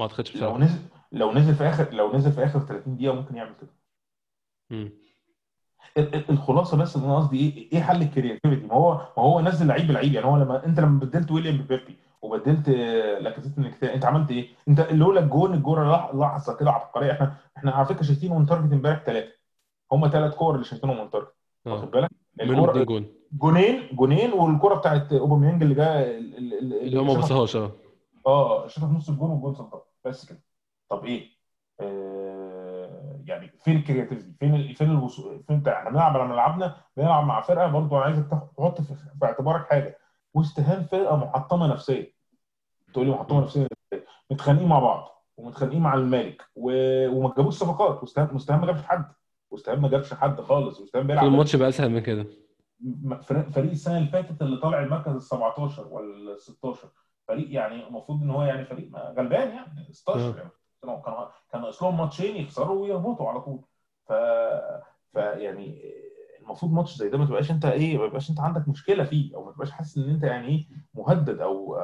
أعتقدش 0.00 0.36
لو 0.36 0.40
بصراحة. 0.40 0.58
نزل 0.58 0.78
لو 1.12 1.32
نزل 1.32 1.54
في 1.54 1.64
آخر 1.64 1.92
لو 1.94 2.12
نزل 2.16 2.32
في 2.32 2.44
آخر 2.44 2.60
30 2.60 2.96
دقيقة 2.96 3.14
ممكن 3.14 3.36
يعمل 3.36 3.52
كده. 3.60 3.70
الخلاصة 6.30 6.76
بس 6.76 6.96
إن 6.96 7.04
أنا 7.04 7.16
قصدي 7.16 7.38
إيه 7.38 7.72
إيه 7.72 7.80
حل 7.80 8.02
ال 8.02 8.07
creativity؟ 8.07 8.66
ما 8.66 8.74
هو 8.74 8.94
ما 8.94 9.22
هو 9.22 9.40
نزل 9.40 9.66
لعيب 9.66 9.86
بلعيب 9.86 10.12
يعني 10.12 10.26
هو 10.26 10.36
لما 10.36 10.66
أنت 10.66 10.80
لما 10.80 11.00
بدلت 11.00 11.30
ويليام 11.30 11.56
ببيبي 11.56 11.96
وبدلت 12.22 12.68
آه، 12.68 13.18
لاكازيت 13.18 13.82
أنت 13.82 14.04
عملت 14.04 14.30
إيه؟ 14.30 14.48
أنت 14.68 14.80
لولا 14.90 15.20
الجون 15.20 15.54
الجون 15.54 15.92
لح- 15.92 16.14
لحظة 16.14 16.56
كده 16.56 16.70
عبقرية. 16.70 17.12
إحنا 17.12 17.36
إحنا 17.56 17.72
على 17.72 17.86
فكرة 17.86 18.02
شايفين 18.02 18.32
on 18.32 18.46
target 18.46 18.72
إمبارح 18.72 19.02
ثلاثة 19.06 19.32
هم 19.92 20.08
ثلاث 20.08 20.34
كور 20.34 20.54
اللي 20.54 20.64
شايفينهم 20.64 20.98
on 20.98 21.10
target. 21.10 21.32
واخد 21.66 21.82
آه 21.84 21.90
بالك؟ 21.90 22.10
اتنين 22.40 22.84
جون 22.84 23.06
جونين 23.32 23.88
جونين 23.92 24.32
والكوره 24.32 24.74
بتاعت 24.74 25.12
أوباميانج 25.12 25.62
اللي 25.62 25.74
جا 25.74 26.18
اللي 26.18 27.00
هو 27.00 27.04
ما 27.04 27.14
بصهاش 27.14 27.56
آه 27.56 27.72
آه 28.26 28.66
شاطها 28.66 28.88
في 28.88 28.94
نص 28.94 29.08
الجون 29.08 29.30
والجون 29.30 29.54
صدها 29.54 29.82
بس 30.04 30.26
كده 30.26 30.42
طب 30.88 31.04
إيه؟ 31.04 31.28
آه 31.80 33.20
يعني 33.24 33.52
فين 33.64 33.76
ال 33.76 33.81
creativity؟ 33.81 34.32
فين. 34.40 34.74
فين 34.74 34.90
الوصول؟ 34.90 35.42
فين 35.46 35.60
بتاع 35.60 35.78
إحنا 35.78 35.90
بنلعب 35.90 36.16
على 36.16 36.28
ملعبنا 36.28 36.76
بنلعب 36.96 37.24
مع 37.24 37.40
فرقة 37.40 37.66
برضو 37.66 37.96
عايزك 37.96 38.26
تحط 38.58 38.80
في... 38.80 38.94
اعتبارك 39.24 39.66
حاجة 39.66 39.98
وست 40.34 40.60
هام 40.60 40.84
فرقة 40.84 41.16
محطمة 41.16 41.66
نفسيا 41.66 42.06
تقول 42.92 43.06
لي 43.06 43.12
محطمة 43.12 43.40
نفسيا؟ 43.40 43.68
متخانقين 44.30 44.68
مع 44.68 44.78
بعض 44.78 45.24
ومتخانقين 45.36 45.80
مع 45.80 45.94
المالك 45.94 46.42
و... 46.56 46.70
وما 47.08 47.34
جابوش 47.36 47.54
صفقات 47.54 48.02
مستهام 48.34 48.60
ما 48.60 48.66
جابش 48.66 48.82
حد 48.82 49.04
واستهام 49.50 49.82
ما 49.82 49.88
جابش 49.88 50.14
حد 50.14 50.40
خالص 50.40 50.90
كل 50.92 51.04
بيلعب 51.04 51.26
الماتش 51.26 51.56
بقى 51.56 51.68
أسهل 51.68 51.90
من 51.90 52.00
كده. 52.00 52.26
فريق 53.52 53.70
السنة 53.70 53.98
اللي 53.98 54.08
فاتت 54.08 54.42
اللي 54.42 54.56
طالع 54.60 54.82
المركز 54.82 55.14
ال 55.14 55.22
17 55.22 55.88
ولا 55.90 56.32
ال 56.32 56.40
16 56.40 56.88
فريق 57.28 57.52
يعني 57.54 57.86
المفروض 57.88 58.22
إن 58.22 58.30
هو 58.30 58.42
يعني 58.42 58.64
فريق 58.64 58.90
غلبان 58.96 59.48
يعني 59.48 59.92
16 59.92 60.20
آه. 60.20 60.36
يعني. 60.36 60.50
كانوا 60.82 61.28
كان 61.52 61.60
ناقص 61.60 61.82
لهم 61.82 61.96
ماتشين 61.98 62.36
يخسروا 62.36 62.82
ويهبطوا 62.82 63.28
على 63.28 63.40
طول. 63.40 63.60
ف 64.08 64.12
فيعني 65.12 65.82
المفروض 66.40 66.72
ماتش 66.72 66.96
زي 66.96 67.08
ده 67.08 67.18
ما 67.18 67.24
تبقاش 67.26 67.50
أنت 67.50 67.64
إيه 67.64 67.98
ما 67.98 68.06
تبقاش 68.06 68.30
أنت 68.30 68.40
عندك 68.40 68.68
مشكلة 68.68 69.04
فيه 69.04 69.36
أو 69.36 69.44
ما 69.44 69.52
تبقاش 69.52 69.70
حاسس 69.70 69.98
إن 69.98 70.10
أنت 70.10 70.22
يعني 70.22 70.48
إيه 70.48 70.66
مهدد 70.94 71.40
أو 71.40 71.76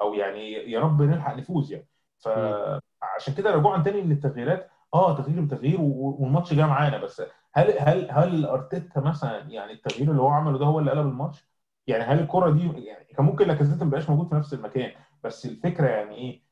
أو 0.00 0.14
يعني 0.14 0.52
يا 0.52 0.80
رب 0.80 1.02
نلحق 1.02 1.36
نفوز 1.36 1.72
يعني. 1.72 1.88
فعشان 2.18 3.34
كده 3.36 3.50
رجوعا 3.50 3.82
تاني 3.82 4.02
من 4.02 4.12
التغييرات 4.12 4.70
آه 4.94 5.16
تغيير 5.16 5.40
بتغيير 5.40 5.80
والماتش 5.80 6.54
جه 6.54 6.66
معانا. 6.66 6.98
بس 6.98 7.22
هل 7.52 7.74
هل 7.78 8.10
هل 8.10 8.44
أرتيتا 8.46 9.00
مثلا 9.00 9.38
يعني 9.50 9.72
التغيير 9.72 10.10
اللي 10.10 10.22
هو 10.22 10.28
عمله 10.28 10.58
ده 10.58 10.64
هو 10.66 10.78
اللي 10.78 10.90
قلب 10.90 11.06
الماتش؟ 11.06 11.44
يعني 11.86 12.04
هل 12.04 12.18
الكرة 12.20 12.50
دي 12.50 12.84
يعني 12.84 13.04
كان 13.04 13.24
ممكن 13.26 13.46
لاكازيت 13.46 13.82
ما 13.82 13.86
يبقاش 13.88 14.10
موجود 14.10 14.28
في 14.28 14.34
نفس 14.34 14.54
المكان 14.54 14.90
بس 15.24 15.46
الفكرة 15.46 15.86
يعني 15.88 16.14
إيه؟ 16.14 16.42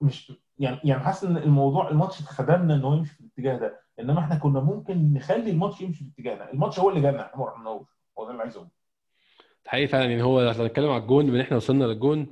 مش 0.00 0.32
يعني 0.58 0.78
يعني 0.84 1.00
حاسس 1.02 1.24
إن 1.24 1.36
الموضوع 1.36 1.88
الماتش 1.90 2.20
اتخدمنا 2.20 2.74
إن 2.74 2.82
هو 2.84 2.94
يمشي 2.94 3.14
في 3.14 3.20
الاتجاه 3.20 3.56
ده 3.58 3.80
إنما 4.00 4.20
إحنا 4.20 4.38
كنا 4.38 4.60
ممكن 4.60 5.12
نخلي 5.14 5.50
الماتش 5.50 5.80
يمشي 5.80 5.98
في 6.04 6.10
الاتجاه 6.10 6.34
ده 6.34 6.52
الماتش 6.52 6.78
هو 6.80 6.88
اللي 6.90 7.00
جابنا 7.00 7.26
إحنا 7.26 7.38
ما 7.40 7.46
رحناهوش. 7.46 7.88
هو 8.18 8.24
ده 8.24 8.30
اللي 8.30 8.42
عايز 8.42 8.56
أقوله. 8.56 8.70
حقيقي 9.66 9.86
فعلا 9.86 10.04
يعني 10.04 10.22
هو 10.22 10.40
لو 10.40 10.50
هنتكلم 10.50 10.90
على 10.90 11.02
الجون 11.02 11.26
من 11.26 11.40
إحنا 11.40 11.56
وصلنا 11.56 11.84
للجون 11.84 12.26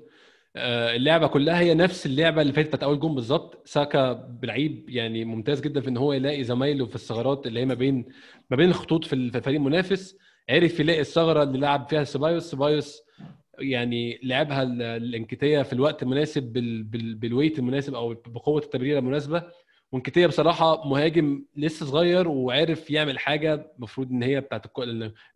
اللعبة 0.56 1.26
كلها 1.26 1.58
هي 1.60 1.74
نفس 1.74 2.06
اللعبة 2.06 2.42
اللي 2.42 2.52
فاتت 2.52 2.68
بتاعت 2.68 2.82
أول 2.82 3.00
جون 3.00 3.14
بالظبط. 3.14 3.68
ساكا 3.68 4.12
بلعيب 4.12 4.90
يعني 4.90 5.24
ممتاز 5.24 5.60
جدا 5.60 5.80
في 5.80 5.88
إن 5.88 5.96
هو 5.96 6.12
يلاقي 6.12 6.44
زمايله 6.44 6.86
في 6.86 6.94
الثغرات 6.94 7.46
اللي 7.46 7.60
هي 7.60 7.64
ما 7.64 7.74
بين 7.74 8.04
ما 8.50 8.56
بين 8.56 8.68
الخطوط 8.68 9.04
في 9.04 9.12
الفريق 9.12 9.56
المنافس. 9.60 10.16
عرف 10.50 10.80
يلاقي 10.80 11.00
الثغرة 11.00 11.42
اللي 11.42 11.58
لعب 11.58 11.86
فيها 11.88 12.04
سيبايوس. 12.04 12.50
سيبايوس 12.50 13.02
يعني 13.58 14.20
لعبها 14.22 14.62
ال- 14.62 14.82
الانكيتيه 14.82 15.62
في 15.62 15.72
الوقت 15.72 16.02
المناسب 16.02 16.42
بال... 16.42 16.82
بال... 16.82 17.14
بال 17.14 17.25
weight 17.25 17.58
المناسب 17.58 17.94
أو 17.94 18.14
بقوة 18.14 18.62
التمريره 18.62 18.98
المناسبة. 18.98 19.42
وانكيتيه 19.92 20.26
بصراحة 20.26 20.88
مهاجم 20.88 21.44
لسه 21.56 21.86
صغير 21.86 22.28
وعارف 22.28 22.90
يعمل 22.90 23.18
حاجة 23.18 23.72
المفروض 23.76 24.10
إن 24.10 24.22
هي 24.22 24.40
بتاعت. 24.40 24.66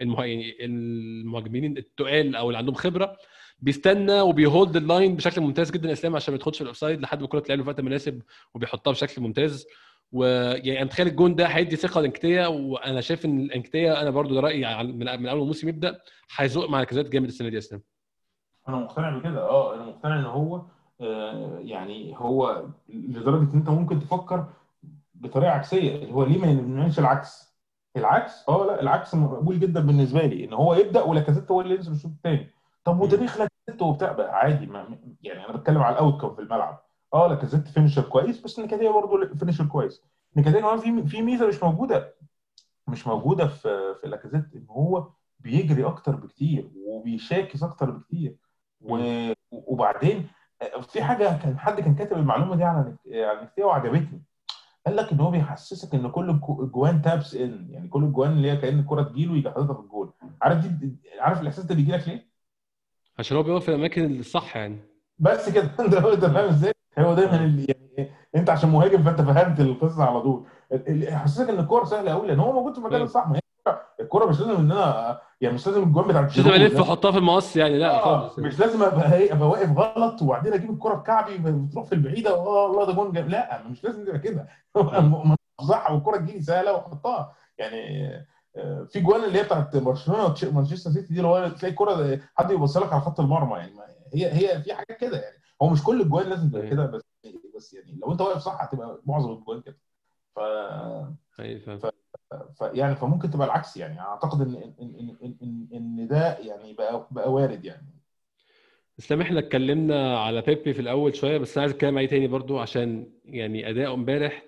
يعني 0.00 0.56
المهاجمين 0.60 1.78
التقال 1.78 2.36
أو 2.36 2.46
اللي 2.48 2.58
عندهم 2.58 2.74
خبرة. 2.74 3.16
بيستنى 3.60 4.20
وبي 4.20 4.44
hold 4.44 4.76
ال 4.76 4.84
line 4.84 5.16
بشكل 5.16 5.40
ممتاز 5.40 5.70
جدا 5.70 5.92
أسلام 5.92 6.16
عشان 6.16 6.32
ما 6.32 6.36
يدخلش 6.36 6.62
ال 6.62 6.67
offside 6.67 7.00
لحد 7.00 7.18
ما 7.18 7.24
الكره 7.24 7.40
تلعب 7.40 7.58
له 7.58 7.64
في 7.64 7.70
وقت 7.70 7.80
مناسب 7.80 8.22
وبيحطها 8.54 8.90
بشكل 8.90 9.22
ممتاز. 9.22 9.66
ويعني 10.12 10.76
أنا 10.76 10.84
متخيل 10.84 11.06
الجون 11.06 11.34
ده 11.34 11.46
هيدي 11.46 11.76
ثقة 11.76 12.00
لانكيتيه 12.00 12.46
وأنا 12.46 13.00
شايف 13.00 13.24
إن 13.24 13.40
الانكيتيه 13.40 14.02
أنا 14.02 14.10
برضو 14.10 14.34
ده 14.34 14.40
رأيي 14.40 14.82
من 14.92 15.08
أول 15.08 15.42
الموسم 15.42 15.68
يبدأ 15.68 16.00
هيزق 16.36 16.70
مع 16.70 16.80
لاكازيت 16.80 17.08
جامد 17.08 17.26
السنة 17.26 17.48
دي 17.48 17.54
يا 17.54 17.58
أسلام. 17.58 17.82
أنا 18.68 18.76
مقتنع 18.76 19.18
بكده. 19.18 19.40
آه 19.40 19.74
أنا 19.74 19.84
مقتنع 19.84 20.18
إن 20.18 20.24
هو 20.24 20.62
آه 21.00 21.58
يعني 21.64 22.14
هو 22.16 22.64
لدرجة 22.88 23.42
إن 23.42 23.58
أنت 23.58 23.68
ممكن 23.68 24.00
تفكر 24.00 24.46
بطريقة 25.14 25.50
عكسية 25.52 25.94
اللي 25.96 26.12
هو 26.12 26.24
ليه 26.24 26.38
ما 26.38 26.52
نعملش 26.52 26.98
العكس؟ 26.98 27.54
العكس؟ 27.96 28.48
آه 28.48 28.66
لا 28.66 28.82
العكس 28.82 29.14
مقبول 29.14 29.60
جدا 29.60 29.80
بالنسبة 29.80 30.20
لي 30.26 30.44
إن 30.44 30.52
هو 30.52 30.74
يبدأ 30.74 31.02
ولاكازيت 31.02 31.50
هو 31.50 31.60
اللي 31.60 31.74
ينزل 31.74 31.92
الشوط 31.92 32.10
الثاني 32.10 32.50
طب 32.88 33.00
وتاريخ 33.00 33.38
لاكازيت 33.38 33.82
وبتاع 33.82 34.16
عادي 34.30 34.66
ما 34.66 34.98
يعني 35.22 35.44
أنا 35.48 35.56
بتكلم 35.56 35.82
على 35.82 35.92
ال 35.94 36.20
outcome 36.20 36.34
في 36.34 36.40
الملعب. 36.40 36.82
آه 37.14 37.26
لاكازيت 37.28 37.68
finisher 37.68 38.02
كويس 38.02 38.40
بس 38.40 38.58
نكيتيه 38.58 38.90
برضه 38.90 39.34
finisher 39.34 39.66
كويس. 39.66 40.02
نكيتيه 40.36 40.60
كمان 40.60 40.78
في 40.78 41.06
في 41.06 41.22
ميزة 41.22 41.46
مش 41.48 41.62
موجودة 41.62 42.14
مش 42.88 43.06
موجودة 43.06 43.46
في 43.46 43.94
في 44.00 44.08
لاكازيت 44.08 44.44
إن 44.56 44.66
هو 44.70 45.08
بيجري 45.40 45.84
أكتر 45.86 46.16
بكتير 46.16 46.70
وبيشاكس 46.86 47.62
أكتر 47.62 47.90
بكتير. 47.90 48.36
و- 48.80 49.32
وبعدين 49.52 50.28
في 50.82 51.02
حاجة 51.02 51.38
كان 51.42 51.58
حد 51.58 51.80
كان 51.80 51.94
كاتب 51.94 52.16
المعلومة 52.16 52.56
دي 52.56 52.64
على 52.64 52.96
على 53.06 53.42
نكيتيه 53.42 53.64
وعجبتني. 53.64 54.22
قال 54.86 54.96
لك 54.96 55.12
إن 55.12 55.20
هو 55.20 55.30
بيحسسك 55.30 55.94
إن 55.94 56.10
كل 56.10 56.30
الجو- 56.30 56.62
الجوان 56.62 57.02
tap-ins 57.02 57.66
يعني 57.70 57.88
كل 57.88 58.04
الجوان 58.04 58.32
اللي 58.32 58.50
هي 58.50 58.56
كأن 58.56 58.78
الكره 58.78 59.02
تجيله 59.02 59.36
يجي 59.36 59.50
حاططها 59.50 59.74
في 59.74 59.80
الجول 59.80 60.12
عارف 60.42 60.66
دي 60.66 60.96
عارف 61.20 61.40
الإحساس 61.40 61.64
ده 61.64 61.74
بيجي 61.74 61.92
لك 61.92 62.08
ليه؟ 62.08 62.27
عشان 63.18 63.36
هو 63.36 63.42
بيقف 63.42 63.62
في 63.62 63.68
الأماكن 63.68 64.18
الصح 64.18 64.56
يعني. 64.56 64.78
بس 65.18 65.48
كده. 65.50 65.64
أنت 65.80 65.94
انت 65.94 66.24
فاهم 66.24 66.48
إزاي؟ 66.48 66.72
هو 66.98 67.14
دايما 67.14 67.44
اللي 67.44 67.66
يعني 67.68 68.10
أنت 68.36 68.50
عشان 68.50 68.70
مهاجم 68.70 69.02
فأنت 69.02 69.20
فهمت 69.20 69.60
القصة 69.60 70.04
على 70.04 70.20
طول. 70.20 70.44
يحسسك 70.88 71.48
إن 71.48 71.58
الكورة 71.58 71.84
سهلة 71.84 72.10
قوي 72.12 72.26
لأن 72.28 72.40
هو 72.40 72.52
موجود 72.52 72.72
في 72.72 72.78
المكان. 72.78 73.02
الصح 73.02 73.28
ما 73.28 73.36
هي 73.36 73.40
الكورة 74.00 74.26
مش 74.26 74.40
لازم 74.40 74.56
إن 74.56 74.72
أنا 74.72 75.20
يعني 75.40 75.54
مش 75.54 75.66
لازم 75.66 75.82
الجوان 75.82 76.08
بتاع 76.08 76.20
مش 76.20 76.38
لازم 76.38 76.50
ألف 76.50 76.78
وأحطها 76.80 77.10
في 77.10 77.18
المقص 77.18 77.56
يعني 77.56 77.78
لا 77.78 77.94
آه 77.94 78.04
خالص 78.04 78.38
مش 78.38 78.60
لازم 78.60 78.82
أبقى 78.82 79.14
إيه 79.16 79.32
أبقى 79.32 79.48
واقف 79.48 79.78
غلط 79.78 80.22
وبعدين 80.22 80.52
أجيب 80.52 80.70
الكره 80.70 80.94
بكعبي 80.94 81.38
بتروح 81.38 81.86
في 81.86 81.94
البعيدة 81.94 82.30
آه 82.30 82.66
الله 82.66 82.86
ده 82.86 82.92
جون 82.92 83.12
لا 83.28 83.62
مش 83.68 83.84
لازم 83.84 84.04
تبقى 84.04 84.18
كده. 84.18 84.48
صح 85.68 85.90
والكره 85.90 86.16
تجيلي 86.16 86.42
سهلة 86.42 86.72
وأحطها. 86.72 87.34
يعني 87.58 88.06
آه، 88.06 88.26
في 88.88 89.00
جوان 89.00 89.24
اللي 89.24 89.38
هي 89.38 89.42
بتاعت 89.42 89.76
برشلونة 89.76 90.24
وتش- 90.24 90.44
مانشستر 90.44 90.90
سيتي 90.90 91.12
دي 91.14 91.16
اللي 91.16 91.28
هو 91.28 91.48
تلاقي 91.48 91.70
الكره 91.72 92.20
حد 92.36 92.50
يبص 92.50 92.76
لك 92.76 92.92
على 92.92 93.00
خط 93.02 93.20
المرمى 93.20 93.56
يعني 93.58 93.72
هي 94.14 94.26
هي 94.32 94.62
في 94.62 94.74
حاجات 94.74 95.00
كده 95.00 95.16
يعني. 95.20 95.36
هو 95.62 95.68
مش 95.68 95.82
كل 95.84 96.00
الجوان 96.00 96.26
لازم 96.28 96.48
تبقى 96.50 96.70
كده 96.70 96.86
بس 96.86 97.02
بس 97.56 97.74
يعني 97.74 97.98
لو 98.02 98.12
انت 98.12 98.20
واقف 98.20 98.40
صح 98.40 98.62
هتبقى 98.62 99.02
معظم 99.06 99.32
الجوان 99.32 99.60
كده. 99.60 99.78
ف 100.36 100.38
أيوة 101.40 101.60
فاهم. 101.66 101.80
ف 102.56 102.60
يعني 102.62 102.96
فممكن 102.96 103.30
تبقى 103.30 103.46
العكس 103.46 103.76
يعني. 103.76 104.00
أعتقد 104.00 104.40
ان 104.40 104.54
ان 104.54 104.74
ان 104.80 105.16
ان, 105.22 105.36
إن, 105.42 105.68
إن 105.72 106.08
ده 106.08 106.38
يعني 106.38 106.72
بقى 106.72 107.06
بقى 107.10 107.32
وارد 107.32 107.64
يعني. 107.64 107.86
اسلام 108.98 109.20
إحنا 109.20 109.38
اتكلمنا 109.38 110.18
على 110.20 110.42
بيبي 110.42 110.72
في 110.72 110.80
الأول 110.80 111.14
شوية 111.14 111.38
بس 111.38 111.52
أنا 111.58 111.62
عايز 111.62 111.72
أتكلم 111.72 111.98
عليه 111.98 112.08
تاني 112.08 112.26
برضو 112.28 112.58
عشان 112.58 113.10
يعني 113.24 113.70
اداؤه 113.70 113.94
امبارح 113.94 114.42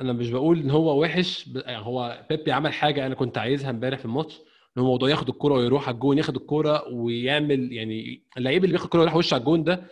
أنا 0.00 0.12
مش 0.12 0.30
بقول 0.30 0.58
إن 0.58 0.70
هو 0.70 1.00
وحش 1.02 1.46
يعني 1.66 1.84
هو 1.86 2.26
بيبي 2.30 2.52
عمل 2.52 2.72
حاجة 2.72 3.06
أنا 3.06 3.14
كنت 3.14 3.38
عايزها 3.38 3.70
امبارح 3.70 3.98
في 3.98 4.04
الماتش 4.04 4.38
إن 4.76 4.82
هو 4.82 4.86
موضوع 4.88 5.10
ياخد 5.10 5.28
الكرة 5.28 5.54
ويروح 5.54 5.88
على 5.88 5.94
الجون 5.94 6.18
ياخد 6.18 6.36
الكرة 6.36 6.88
ويعمل 6.88 7.72
يعني 7.72 8.22
اللعيب 8.36 8.64
اللي 8.64 8.72
بياخد 8.72 8.84
الكرة 8.84 8.98
ويروح 9.00 9.16
وش 9.16 9.32
على 9.32 9.40
الجون 9.40 9.64
ده 9.64 9.82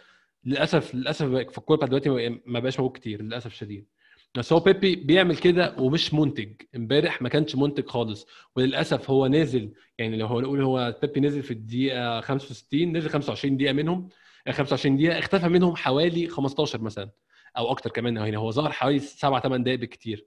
للأسف 0.44 0.94
للأسف 0.94 1.26
في 1.26 1.58
الكورة 1.58 1.76
بتاعت 1.76 1.90
دلوقتي 1.90 2.40
ما- 2.46 2.60
بقاش 2.60 2.80
موجود 2.80 2.96
كتير 2.98 3.22
للأسف 3.22 3.46
الشديد. 3.46 3.86
بس 4.34 4.52
هو 4.52 4.60
بيبي 4.60 4.96
بيعمل 4.96 5.36
كده 5.36 5.74
ومش 5.78 6.14
منتج. 6.14 6.52
امبارح 6.76 7.22
ما 7.22 7.28
كانش 7.28 7.56
منتج 7.56 7.86
خالص 7.86 8.26
وللأسف 8.56 9.10
هو 9.10 9.26
نازل 9.26 9.72
يعني 9.98 10.16
لو 10.16 10.26
هو 10.26 10.40
نقول 10.40 10.62
هو 10.62 10.96
بيبي 11.02 11.20
نزل 11.20 11.42
في 11.42 11.50
الدقيقة 11.50 12.20
65 12.20 12.96
نزل 12.96 13.08
25 13.10 13.56
دقيقة 13.56 13.72
منهم 13.72 14.08
25 14.50 14.96
دقيقة 14.96 15.18
اختفى 15.18 15.48
منهم 15.48 15.76
حوالي 15.76 16.28
15 16.28 16.80
مثلا. 16.80 17.10
أو 17.56 17.70
أكتر 17.70 17.90
كمان 17.90 18.16
يعني 18.16 18.36
هو 18.36 18.50
ظهر 18.50 18.72
حوالي 18.72 18.98
7 18.98 19.40
8 19.40 19.64
دقائق 19.64 19.80
بالكتير. 19.80 20.26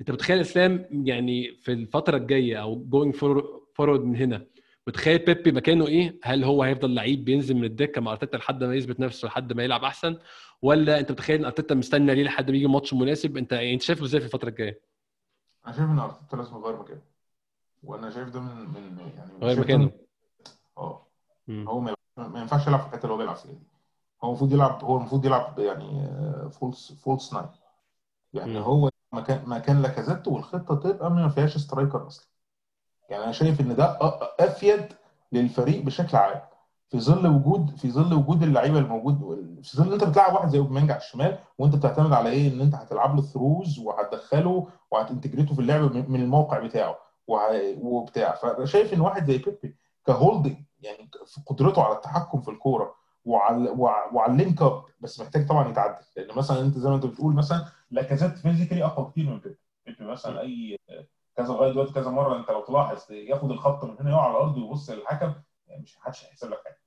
أنت 0.00 0.10
متخيل 0.10 0.40
إسلام 0.40 0.88
يعني 1.06 1.54
في 1.54 1.72
الفترة 1.72 2.16
الجاية 2.16 2.62
أو 2.62 2.84
going 2.84 3.14
forward 3.14 4.00
من 4.00 4.16
هنا 4.16 4.46
متخيل 4.86 5.18
بيبي 5.18 5.52
مكانه 5.52 5.86
إيه؟ 5.86 6.18
هل 6.22 6.44
هو 6.44 6.62
هيفضل 6.62 6.94
لعيب 6.94 7.24
بينزل 7.24 7.54
من 7.54 7.64
الدكة 7.64 8.00
مع 8.00 8.12
أرتيتا 8.12 8.36
لحد 8.36 8.64
ما 8.64 8.74
يثبت 8.74 9.00
نفسه 9.00 9.28
لحد 9.28 9.52
ما 9.52 9.64
يلعب 9.64 9.84
أحسن؟ 9.84 10.18
ولا 10.62 10.98
أنت 10.98 11.12
متخيل 11.12 11.38
إن 11.38 11.44
أرتيتا 11.44 11.74
مستني 11.74 12.14
ليه 12.14 12.22
لحد 12.22 12.50
ما 12.50 12.56
يجي 12.56 12.66
ماتش 12.66 12.94
مناسب؟ 12.94 13.36
أنت 13.36 13.52
يعني 13.52 13.74
أنت 13.74 13.82
شايفه 13.82 14.04
إزاي 14.04 14.20
في 14.20 14.26
الفترة 14.26 14.48
الجاية؟ 14.48 14.80
أنا 15.66 15.76
شايف 15.76 15.90
إن 15.90 15.98
أرتيتا 15.98 16.36
لازم 16.36 16.56
يغير 16.56 16.76
مكانه. 16.76 17.00
وأنا 17.82 18.10
شايف 18.10 18.28
ده 18.28 18.40
من 18.40 18.56
من 18.56 18.98
يعني 19.16 19.32
غير 19.42 19.60
مكانه. 19.60 19.90
آه. 20.78 21.06
هو 21.50 21.80
ما 21.80 21.94
ينفعش 22.40 22.66
يلعب 22.66 22.80
في 22.80 22.86
الحتة 22.86 23.02
اللي 23.02 23.12
هو 23.14 23.18
بيلعب 23.18 23.36
فيها 23.36 23.52
هو 24.24 24.28
المفروض 24.28 24.52
يلعب 24.52 24.84
هو 24.84 24.96
المفروض 24.96 25.24
يلعب 25.24 25.58
يعني 25.58 26.10
false 26.50 26.92
false 26.92 27.34
nine 27.34 27.46
يعني 28.32 28.50
مم. 28.58 28.62
هو 28.64 28.90
مكان 29.12 29.42
مكان 29.46 29.82
لاكازيت 29.82 30.28
والخطة 30.28 30.74
تبقى 30.74 31.10
ما 31.10 31.28
فيهاش 31.28 31.58
striker 31.58 32.06
أصلا. 32.06 32.26
يعني 33.10 33.24
أنا 33.24 33.32
شايف 33.32 33.60
إن 33.60 33.76
ده 33.76 33.98
أفيد 34.40 34.86
للفريق 35.32 35.82
بشكل 35.84 36.16
عام. 36.16 36.40
في 36.88 37.00
ظل 37.00 37.26
وجود 37.26 37.76
في 37.76 37.90
ظل 37.90 38.14
وجود 38.14 38.42
اللعيبة 38.42 38.78
الموجود 38.78 39.18
في 39.62 39.76
ظل 39.76 39.86
إن 39.86 39.92
أنت 39.92 40.04
بتلعب 40.04 40.34
واحد 40.34 40.48
زي 40.48 40.58
أوباميانج 40.58 40.90
على 40.90 41.00
الشمال 41.00 41.38
وأنت 41.58 41.74
بتعتمد 41.76 42.12
على 42.12 42.30
إيه؟ 42.30 42.52
إن 42.52 42.60
أنت 42.60 42.74
هتلعب 42.74 43.16
له 43.16 43.22
throughs 43.22 43.78
وهتدخله 43.78 44.68
وهت 44.90 45.05
integrate 45.05 45.49
ه 45.49 45.54
في 45.54 45.60
اللعب 45.60 45.80
من 46.10 46.20
الموقع 46.22 46.58
بتاعه 46.58 46.96
وبتاع. 47.82 48.34
فشايف 48.34 48.94
إن 48.94 49.00
واحد 49.00 49.26
زي 49.30 49.38
بيبي 49.38 49.76
ك 50.06 50.12
holding 50.12 50.56
يعني 50.80 51.10
في 51.26 51.40
قدرته 51.46 51.82
على 51.82 51.94
التحكم 51.96 52.40
في 52.40 52.50
الكورة 52.50 52.94
وعلى 53.24 53.70
وع- 53.70 54.12
وعلى 54.12 54.32
ال 54.32 54.38
link 54.38 54.62
up 54.62 54.84
بس 55.00 55.20
محتاج 55.20 55.48
طبعا 55.48 55.68
يتعدل. 55.68 56.04
لأن 56.16 56.36
مثلا 56.36 56.60
أنت 56.60 56.78
زي 56.78 56.88
ما 56.88 56.94
أنت 56.96 57.06
بتقول 57.06 57.34
مثلا 57.34 57.64
لاكازيت 57.90 58.38
physically 58.38 58.84
أقوى 58.84 59.10
كتير 59.10 59.26
من 59.26 59.38
بيبي 59.38 59.56
بيبي 59.86 60.04
مثلا 60.04 60.40
أي 60.40 60.78
كذا 61.36 61.46
لغاية 61.48 61.70
دلوقتي 61.72 61.92
كذا 61.92 62.10
مرة 62.10 62.36
أنت 62.36 62.50
لو 62.50 62.64
تلاحظ 62.64 63.12
ياخد 63.12 63.50
الخط 63.50 63.84
من 63.84 63.96
هنا 64.00 64.10
يقع 64.10 64.22
على 64.22 64.30
الأرض 64.30 64.56
ويبص 64.58 64.90
للحكم 64.90 65.32
يعني 65.66 65.82
مش 65.82 65.98
محدش 65.98 66.24
هيحسب 66.24 66.50
لك 66.50 66.58
حاجة. 66.64 66.80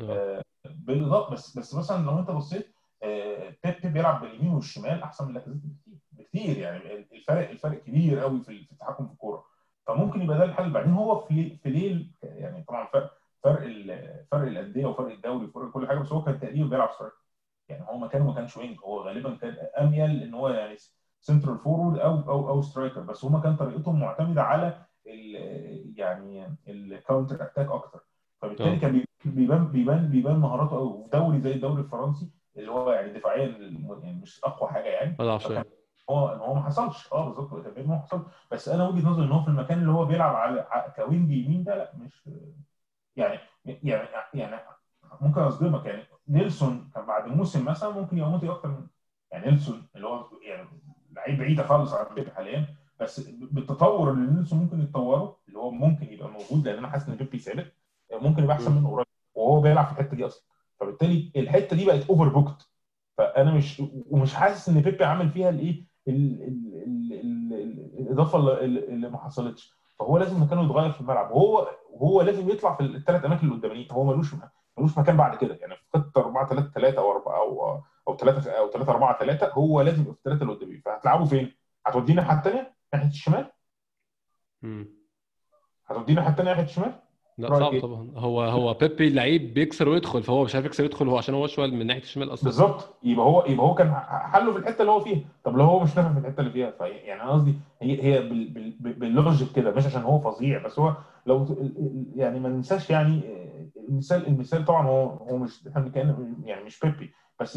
آه. 0.00 0.42
بالاضافه 0.64 1.32
بس 1.32 1.58
بس 1.58 1.74
مثلا 1.74 2.04
لو 2.06 2.18
أنت 2.18 2.30
بصيت 2.30 2.74
آه، 3.02 3.54
بيبي 3.64 3.88
بيلعب 3.88 4.20
باليمين 4.20 4.52
والشمال 4.54 5.02
أحسن 5.02 5.26
من 5.28 5.34
لاكازيت 5.34 5.62
بكتير. 5.64 5.98
بكتير 6.12 6.58
يعني. 6.58 6.94
الفرق 7.12 7.50
الفرق 7.50 7.78
كبير 7.82 8.18
قوي 8.20 8.40
في 8.40 8.64
في 8.64 8.72
التحكم 8.72 9.06
في 9.06 9.12
الكورة. 9.12 9.44
فممكن 9.86 10.22
يبقى 10.22 10.38
ده 10.38 10.44
الحل. 10.44 10.70
بعدين 10.70 10.92
هو 10.92 11.20
في 11.20 11.56
في 11.56 11.70
ليل 11.70 12.12
يعني 12.22 12.64
طبعا 12.68 12.86
فرق 12.86 13.17
فرق 13.44 13.62
فرق 14.30 14.48
الأندية 14.48 14.86
وفرق 14.86 15.10
الدوري 15.12 15.46
وفرق 15.46 15.70
كل 15.70 15.88
حاجة 15.88 15.98
بس 15.98 16.12
هو 16.12 16.22
كان 16.24 16.40
تقريبا 16.40 16.68
بيلعب 16.68 16.90
striker 16.92 17.12
يعني 17.68 17.84
هو 17.88 17.98
مكانه 17.98 18.24
ما 18.26 18.34
كانش 18.34 18.56
wing 18.56 18.78
هو 18.84 19.00
غالبا 19.00 19.34
كان 19.36 19.56
أميل 19.78 20.22
إن 20.22 20.34
هو 20.34 20.48
يعني 20.48 20.76
central 21.20 21.58
forward 21.58 21.98
أو 21.98 22.20
أو 22.20 22.48
أو 22.48 22.62
striker 22.62 23.00
بس 23.00 23.24
هما 23.24 23.40
كان 23.40 23.56
طريقتهم 23.56 24.00
معتمدة 24.00 24.42
على 24.42 24.84
ال- 25.06 25.94
يعني 25.98 26.56
ال 26.68 26.77
counter 26.77 27.42
attack 27.42 27.70
أكتر. 27.70 28.00
فبالتالي. 28.42 28.76
كان 28.80 28.92
بي- 28.92 29.06
بيبان 29.24 29.68
بيبان 29.68 30.08
بيبان 30.10 30.36
مهاراته 30.36 30.76
قوي 30.76 30.88
وفي 30.88 31.10
دوري 31.10 31.40
زي 31.40 31.52
الدوري 31.52 31.82
الفرنسي 31.82 32.30
اللي 32.56 32.70
هو 32.70 32.92
يعني 32.92 33.12
دفاعيا 33.12 33.46
يعني 34.02 34.20
مش 34.22 34.44
أقوى 34.44 34.70
حاجة 34.70 34.88
يعني. 34.88 35.16
هو 36.10 36.34
إن 36.34 36.38
هو 36.38 36.54
ما 36.54 36.62
حصلش. 36.62 37.12
آه 37.12 37.24
بالظبط. 37.28 37.78
ما 37.78 37.98
حصل 37.98 38.26
بس 38.52 38.68
أنا 38.68 38.88
وجهة 38.88 39.08
نظري 39.08 39.26
إن 39.26 39.32
هو 39.32 39.42
في 39.42 39.48
المكان 39.48 39.78
اللي 39.78 39.92
هو 39.92 40.04
بيلعب 40.04 40.34
على 40.36 40.92
ك 40.96 41.03
wing 41.03 41.30
يمين 41.30 41.64
ده 41.64 41.74
لا 41.76 41.92
مش 41.96 42.28
يعني 43.18 43.38
يعني 43.64 44.08
يعني 44.34 44.56
ممكن 45.20 45.40
اصدمك 45.40 45.84
يعني 45.86 46.02
نيلسون 46.28 46.90
كان 46.94 47.06
بعد 47.06 47.28
موسم 47.28 47.64
مثلا 47.64 47.90
ممكن 47.90 48.16
مضي 48.22 48.50
أكتر 48.50 48.68
من 48.68 48.86
يعني 49.32 49.46
نيلسون 49.50 49.86
اللي 49.96 50.06
هو 50.06 50.24
يعني 50.42 50.68
لعيب 51.12 51.38
بعيدة 51.38 51.66
خالص 51.66 51.92
عن 51.94 52.14
بيبي 52.14 52.30
حاليا 52.30 52.66
بس 53.00 53.20
بالتطور 53.30 54.10
اللي 54.10 54.32
نيلسون 54.32 54.58
ممكن 54.58 54.80
يتطوره 54.80 55.36
اللي 55.48 55.58
هو 55.58 55.70
ممكن 55.70 56.06
يبقى 56.12 56.28
موجود 56.28 56.68
لأن 56.68 56.78
أنا 56.78 56.88
حاسس 56.88 57.08
إن 57.08 57.14
بيبي 57.16 57.38
ثابت 57.38 57.72
ممكن 58.12 58.42
يبقى 58.44 58.56
أحسن. 58.56 58.72
منه 58.72 58.90
قريب 58.90 59.06
وهو 59.34 59.60
بيلعب 59.60 59.86
في 59.86 59.92
الحتة 59.92 60.16
دي 60.16 60.26
أصلا. 60.26 60.44
فبالتالي 60.80 61.32
الحتة 61.36 61.76
دي 61.76 61.84
بقت 61.86 62.08
overbooked 62.10 62.68
فأنا 63.18 63.52
مش 63.54 63.82
ومش 64.10 64.34
حاسس 64.34 64.68
إن 64.68 64.80
بيبي 64.80 65.04
عامل 65.04 65.30
فيها 65.30 65.48
الإيه 65.48 65.84
ال- 66.08 66.42
ال- 66.42 66.82
ال- 66.86 67.12
ال- 67.12 67.52
ال- 67.52 68.00
الإضافة 68.00 68.60
اللي 68.64 69.08
ما 69.10 69.18
حصلتش. 69.18 69.72
فهو 69.98 70.18
لازم 70.18 70.42
مكانه 70.42 70.64
يتغير 70.64 70.92
في 70.92 71.00
الملعب. 71.00 71.30
وهو 71.30 71.68
وهو 71.98 72.22
لازم 72.22 72.50
يطلع 72.50 72.74
في 72.74 72.80
الثلاث 72.82 73.24
أماكن 73.24 73.46
اللي 73.46 73.58
قدامين 73.58 73.88
هو 73.92 74.04
ملوش 74.04 74.34
ملوش 74.78 74.98
مكان 74.98 75.16
بعد 75.16 75.36
كده 75.38 75.54
يعني 75.54 75.76
في 75.76 75.82
خطة 75.94 76.20
4 76.20 76.48
3 76.48 76.70
3 76.74 76.98
أو 76.98 77.10
4 77.12 77.36
أو 77.36 77.82
أو 78.08 78.16
3 78.16 78.50
أو 78.50 78.70
3 78.70 78.90
4 78.92 79.18
3 79.18 79.52
هو 79.52 79.80
لازم 79.80 80.00
يبقى 80.02 80.12
في 80.14 80.18
الثلاثة 80.18 80.42
اللي 80.42 80.54
قدامين 80.54 80.80
فهتلعبه 80.84 81.24
فين؟ 81.24 81.54
هتودينا 81.86 82.22
الناحية 82.22 82.38
الثانية 82.38 82.74
ناحية 82.94 83.08
الشمال؟ 83.08 83.50
مم. 84.62 84.88
هتودينا 85.86 86.20
الناحية 86.20 86.30
الثانية 86.30 86.50
ناحية 86.50 86.64
الشمال؟ 86.64 87.00
لا 87.38 87.48
صعب 87.58 87.72
إيه؟ 87.72 87.80
طبعا. 87.80 88.10
هو 88.16 88.42
هو 88.42 88.74
بيبي 88.74 89.10
لعيب 89.10 89.54
بيكسر 89.54 89.88
ويدخل 89.88 90.22
فهو 90.22 90.44
مش 90.44 90.54
عارف 90.54 90.66
يكسر 90.66 90.82
ويدخل 90.82 91.08
هو 91.08 91.18
عشان 91.18 91.34
هو 91.34 91.46
شوية 91.46 91.70
من 91.70 91.86
ناحية 91.86 92.02
الشمال 92.02 92.32
أصلا. 92.32 92.44
بالظبط. 92.44 92.94
يبقى 93.02 93.26
هو 93.26 93.44
يبقى 93.46 93.66
هو 93.66 93.74
كان 93.74 93.94
حله 94.08 94.52
في 94.52 94.58
الحتة 94.58 94.80
اللي 94.80 94.92
هو 94.92 95.00
فيها. 95.00 95.20
طب 95.44 95.56
لو 95.56 95.64
هو 95.64 95.80
مش 95.80 95.96
نافع 95.96 96.12
في 96.12 96.18
الحتة 96.18 96.40
اللي 96.40 96.50
فيها 96.50 96.70
في 96.70 96.84
يعني 96.88 97.22
أنا 97.22 97.30
قصدي 97.30 97.54
هي 97.82 98.02
هي 98.02 98.20
بال- 98.28 98.48
بال- 98.48 98.76
بال- 98.80 98.92
بال 98.92 99.09
logic 99.09 99.52
كده 99.56 99.70
مش 99.70 99.86
عشان 99.86 100.02
هو 100.02 100.18
فظيع. 100.20 100.62
بس 100.64 100.78
هو 100.78 100.94
لو 101.26 101.46
يعني 102.16 102.40
ما 102.40 102.48
ننساش 102.48 102.90
يعني 102.90 103.20
المثال 103.88 104.26
المثال 104.26 104.64
طبعا 104.64 104.86
هو 104.86 105.06
هو 105.06 105.36
مش 105.38 105.66
إحنا 105.68 105.80
بنتكلم 105.82 106.36
يعني 106.44 106.64
مش 106.64 106.80
بيبي. 106.80 107.12
بس 107.40 107.52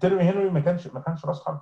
تيري 0.00 0.20
هنري 0.20 0.50
ما 0.50 0.60
كانش 0.60 0.86
ما 0.86 1.00
كانش 1.00 1.26
راس 1.26 1.44
حرب 1.44 1.60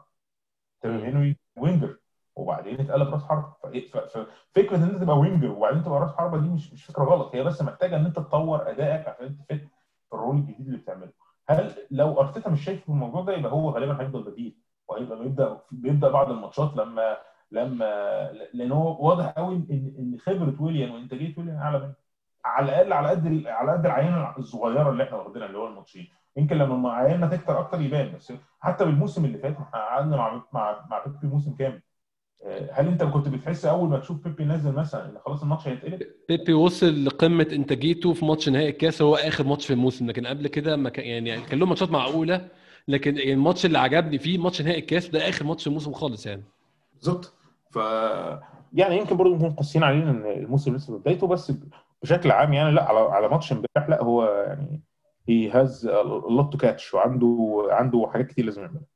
تيري. 0.83 1.03
هنري 1.09 1.37
winger. 1.57 1.99
وبعدين 2.37 2.81
اتقلب 2.81 3.09
راس 3.09 3.25
حرب 3.25 3.53
ف- 3.63 3.67
ف- 3.97 4.19
ففكره 4.53 4.77
إن 4.77 4.83
أنت 4.83 5.03
تبقى 5.03 5.19
winger 5.19 5.51
وبعدين 5.51 5.83
تبقى 5.83 6.01
راس 6.01 6.13
حربة 6.17 6.39
دي 6.39 6.49
مش 6.49 6.73
مش 6.73 6.85
فكرة 6.85 7.05
غلط. 7.05 7.35
هي 7.35 7.45
بس 7.45 7.63
محتاجة 7.63 7.97
إن 7.97 8.05
أنت 8.05 8.17
تطور 8.17 8.71
أدائك 8.71 9.09
عشان 9.09 9.37
تفت 9.37 9.69
ال 10.13 10.17
role 10.17 10.37
الجديد 10.37 10.67
اللي 10.67 10.79
بتعمله. 10.79 11.13
هل 11.49 11.73
لو 11.91 12.21
ارتيتا 12.21 12.51
مش 12.51 12.65
شايف 12.65 12.89
الموضوع 12.89 13.23
ده 13.23 13.33
يبقى 13.33 13.53
هو 13.53 13.71
غالبا 13.71 14.01
هيفضل 14.03 14.23
بديل. 14.23 14.57
وهيبقى 14.89 15.19
بيبدأ 15.19 15.59
بيبدأ 15.71 16.09
بعض 16.11 16.31
الماتشات 16.31 16.77
لما 16.77 17.17
لما 17.51 17.85
لأن 18.55 18.73
هو 18.73 19.09
واضح 19.09 19.27
قوي 19.31 19.55
إن 19.57 19.95
إن 19.99 20.19
خبرة 20.19 20.63
ويليان 20.63 20.91
وإنتاجية 20.91 21.35
ويليان 21.39 21.57
أعلى 21.59 21.79
منه. 21.79 21.95
على 22.45 22.65
الأقل 22.67 22.93
على 22.93 23.09
قد 23.09 23.43
على 23.47 23.73
قد 23.73 23.87
العينة 23.87 24.35
الصغيرة 24.39 24.91
اللي 24.91 25.05
إحنا 25.05 25.17
واخدينها 25.17 25.47
اللي 25.47 25.59
هو 25.59 25.67
الماتشين. 25.67 26.09
يمكن 26.37 26.57
لما 26.57 26.93
عيننا 26.93 27.27
تكتر 27.27 27.59
أكتر 27.61 27.81
يبان 27.81 28.13
بس 28.17 28.33
حتى 28.61 28.85
بالموسم 28.85 29.25
اللي 29.25 29.39
فات 29.39 29.57
إحنا 29.57 29.79
قعدنا 29.81 30.17
مع 30.17 30.43
مع 30.53 30.87
مع 30.91 31.05
موسم 31.23 31.55
كامل. 31.57 31.83
هل 32.73 32.87
انت 32.89 33.03
كنت 33.03 33.29
بتحس 33.29 33.65
أول 33.65 33.89
ما 33.89 33.99
تشوف 33.99 34.17
بيبي 34.25 34.45
نازل 34.45 34.73
مثلا 34.73 35.11
إن 35.11 35.19
خلاص 35.27 35.43
الماتش 35.43 35.69
هيتقلب؟ 35.69 36.03
بيبي 36.29 36.53
وصل 36.53 37.05
لقمة 37.05 37.47
إنتاجيته 37.53 38.13
في 38.13 38.25
ماتش 38.25 38.49
نهائي 38.49 38.69
الكاس 38.69 39.03
هو 39.03 39.15
آخر 39.15 39.47
ماتش 39.47 39.67
في 39.67 39.73
الموسم 39.73 40.07
لكن 40.07 40.27
قبل 40.27 40.49
كده 40.49 40.77
ما 40.77 40.91
كان 40.91 41.27
يعني 41.27 41.43
كان 41.43 41.59
له 41.59 41.67
ماتشات 41.67 41.91
معقولة 41.91 42.49
لكن 42.89 43.19
الماتش 43.19 43.67
اللي 43.67 43.79
عجبني 43.79 44.19
فيه 44.19 44.39
ماتش 44.39 44.63
نهائي 44.63 44.79
الكاس 44.79 45.09
ده 45.09 45.29
آخر 45.29 45.45
ماتش 45.45 45.67
الموسم 45.67 45.93
خالص 45.93 46.27
يعني. 46.27 46.43
بالظبط. 46.95 47.33
ف 47.71 47.77
يعني 48.73 48.97
يمكن 48.97 49.17
برضه 49.17 49.35
نكون 49.35 49.51
قاسيين 49.51 49.85
عليه 49.85 50.03
إن 50.03 50.27
الموسم 50.27 50.77
لسه 50.77 50.93
في 50.93 50.99
بدايته 50.99 51.27
بس 51.27 51.53
بشكل 52.03 52.31
عام 52.31 52.53
يعني 52.53 52.71
لا 52.71 52.89
على 52.89 52.99
على 52.99 53.29
ماتش 53.29 53.53
امبارح 53.53 53.89
لا 53.89 54.03
هو 54.03 54.25
يعني 54.25 54.83
he 55.29 55.51
has 55.51 55.87
a 56.31 56.36
lot 56.36 56.53
to 56.53 56.59
catch 56.59 56.95
وعنده 56.95 57.63
عنده 57.71 58.11
حاجات 58.13 58.27
كتير 58.27 58.45
لازم 58.45 58.63
يعملها. 58.63 58.81
آه، 58.83 58.94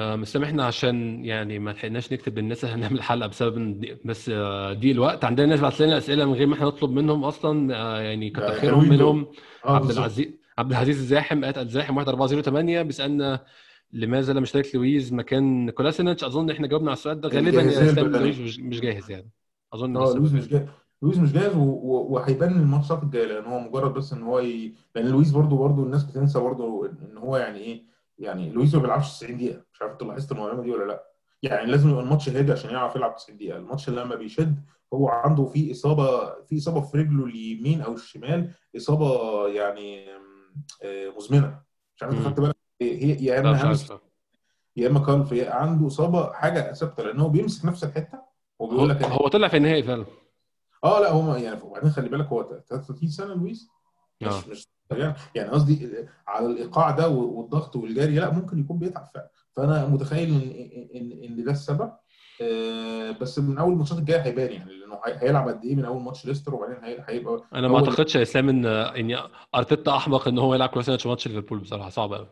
مسامحنا 0.00 0.64
عشان 0.64 1.24
يعني 1.24 1.58
ما 1.58 1.70
لحقناش 1.70 2.12
نكتب 2.12 2.38
للناس 2.38 2.64
اللي 2.64 2.74
هنعمل 2.76 3.02
حلقة 3.02 3.26
بسبب 3.28 3.84
بس 4.04 4.28
آه، 4.34 4.72
دي 4.72 4.90
الوقت. 4.92 5.24
عندنا 5.24 5.46
ناس 5.46 5.60
بعت 5.60 5.80
لنا 5.82 5.98
أسئلة 5.98 6.24
من 6.24 6.32
غير 6.32 6.46
ما 6.46 6.54
إحنا 6.54 6.66
نطلب 6.66 6.90
منهم 6.90 7.24
أصلا. 7.24 7.76
آه، 7.76 8.00
يعني 8.00 8.30
كتر 8.30 8.52
خيرهم. 8.52 8.88
منهم. 8.88 9.26
عبد 9.64 9.90
العزيز 9.90 10.26
عبد 10.58 10.70
العزيز 10.70 10.98
الزاحم 10.98 11.44
اتقل 11.44 11.68
زاحم 11.68 11.98
1408 11.98 12.82
بيسألنا 12.82 13.44
لماذا 13.92 14.32
لم 14.32 14.42
يشترك 14.42 14.74
لويز 14.74 15.12
مكان 15.12 15.70
كولاسينيتش؟ 15.70 16.24
أظن 16.24 16.50
إحنا 16.50 16.66
جاوبنا 16.66 16.90
على 16.90 16.96
السؤال 16.96 17.20
ده. 17.20 17.28
غالبا. 17.28 17.60
لويز 18.18 18.40
مش- 18.40 18.80
جاهز 18.80 19.10
يعني. 19.10 19.30
أظن 19.72 19.96
آه 19.96 20.12
بدري. 20.14 20.20
مش 20.20 20.48
جاهز. 20.48 20.66
لويز 21.02 21.18
مش 21.18 21.32
جاهز 21.32 21.52
وهيبان 21.56 22.52
الماتشات 22.52 23.02
الجاية 23.02 23.26
لأن 23.26 23.44
هو 23.44 23.60
مجرد 23.60 23.94
بس 23.94 24.12
إن 24.12 24.22
هو 24.22 24.38
ي... 24.40 24.74
لأن 24.94 25.06
لويز 25.08 25.30
برضو 25.30 25.56
برضو 25.56 25.82
الناس 25.84 26.04
بتنسى 26.04 26.38
برضو 26.38 26.84
إن 26.86 27.16
هو 27.16 27.36
يعني 27.36 27.58
إيه 27.58 27.91
يعني 28.22 28.50
لويز 28.50 28.74
ما 28.74 28.80
بيلعبش 28.82 29.10
90 29.18 29.36
دقيقة. 29.36 29.62
مش 29.72 29.82
عارف 29.82 29.92
انت 29.92 30.02
لاحظت 30.02 30.32
المعلومة 30.32 30.62
دي 30.62 30.70
ولا 30.70 30.84
لا. 30.84 31.04
يعني 31.42 31.70
لازم 31.70 31.90
يبقى 31.90 32.02
الماتش 32.02 32.28
هادي 32.28 32.52
عشان 32.52 32.70
يعرف 32.70 32.96
يلعب 32.96 33.16
90 33.16 33.38
دقيقة. 33.38 33.56
الماتش 33.58 33.88
اللي 33.88 34.00
لما 34.00 34.14
بيشد 34.14 34.64
هو 34.94 35.08
عنده 35.08 35.44
في 35.44 35.72
إصابة 35.72 36.34
في 36.44 36.58
إصابة 36.58 36.80
في 36.80 36.98
رجله 36.98 37.24
اليمين 37.24 37.80
أو 37.80 37.94
الشمال 37.94 38.50
إصابة 38.76 39.48
يعني 39.48 40.10
آه، 40.82 41.08
مزمنة. 41.16 41.60
مش 41.96 42.02
عارف. 42.02 42.26
خدت 42.26 42.40
بالك؟ 42.40 42.56
هي 42.80 43.24
يا 43.24 43.40
إما 43.40 43.76
يا 44.76 44.88
إما 44.88 45.00
كالف 45.00 45.32
عنده 45.32 45.86
إصابة 45.86 46.32
حاجة 46.32 46.72
ثابتة 46.72 47.02
لأن 47.02 47.20
هو 47.20 47.28
بيمسك 47.28 47.64
نفس 47.64 47.84
الحتة 47.84 48.18
هو, 48.60 48.66
وبيقول 48.66 48.88
لك 48.88 49.02
هو 49.02 49.28
طلع 49.28 49.48
في 49.48 49.56
النهائي 49.56 49.82
فعلا. 49.82 50.06
آه 50.84 51.00
لا 51.00 51.10
هو 51.10 51.34
يعني 51.34 51.62
وبعدين 51.62 51.90
خلي 51.90 52.08
بالك 52.08 52.26
هو 52.26 52.42
33 52.42 53.08
سنة 53.08 53.34
لويس. 53.34 53.68
مش 54.28 54.48
مش 54.48 54.68
يعني 55.34 55.48
قصدي 55.50 56.06
على 56.26 56.46
الإيقاع 56.46 56.90
ده 56.90 57.08
والضغط 57.08 57.76
والجري 57.76 58.14
لا 58.14 58.30
ممكن 58.30 58.58
يكون 58.60 58.78
بيتعب 58.78 59.04
فعلا. 59.14 59.28
فأنا 59.52 59.86
متخيل 59.86 60.28
إن 60.30 60.88
إن 60.94 61.24
إن 61.38 61.44
ده 61.44 61.52
السبب 61.52 61.92
آه، 62.42 63.10
بس 63.10 63.38
من 63.38 63.58
أول 63.58 63.72
الماتشات 63.72 63.98
الجاية 63.98 64.20
هيبان 64.20 64.52
يعني 64.52 64.72
لأنه 64.72 65.00
هي- 65.06 65.18
هيلعب 65.28 65.48
قد 65.48 65.64
إيه 65.64 65.74
من 65.76 65.84
أول 65.84 66.02
ماتش 66.02 66.26
ليستر 66.26 66.54
وبعدين 66.54 66.76
هي- 66.84 67.04
هيبقى 67.08 67.42
أنا 67.54 67.68
ما 67.68 67.76
أعتقدش 67.76 68.14
يا 68.16 68.22
إسلام 68.22 68.48
إن 68.48 68.66
إن 68.66 69.18
أرتيتا 69.54 69.96
أحمق 69.96 70.28
إن 70.28 70.38
هو 70.38 70.54
يلعب 70.54 70.68
كولاسينيتش 70.68 71.06
ماتش 71.06 71.28
ليفربول 71.28 71.58
بصراحة 71.58 71.88
صعب 71.90 72.12
قوي 72.12 72.26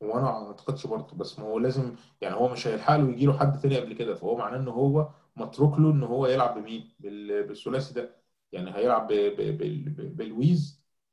وأنا 0.00 0.22
ما 0.22 0.46
أعتقدش 0.46 0.86
برضه 0.86 1.16
بس 1.16 1.38
ما 1.38 1.44
هو 1.44 1.58
لازم 1.58 1.92
يعني 2.20 2.34
هو 2.34 2.48
مش 2.48 2.66
هيلحق 2.66 2.96
له 2.96 3.10
يجي 3.10 3.26
له 3.26 3.38
حد 3.38 3.60
تاني 3.60 3.76
قبل 3.80 3.92
كده 3.92 4.14
فهو 4.14 4.36
معناه 4.36 4.56
إن 4.58 4.68
هو 4.68 5.08
متروك 5.36 5.78
له 5.78 5.90
إن 5.90 6.02
هو 6.02 6.26
يلعب 6.26 6.58
بمين؟ 6.58 6.90
بال- 7.00 7.46
بالثلاثي 7.46 7.94
ده. 7.94 8.10
يعني 8.52 8.74
هيلعب 8.76 9.08
ب- 9.12 10.16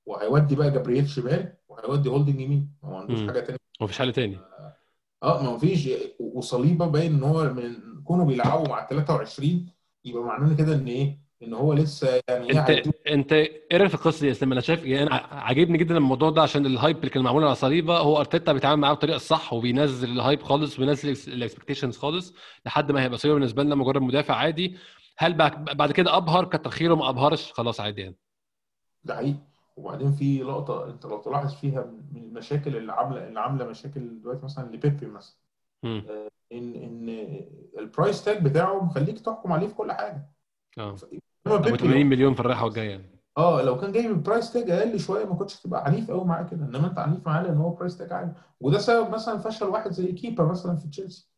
وهيودي 0.05 0.55
بقى 0.55 0.71
جابرييل 0.71 1.09
شمال 1.09 1.53
وهيودي 1.69 2.09
هولدنج 2.09 2.39
يمين. 2.41 2.69
ما 2.83 2.89
هو 2.89 2.95
عندوش 2.95 3.19
حاجة 3.27 3.39
تانية. 3.39 3.57
مفيش 3.81 3.99
حل 3.99 4.13
تاني. 4.13 4.37
آه 5.23 5.43
ما 5.43 5.57
فيش 5.57 5.89
وصليبة 6.19 6.85
باين 6.85 7.13
إن 7.13 7.23
هو 7.23 7.53
من 7.53 7.75
كونه 8.03 8.25
بيلعبوا 8.25 8.67
مع 8.67 8.87
23 8.87 9.65
يبقى 10.05 10.23
معناه 10.23 10.55
كده 10.55 10.75
إن 10.75 10.87
إيه؟ 10.87 11.25
إن 11.43 11.53
هو 11.53 11.73
لسه 11.73 12.21
يعني 12.29 12.59
أنت 12.59 12.69
هيدوه 12.69 12.93
أنت 13.11 13.33
إيه 13.33 13.77
رايك 13.77 13.87
في 13.89 13.95
القصة 13.95 14.19
دي 14.21 14.27
يا 14.27 14.31
اسلام 14.31 14.51
أنا 14.51 14.61
شايف 14.61 14.85
يعني 14.85 15.09
عاجبني 15.31 15.77
جدا 15.77 15.97
الموضوع 15.97 16.29
ده 16.29 16.41
عشان 16.41 16.65
ال 16.65 16.72
hype 16.72 16.97
اللي 16.97 17.09
كان 17.09 17.23
معمول 17.23 17.43
على 17.43 17.55
صليبة. 17.55 17.97
هو 17.97 18.19
أرتيتا 18.19 18.53
بيتعامل 18.53 18.81
معاه 18.81 18.91
بالطريقة 18.91 19.15
الصح 19.15 19.53
وبينزل 19.53 20.09
ال 20.11 20.18
hype 20.18 20.43
خالص 20.43 20.75
وبينزل 20.79 21.33
ال 21.33 21.38
expectations 21.38 21.97
خالص 21.97 22.33
لحد 22.65 22.91
ما 22.91 23.03
هيبقى 23.03 23.17
صليبة 23.17 23.39
بالنسبة 23.39 23.63
لنا 23.63 23.75
مجرد 23.75 24.01
مدافع 24.01 24.35
عادي. 24.35 24.77
هل 25.17 25.33
بعد 25.33 25.65
بعد 25.65 25.91
كده 25.91 26.17
أبهر 26.17 26.45
كتر 26.45 26.69
خيره 26.69 26.95
ما 26.95 27.09
أبهرش؟ 27.09 27.51
خلاص 27.51 27.79
عادي 27.79 28.01
يعني. 28.01 28.15
ده 29.03 29.15
حقيقي. 29.15 29.35
وبعدين 29.77 30.11
في 30.11 30.43
لقطة 30.43 30.89
أنت 30.89 31.05
لو 31.05 31.17
تلاحظ 31.21 31.53
فيها 31.53 31.85
من 32.11 32.23
المشاكل 32.23 32.77
اللي 32.77 32.91
عامله 32.91 33.27
اللي 33.27 33.39
عاملة 33.39 33.65
مشاكل 33.65 34.21
دلوقتي 34.21 34.45
مثلا 34.45 34.75
لبيبي 34.75 35.05
مثلا. 35.05 35.35
مم. 35.83 36.03
ان 36.51 36.75
إن 36.75 37.09
ال 37.79 37.86
price 37.86 38.23
tag 38.23 38.43
بتاعه 38.43 38.83
مخليك 38.83 39.19
تحكم 39.19 39.51
عليه 39.53 39.67
في 39.67 39.73
كل 39.73 39.91
حاجة. 39.91 40.29
آه. 40.77 40.95
انما 41.47 41.57
أبو 41.57 41.63
بيبي 41.63 41.77
80 41.77 42.01
لو 42.01 42.09
مليون 42.09 42.33
في 42.33 42.39
الرايحة 42.39 42.65
والجاية. 42.65 43.15
آه 43.37 43.61
لو 43.61 43.77
كان 43.77 43.91
جاي 43.91 44.13
ب 44.13 44.20
price 44.20 44.53
tag 44.53 44.69
أقل 44.69 44.99
شوية 44.99 45.25
ما 45.25 45.35
كنتش 45.35 45.61
هتبقى 45.61 45.85
عنيف 45.85 46.11
قوي 46.11 46.25
معاه 46.25 46.43
كده. 46.43 46.65
إنما 46.65 46.87
أنت 46.87 46.99
عنيف 46.99 47.27
معاه 47.27 47.43
لأن 47.43 47.57
هو 47.57 47.69
price 47.69 47.97
tag 47.97 48.13
عالي. 48.13 48.33
وده 48.59 48.77
سبب 48.77 49.09
مثلا 49.09 49.37
فشل 49.37 49.65
واحد 49.65 49.91
زي 49.91 50.11
كيبا 50.11 50.43
مثلا 50.43 50.75
في 50.75 50.87
تشيلسي. 50.87 51.29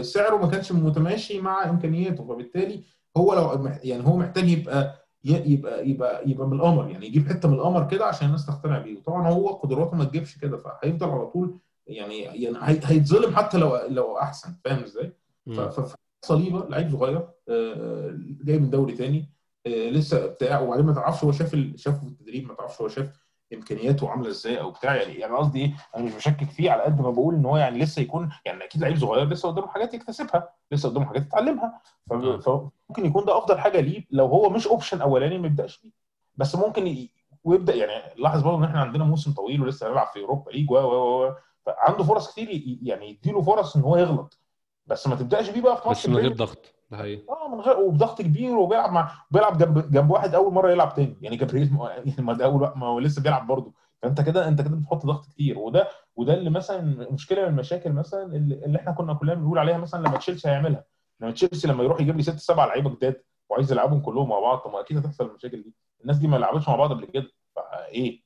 سعره 0.00 0.36
ما 0.36 0.50
كانش 0.50 0.72
متماشي 0.72 1.40
مع 1.40 1.70
إمكانياته. 1.70 2.24
فبالتالي 2.24 2.84
هو 3.16 3.34
لو 3.34 3.70
يعني 3.82 4.06
هو 4.06 4.16
محتاج 4.16 4.48
يبقى 4.48 5.08
يبقى 5.24 5.88
يبقى 5.90 6.30
يبقى 6.30 6.46
من 6.48 6.52
القمر 6.56 6.90
يعني 6.90 7.06
يجيب 7.06 7.28
حتة 7.28 7.48
من 7.48 7.54
القمر 7.54 7.88
كده 7.88 8.04
عشان 8.06 8.26
الناس 8.26 8.46
تقتنع 8.46 8.78
بيه 8.78 8.96
وطبعا 8.98 9.28
هو 9.28 9.48
قدراته 9.48 9.96
ما 9.96 10.04
تجيبش 10.04 10.38
كده 10.38 10.56
فهيفضل 10.56 11.08
على 11.10 11.26
طول 11.26 11.58
يعني 11.86 12.18
يعني 12.20 12.56
هي- 12.60 12.80
هيتظلم 12.84 13.36
حتى 13.36 13.58
لو 13.58 13.76
لو 13.88 14.18
أحسن 14.18 14.54
فاهم 14.64 14.82
إزاي؟ 14.82 15.06
ف- 15.46 15.50
مم. 15.50 15.70
ف- 15.70 15.94
صليبة 16.24 16.66
لعيب 16.68 16.90
صغير 16.90 17.28
آه، 17.48 18.14
جاي 18.44 18.58
من 18.58 18.70
دوري 18.70 18.92
تاني 18.92 19.30
آه، 19.66 19.90
لسه 19.90 20.26
بتاع 20.26 20.60
وبعدين 20.60 20.86
ما 20.86 20.92
تعرفش 20.92 21.24
هو 21.24 21.32
شاف 21.32 21.56
شافه 21.76 21.98
في 22.00 22.06
التدريب 22.06 22.48
ما 22.48 22.54
تعرفش 22.54 22.80
هو 22.80 22.88
شاف 22.88 23.12
إمكانياته 23.54 24.10
عاملة 24.10 24.28
إزاي 24.28 24.60
أو 24.60 24.70
بتاع 24.70 24.94
يعني 24.96 25.14
يعني 25.14 25.36
قصدي 25.36 25.60
إيه 25.62 25.72
أنا 25.96 26.04
مش 26.04 26.14
بشكك 26.14 26.50
فيه 26.50 26.70
على 26.70 26.82
قد 26.82 27.00
ما 27.00 27.10
بقول 27.10 27.34
إن 27.34 27.44
هو 27.46 27.56
يعني 27.56 27.78
لسه 27.78 28.02
يكون 28.02 28.30
يعني 28.44 28.64
أكيد 28.64 28.80
لعيب 28.82 28.98
صغير 28.98 29.28
لسه 29.28 29.48
قدامه 29.48 29.68
حاجات 29.68 29.94
يكتسبها 29.94 30.48
لسه 30.72 30.88
قدامه 30.88 31.06
حاجات 31.06 31.22
يتعلمها. 31.22 31.80
فممكن 32.08 33.06
يكون 33.06 33.24
ده 33.24 33.38
أفضل 33.38 33.58
حاجة 33.58 33.80
ليه 33.80 34.06
لو 34.10 34.26
هو 34.26 34.50
مش 34.50 34.66
اوبشن 34.66 35.00
أولاني 35.02 35.38
ما 35.38 35.46
يبدأش 35.46 35.80
بيه. 35.82 35.90
بس 36.36 36.54
ممكن 36.56 36.86
ي... 36.86 37.10
ويبدأ 37.44 37.74
يعني 37.74 38.14
لاحظ 38.16 38.42
برضه 38.42 38.58
إن 38.58 38.64
إحنا 38.64 38.80
عندنا 38.80 39.04
موسم 39.04 39.32
طويل 39.32 39.62
ولسه 39.62 39.88
هنلعب 39.88 40.06
في 40.06 40.20
أوروبا 40.20 40.50
ليج 40.50 40.70
و 40.70 40.74
و 40.74 41.24
و 41.26 41.34
فعنده 41.66 42.04
فرص 42.04 42.32
كتير 42.32 42.78
يعني 42.82 43.10
يديله 43.10 43.42
فرص 43.42 43.76
إن 43.76 43.82
هو 43.82 43.96
يغلط. 43.96 44.40
بس 44.86 45.06
ما 45.06 45.14
تبدأش 45.16 45.50
بيه 45.50 45.60
بقى 45.60 45.76
في 45.82 45.88
ماتش 45.88 46.00
بس 46.02 46.08
من 46.08 46.16
غير 46.16 46.32
ضغط. 46.32 46.74
ده 46.90 46.96
حقيقي. 46.96 47.22
آه 47.28 47.48
من 47.54 47.60
غير 47.60 47.78
وبضغط 47.78 48.22
كبير 48.22 48.56
وبيلعب 48.56 48.92
مع 48.92 49.12
بيلعب 49.30 49.58
جنب 49.58 49.90
جنب 49.90 50.10
واحد 50.10 50.34
أول 50.34 50.52
مرة 50.54 50.70
يلعب 50.72 50.94
تاني. 50.94 51.16
يعني 51.22 51.36
جبريل 51.36 51.72
ما 51.72 51.90
يعني 51.90 52.14
ما 52.18 52.32
ده 52.32 52.44
أول 52.44 52.60
ما 52.76 52.86
هو 52.86 52.98
لسه 52.98 53.22
بيلعب 53.22 53.46
برضه. 53.46 53.72
فأنت 54.02 54.20
كده 54.20 54.48
أنت 54.48 54.60
كده 54.60 54.76
بتحط 54.76 55.06
ضغط 55.06 55.24
كتير. 55.26 55.58
وده 55.58 55.88
وده 56.16 56.34
اللي 56.34 56.50
مثلا 56.50 57.06
مشكلة 57.12 57.42
من 57.42 57.48
المشاكل 57.48 57.92
مثلا 57.92 58.22
اللي, 58.36 58.54
اللي 58.64 58.78
إحنا 58.78 58.92
كنا 58.92 59.14
كلنا 59.14 59.34
بنقول 59.34 59.58
عليها 59.58 59.78
مثلا 59.78 60.00
لما 60.08 60.16
تشيلسي 60.18 60.48
هيعملها. 60.48 60.84
لما 61.20 61.30
تشيلسي 61.30 61.68
لما 61.68 61.84
يروح 61.84 62.00
يجيب 62.00 62.16
لي 62.16 62.22
ست 62.22 62.38
سبع 62.38 62.64
لعيبة 62.64 62.90
جداد 62.90 63.22
وعايز 63.48 63.72
يلعبهم 63.72 64.00
كلهم 64.00 64.28
مع 64.28 64.40
بعض 64.40 64.58
طب 64.58 64.70
ما 64.72 64.80
أكيد 64.80 64.96
هتحصل 64.98 65.26
المشاكل 65.26 65.62
دي. 65.62 65.74
الناس 66.02 66.16
دي 66.18 66.28
ما 66.28 66.36
لعبتش 66.36 66.68
مع 66.68 66.76
بعض 66.76 66.92
قبل 66.92 67.04
كده. 67.04 67.26
فإيه؟ 67.56 68.20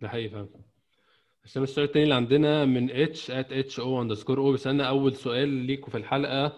ده 0.00 0.08
حقيقي 0.08 0.28
فعلا. 0.28 0.48
عشان 1.44 1.62
السؤال 1.62 1.86
التاني 1.86 2.04
اللي 2.04 2.14
عندنا 2.14 2.64
من 2.64 2.90
H 2.90 3.30
at 3.30 3.52
H 3.52 3.80
أو 3.80 4.02
underscore 4.02 4.38
أو 4.38 4.52
بيسألنا 4.52 4.88
أول 4.88 5.14
سؤال 5.14 5.48
ليكم 5.48 5.90
في 5.90 5.96
الحلقة. 5.96 6.52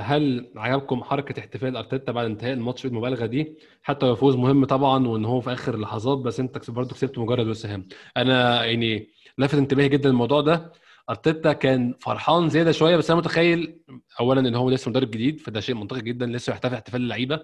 هل 0.00 0.50
عجبكم 0.56 1.04
حركة 1.04 1.40
احتفال 1.40 1.76
أرتيتا 1.76 2.12
بعد 2.12 2.26
انتهاء 2.26 2.52
الماتش 2.52 2.86
بالمبالغه 2.86 3.26
دي؟ 3.26 3.58
حتى 3.82 4.06
لو 4.06 4.14
فوز 4.16 4.36
مهم 4.36 4.64
طبعا 4.64 5.06
وإن 5.08 5.24
هو 5.24 5.40
في 5.40 5.52
آخر 5.52 5.74
اللحظات 5.74 6.18
بس 6.18 6.40
أنت 6.40 6.70
برضه 6.70 6.94
كسبت 6.94 7.18
مجرد 7.18 7.46
وسهام 7.46 7.88
أنا 8.16 8.64
يعني 8.64 9.08
لفت 9.38 9.54
انتباهي 9.54 9.88
جدا 9.88 10.08
الموضوع 10.10 10.40
ده. 10.40 10.72
أرتيتا 11.10 11.52
كان 11.52 11.94
فرحان 12.00 12.48
زيادة 12.48 12.72
شوية 12.72 12.96
بس 12.96 13.10
أنا 13.10 13.18
متخيل 13.20 13.80
اولا 14.20 14.40
إن 14.40 14.54
هو 14.54 14.70
لسه 14.70 14.88
مدرب 14.88 15.10
جديد 15.10 15.40
فده 15.40 15.60
شيء 15.60 15.74
منطقي 15.74 16.00
جدا 16.00 16.26
لسه 16.26 16.50
يحتفل 16.50 16.74
احتفال 16.74 17.00
اللعيبة. 17.02 17.40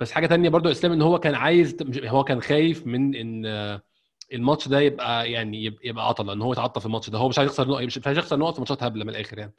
بس 0.00 0.12
حاجة 0.12 0.26
تانية 0.26 0.48
برضو 0.48 0.70
إسلام 0.70 0.92
إن 0.92 1.02
هو 1.02 1.18
كان 1.18 1.34
عايز 1.34 1.76
هو 2.04 2.24
كان 2.24 2.40
خايف 2.42 2.86
من 2.86 3.14
إن 3.14 3.46
آه، 3.46 3.82
الماتش 4.32 4.68
ده 4.68 4.80
يبقى 4.80 5.30
يعني 5.32 5.70
يبقى- 5.70 5.98
عطلة 5.98 6.32
إن 6.32 6.42
هو 6.42 6.52
يتعطل 6.52 6.80
في 6.80 6.86
الماتش 6.86 7.10
ده. 7.10 7.18
هو 7.18 7.28
مش 7.28 7.38
عايز 7.38 7.50
يخسر 7.50 7.68
نقط 7.68 7.82
مش 7.82 8.06
عايز 8.06 8.18
يخسر 8.18 8.36
نقط 8.38 8.54
في 8.54 8.60
ماتشات 8.60 8.82
هبلة 8.82 9.04
من 9.04 9.10
الآخر 9.10 9.38
يعني. 9.38 9.54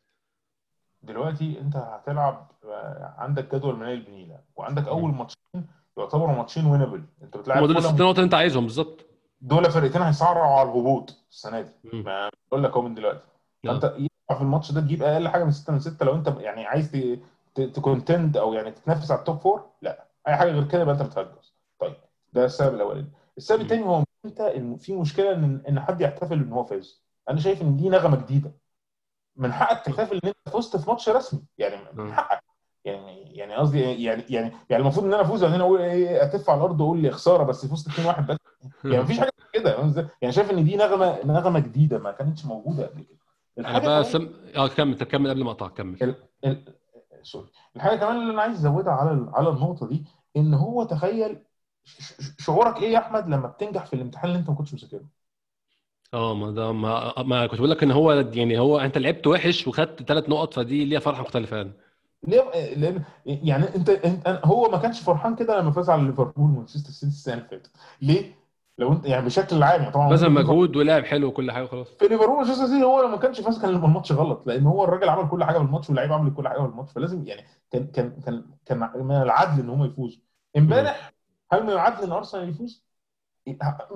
دلوقتي 1.04 1.60
انت 1.62 1.76
هتلعب 1.76 2.48
آه، 2.66 3.14
عندك 3.18 3.56
جدول 3.56 3.76
من 3.76 3.86
البنيله 3.90 4.40
وعندك 4.56 4.88
أول 4.88 5.12
ماتشين 5.14 5.68
يعتبروا 5.98 6.36
ماتشين 6.36 6.66
وينبل 6.66 7.04
انت 7.24 7.38
بتلعب 7.38 7.58
دول 7.68 7.78
الست 7.78 7.94
نقط 8.02 8.02
اللي 8.16 8.24
انت 8.24 8.34
عايزهم 8.34 8.64
بالظبط. 8.64 9.06
دول 9.42 9.72
فرقتين 9.72 10.02
هيصارعوا 10.02 10.60
على 10.60 10.70
الهبوط 10.70 11.16
السنة 11.32 11.62
دي. 11.62 11.72
بقول 12.52 12.64
لك 12.64 12.72
اهو 12.72 12.82
من 12.82 12.94
دلوقتي. 12.96 13.24
فانت 13.68 13.84
ينفع 13.84 14.36
في 14.36 14.42
الماتش 14.42 14.72
ده 14.72 14.82
تجيب 14.82 15.04
أقل 15.04 15.28
حاجة 15.28 15.44
من 15.44 15.52
6 15.52 15.74
من 15.74 15.80
6 15.80 16.06
لو 16.06 16.16
انت 16.16 16.28
يعني 16.40 16.66
عايز 16.66 16.92
ت 17.56 17.66
contend 17.66 18.38
أو 18.38 18.54
يعني 18.54 18.72
تتنافس 18.72 19.12
على 19.12 19.20
ال 19.20 19.24
top 19.24 19.38
four 19.40 19.66
لا. 19.82 20.06
أي 20.28 20.36
حاجة 20.36 20.52
غير 20.52 20.68
كده 20.68 20.82
يبقى 20.82 20.94
انت 20.96 21.02
بتهجس 21.04 21.54
طيب 21.80 21.96
ده 22.34 22.46
السبب 22.46 22.76
الأولاني. 22.76 23.08
السبب. 23.38 23.62
الثاني 23.62 23.84
هو 23.86 24.04
انت 24.26 24.42
إن 24.42 24.78
في 24.78 24.96
مشكلة 24.96 25.34
إن 25.34 25.62
إن 25.70 25.80
حد 25.80 26.02
يحتفل 26.02 26.34
إن 26.34 26.52
هو 26.54 26.64
فاز. 26.64 27.04
أنا 27.30 27.40
شايف 27.40 27.62
إن 27.62 27.78
دي 27.78 27.90
نغمة 27.90 28.18
جديدة. 28.18 28.52
من 29.40 29.54
حقك 29.54 29.86
تحتفل 29.86 30.20
إن 30.24 30.28
أنت 30.30 30.56
فزت 30.56 30.78
في 30.78 30.90
ماتش 30.90 31.10
رسمي. 31.10 31.42
يعني 31.58 31.76
من. 31.94 32.14
حقك. 32.14 32.44
يعني 32.86 33.36
يعني 33.38 33.56
قصدي 33.56 33.80
يعني 34.04 34.24
يعني 34.30 34.52
يعني 34.70 34.82
المفروض 34.84 35.06
إن 35.06 35.14
أنا 35.14 35.22
أفوز 35.22 35.44
بعدين 35.44 35.62
أقول 35.62 35.82
إيه 35.82 36.24
أتف 36.24 36.50
على 36.50 36.58
الأرض 36.58 36.82
وأقول 36.82 37.00
لي 37.00 37.12
خسارة 37.12 37.44
بس 37.44 37.66
فزت 37.66 37.90
2-1 37.90 38.22
بس. 38.22 38.38
يعني 38.86 39.04
مفيش 39.04 39.20
حاجة 39.20 39.32
كده. 39.54 39.86
إزاي؟ 39.86 40.08
يعني 40.22 40.32
شايف 40.34 40.52
إن 40.52 40.64
دي 40.66 40.76
نغمة 40.76 41.26
نغمة 41.26 41.60
جديدة 41.60 42.00
ما 42.00 42.12
كانتش 42.12 42.46
موجودة 42.46 42.88
قبل 42.88 43.02
كده. 43.04 43.18
أنا 43.60 43.68
الحاجة 43.68 43.88
بقى 43.88 44.04
سم... 44.04 44.30
آه 44.56 44.68
كمل 44.68 44.98
طب 44.98 45.06
كمل 45.06 45.30
قبل 45.30 45.44
ما 45.44 45.52
اقطع 45.52 45.68
كمل. 45.68 45.98
ال... 46.04 46.16
ال... 46.46 46.74
سوري. 47.24 47.50
الحاجة 47.76 47.96
كمان 48.00 48.16
اللي 48.22 48.34
أنا 48.34 48.42
عايز 48.42 48.56
أزودها 48.66 48.94
على 48.94 49.12
ال- 49.12 49.30
على 49.34 49.50
النقطة 49.50 49.88
دي 49.88 50.06
إن 50.38 50.54
هو 50.54 50.84
تخيل 50.84 51.40
ش- 51.84 52.02
ش- 52.22 52.46
شعورك 52.46 52.78
إيه 52.78 52.92
يا 52.94 53.00
أحمد 53.00 53.28
لما 53.30 53.48
بتنجح 53.48 53.86
في 53.86 53.94
الامتحان 53.94 54.30
اللي 54.30 54.40
أنت 54.40 54.50
ما 54.50 54.56
كنتش 54.56 54.74
مذاكره؟ 54.74 55.06
آه 56.14 56.36
ما 56.36 56.52
ده 56.52 56.72
ما, 56.72 57.14
ما 57.24 57.48
كنت 57.48 57.60
بقول 57.60 57.72
لك 57.72 57.84
إن 57.84 57.92
هو 57.92 58.12
يعني 58.12 58.60
هو 58.60 58.80
أنت 58.80 58.98
لعبت 58.98 59.28
وحش 59.28 59.68
وخدت 59.68 60.04
ثلاث 60.04 60.30
نقط 60.30 60.54
فدي 60.54 60.86
ليها 60.86 61.00
فرحة 61.00 61.22
مختلفة 61.22 61.58
يعني. 61.58 61.72
ليه؟ 62.28 62.76
لأن 62.76 63.04
يعني 63.26 63.76
أنت 63.76 63.90
أنت 63.90 64.42
هو 64.46 64.70
ما 64.70 64.78
كانش 64.78 65.02
فرحان 65.02 65.36
كده 65.36 65.60
لما 65.60 65.72
فاز 65.72 65.90
على 65.90 66.04
ليفربول 66.04 66.52
ومانشستر 66.52 66.92
سيتي 66.92 67.06
السنة 67.08 67.34
اللي 67.34 67.48
فاتت. 67.50 67.72
ليه؟ 68.02 68.40
لو 68.78 68.92
أنت 68.92 69.06
يعني 69.06 69.26
بشكل 69.26 69.64
عام 69.64 69.82
يعني 69.82 69.94
طبعا 69.94 70.10
بذل 70.10 70.30
مجهود 70.30 70.76
ولعب 70.76 71.04
حلو 71.06 71.28
وكل 71.28 71.52
حاجة 71.52 71.64
وخلاص. 71.64 71.88
في 72.00 72.08
ليفربول 72.08 72.36
ومانشستر 72.36 72.66
سيتي 72.66 72.84
هو 72.84 73.02
لو 73.02 73.08
ما 73.08 73.18
كانش 73.18 73.42
فاز 73.42 73.62
كان 73.62 73.70
الماتش 73.70 74.12
غلط 74.12 74.44
لأن 74.48 74.66
هو 74.66 74.84
الراجل 74.84 75.10
عمل 75.10 75.30
كل 75.30 75.44
حاجة 75.44 75.58
في 75.58 75.64
الماتش 75.64 75.90
واللعيبه 75.90 76.16
عملت 76.16 76.38
كل 76.38 76.48
حاجة 76.48 76.60
في 76.60 76.66
الماتش 76.66 76.92
فلازم 76.92 77.28
يعني 77.28 77.46
كان 77.72 77.88
كان 77.88 78.22
كان 78.26 78.44
كان 78.66 78.92
من 78.96 79.12
العدل 79.16 79.62
إن 79.62 79.70
هم 79.70 79.86
يفوزوا. 79.86 80.22
إمبارح 80.58 81.14
هل 81.52 81.64
من 81.64 81.70
العدل 81.70 82.04
إن 82.04 82.12
أرسنال 82.12 82.50
يفوز؟ 82.50 82.89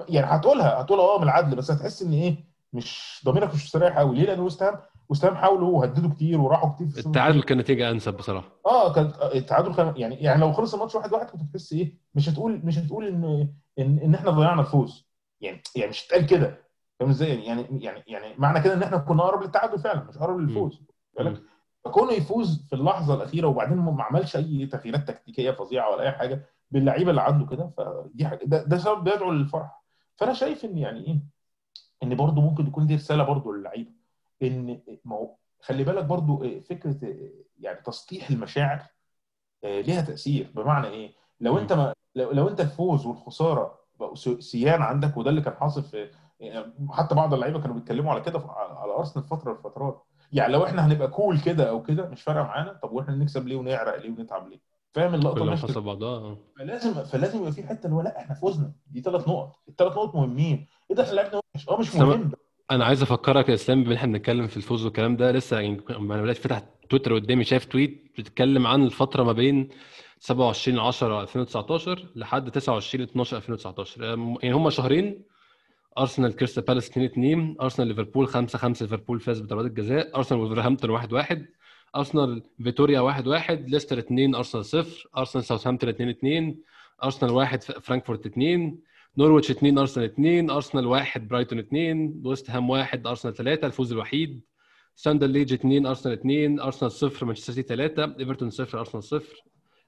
يعني 0.09 0.27
هتقولها 0.27 0.81
هتقولها 0.81 1.05
آه 1.05 1.17
من 1.17 1.23
العدل 1.23 1.55
بس 1.55 1.71
هتحس 1.71 2.01
إن 2.01 2.13
إيه؟ 2.13 2.35
مش 2.73 3.21
ضميرك 3.25 3.53
مش 3.53 3.63
مستريح 3.65 3.97
قوي 3.97 4.15
ليه؟ 4.15 4.25
لأن 4.25 4.39
ويست 4.39 4.63
هام 4.63 4.79
ويست 5.09 5.25
هام 5.25 5.35
حاولوا 5.35 5.77
وهددوا 5.77 6.09
كتير 6.09 6.41
وراحوا 6.41 6.69
كتير 6.69 6.87
في 6.87 7.05
التعادل 7.05 7.43
كان 7.43 7.57
نتيجة 7.57 7.91
أنسب 7.91 8.13
بصراحة. 8.13 8.47
آه 8.65 8.93
كان 8.93 9.11
التعادل 9.35 9.73
كان 9.75 9.93
يعني 9.97 10.15
يعني 10.15 10.41
لو 10.41 10.51
خلص 10.51 10.73
الماتش 10.73 10.95
واحد 10.95 11.13
واحد 11.13 11.29
كنت 11.29 11.41
هتحس 11.41 11.73
إيه؟ 11.73 11.93
مش 12.15 12.29
هتقول 12.29 12.61
مش 12.63 12.77
هتقول 12.79 13.07
إن 13.07 13.47
إن, 13.79 13.99
إن 13.99 14.15
إحنا 14.15 14.31
ضيعنا 14.31 14.61
الفوز. 14.61 15.07
يعني 15.41 15.61
يعني 15.75 15.89
مش 15.89 16.05
هتقال 16.07 16.25
كده. 16.25 16.57
فاهم 16.99 17.09
إزاي؟ 17.09 17.29
يعني 17.29 17.45
يعني 17.61 17.83
يعني 17.83 18.03
يعني 18.07 18.33
معنى 18.37 18.61
كده 18.61 18.73
إن 18.73 18.83
إحنا 18.83 18.97
كنا 18.97 19.23
أقرب 19.23 19.41
للتعادل 19.43 19.79
فعلا 19.79 20.03
مش 20.03 20.17
أقرب 20.17 20.37
للفوز. 20.39 20.81
بالك؟ 21.17 21.41
فكونه 21.85 22.11
يفوز 22.11 22.65
في 22.69 22.75
اللحظة 22.75 23.13
الأخيرة 23.13 23.47
وبعدين 23.47 23.77
ما 23.77 24.03
عملش 24.03 24.35
أي 24.35 24.65
تغييرات 24.65 25.07
تكتيكية 25.07 25.51
فظيعة 25.51 25.89
ولا 25.91 26.01
أي 26.03 26.11
حاجة 26.11 26.45
باللعيبة 26.73 27.09
اللي 27.09 27.21
عنده 27.21 27.45
كده 27.45 27.71
فدي 27.77 28.25
حاجة. 28.27 28.45
ده, 28.45 28.63
ده 28.63 28.77
سبب 28.77 29.03
بيدعو 29.03 29.31
للفرح. 29.31 29.83
فأنا 30.15 30.33
شايف 30.33 30.65
إن 30.65 30.77
يعني 30.77 31.07
إيه 31.07 31.19
إن 32.03 32.15
برضو 32.15 32.41
ممكن 32.41 32.65
تكون 32.65 32.87
دي 32.87 32.95
رسالة 32.95 33.23
برضو 33.23 33.51
للعيبة. 33.51 33.91
إن 34.41 34.81
ما 35.05 35.15
هو 35.15 35.35
خلي 35.61 35.83
بالك 35.83 36.05
برضو 36.05 36.43
إيه، 36.43 36.61
فكرة 36.61 37.05
إيه، 37.05 37.33
يعني 37.59 37.81
تسطيح 37.81 38.29
المشاعر 38.29 38.81
آه، 39.63 39.81
ليها 39.81 40.01
تأثير. 40.01 40.51
بمعنى 40.55 40.87
إيه؟ 40.87 41.13
لو 41.39 41.57
أنت 41.57 41.73
ما 41.73 41.93
لو, 42.15 42.31
لو 42.31 42.47
أنت 42.47 42.61
الفوز 42.61 43.05
والخسارة 43.05 43.79
بقوا 43.99 44.15
سيان 44.39 44.81
عندك 44.81 45.17
وده 45.17 45.29
اللي 45.29 45.41
كان 45.41 45.53
حاصل 45.53 45.83
في 45.83 46.11
حتى 46.89 47.15
بعض 47.15 47.33
اللعيبة 47.33 47.61
كانوا 47.61 47.75
بيتكلموا 47.75 48.11
على 48.11 48.21
كده 48.21 48.39
على 48.57 48.93
أرسنال 48.93 49.25
فتره 49.25 49.51
الفترات. 49.51 50.03
يعني 50.31 50.53
لو 50.53 50.65
إحنا 50.65 50.85
هنبقى 50.85 51.07
كول 51.07 51.39
كده 51.39 51.69
أو 51.69 51.83
كده 51.83 52.09
مش 52.09 52.21
فارقة 52.23 52.43
معانا. 52.43 52.73
طب 52.73 52.91
وإحنا 52.91 53.15
نكسب 53.15 53.47
ليه 53.47 53.55
ونعرق 53.55 53.95
ليه 53.95 54.09
ونتعب 54.09 54.47
ليه؟ 54.47 54.59
فاهم 54.93 55.15
اللقطة 55.15 55.39
كلهم 55.41 55.55
حصل 55.55 55.81
بعضها 55.81 56.09
آه. 56.17 56.37
فلازم 56.57 56.93
فلازم 57.03 57.39
يبقى 57.39 57.51
في 57.51 57.63
حتة 57.63 57.85
اللي 57.85 57.95
هو 57.95 58.01
لأ 58.01 58.19
إحنا 58.19 58.35
فزنا 58.35 58.73
دي 58.91 59.01
ثلاث 59.01 59.27
نقط. 59.27 59.51
الثلاث 59.69 59.91
نقط 59.93 60.15
مهمين. 60.15 60.67
إيه 60.89 60.95
ده 60.95 61.03
إحنا 61.03 61.13
لعبنا 61.15 61.41
وحش. 61.55 61.69
آه 61.69 61.79
مش 61.79 61.95
مهم. 61.95 62.31
أنا 62.71 62.85
عايز 62.85 63.01
أفكرك 63.01 63.49
يا 63.49 63.53
إسلام 63.53 63.83
بما 63.83 63.95
إحنا 63.95 64.11
بنتكلم 64.11 64.47
في 64.47 64.57
الفوز 64.57 64.85
والكلام 64.85 65.15
ده 65.15 65.31
لسه 65.31 65.59
يعني 65.59 65.81
أنا 65.89 66.21
بدات 66.21 66.37
فتح 66.37 66.61
تويتر 66.89 67.13
قدامي 67.15 67.43
شايف 67.43 67.65
tweet 67.65 68.11
بتتكلم 68.17 68.67
عن 68.67 68.83
الفترة 68.83 69.23
ما 69.23 69.31
بين 69.31 69.69
27 70.19 70.79
10 70.79 71.21
2019 71.21 72.05
لحد 72.15 72.51
29 72.51 73.03
12 73.03 73.37
2019 73.37 74.01
أم- 74.15 74.43
يعني 74.43 74.55
هم 74.55 74.69
شهرين. 74.69 75.23
أرسنال 75.97 76.35
كريستال 76.35 76.63
بالاس 76.63 76.89
2 76.89 77.05
2 77.05 77.55
أرسنال 77.61 77.87
ليفربول 77.87 78.27
5 78.27 78.57
5 78.59 78.83
ليفربول 78.83 79.19
فاز 79.19 79.39
بضربات 79.41 79.65
الجزاء. 79.65 80.15
أرسنال 80.17 80.39
وولفرهامبتون 80.41 80.89
1 80.89 81.13
1 81.13 81.45
أرسنال 81.95 82.43
فيتوريا 82.63 82.99
1 82.99 83.27
1 83.27 83.69
ليستر 83.69 83.99
2 83.99 84.35
أرسنال 84.35 84.65
0 84.65 85.09
أرسنال 85.17 85.43
ساوثهامبتون 85.43 85.89
2 85.89 86.09
2 86.09 86.55
أرسنال 87.03 87.31
1 87.31 87.63
فرانكفورت 87.63 88.25
2 88.25 88.79
نورويتش 89.17 89.51
2 89.51 89.77
أرسنال 89.77 90.05
2 90.05 90.49
أرسنال 90.49 90.85
1 90.85 91.27
برايتون 91.27 91.59
2 91.59 92.21
ويست 92.25 92.49
هام 92.49 92.69
1 92.69 93.07
أرسنال 93.07 93.35
3 93.35 93.67
الفوز 93.67 93.91
الوحيد. 93.91 94.41
ستاندرد 94.95 95.27
لييج 95.27 95.53
2 95.53 95.85
أرسنال 95.85 96.13
2 96.13 96.59
أرسنال 96.59 96.91
0 96.91 97.25
مانشستر 97.25 97.53
سيتي 97.53 97.75
3 97.75 98.15
إيفرتون 98.19 98.49
0 98.49 98.79
أرسنال 98.79 99.03
0 99.03 99.23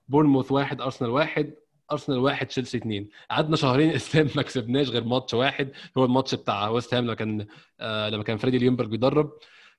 بورنموث 0.08 0.52
1 0.52 0.82
أرسنال 0.82 1.10
1 1.12 1.54
أرسنال 1.92 2.18
1 2.18 2.48
تشيلسي 2.48 2.78
2 2.78 3.08
قعدنا 3.32 3.56
شهرين 3.56 3.90
إسلام 3.96 4.28
ما 4.36 4.42
كسبناش 4.42 4.90
غير 4.90 5.04
ماتش 5.04 5.34
واحد 5.34 5.72
هو 5.98 6.06
الماتش 6.06 6.36
بتاع 6.36 6.70
ويست 6.70 6.94
هام 6.94 7.04
لما 7.06 7.14
كان 7.14 7.46
آه 7.80 8.10
لما 8.10 8.24
كان 8.24 8.38
فريدي 8.38 8.58
ليونبرج 8.58 8.90
بيدرب. 8.90 9.32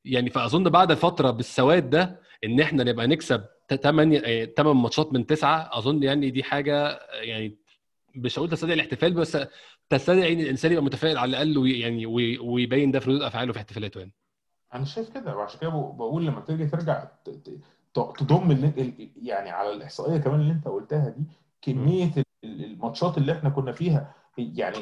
يعني 0.07 0.31
فأظن 0.31 0.65
بعد 0.65 0.93
فترة 0.95 1.31
بالسواد 1.31 1.91
ده 1.91 2.21
إن 2.45 2.61
إحنا 2.61 2.85
نبقى 2.85 3.07
نكسب 3.07 3.45
8 3.83 4.45
8 4.57 4.73
ماتشات 4.83 5.13
من 5.13 5.27
تسعة 5.27 5.71
أظن 5.73 6.03
يعني 6.03 6.31
دي 6.31 6.43
حاجة 6.43 6.87
آه، 6.87 7.21
يعني 7.23 7.57
مش 8.15 8.39
هقول 8.39 8.49
تستدعي 8.51 8.75
الاحتفال 8.75 9.15
بس 9.15 9.39
تستدعي 9.91 10.33
إن 10.33 10.41
الإنسان 10.41 10.73
يبقى 10.73 10.85
متفائل 10.85 11.19
على 11.19 11.29
الأقل 11.31 11.59
وي- 11.59 11.81
يعني 11.81 12.07
وي- 12.07 12.39
ويبين 12.39 12.91
ده 12.91 13.01
في 13.01 13.11
ردود 13.11 13.23
أفعاله 13.23 13.53
في 13.53 13.59
احتفالاته 13.59 13.99
يعني. 13.99 14.13
أنا 14.75 14.85
شايف 14.85 15.09
كده 15.15 15.37
وعشان 15.37 15.61
كده 15.61 15.71
بق- 15.71 15.91
بقول 15.95 16.27
لما 16.27 16.41
تيجي 16.41 16.67
ترجع 16.67 17.05
تضم 17.95 18.51
اللي 18.51 18.93
يعني 19.23 19.51
على 19.51 19.73
الإحصائية 19.73 20.19
كمان 20.19 20.41
اللي 20.41 20.53
أنت 20.53 20.69
قلتها 20.69 21.09
دي 21.09 21.25
كمية 21.63 22.11
ال- 22.17 22.23
ال- 22.45 22.65
الماتشات 22.65 23.19
اللي 23.19 23.33
إحنا 23.33 23.51
كنا 23.51 23.73
فيها 23.73 24.15
يعني 24.39 24.79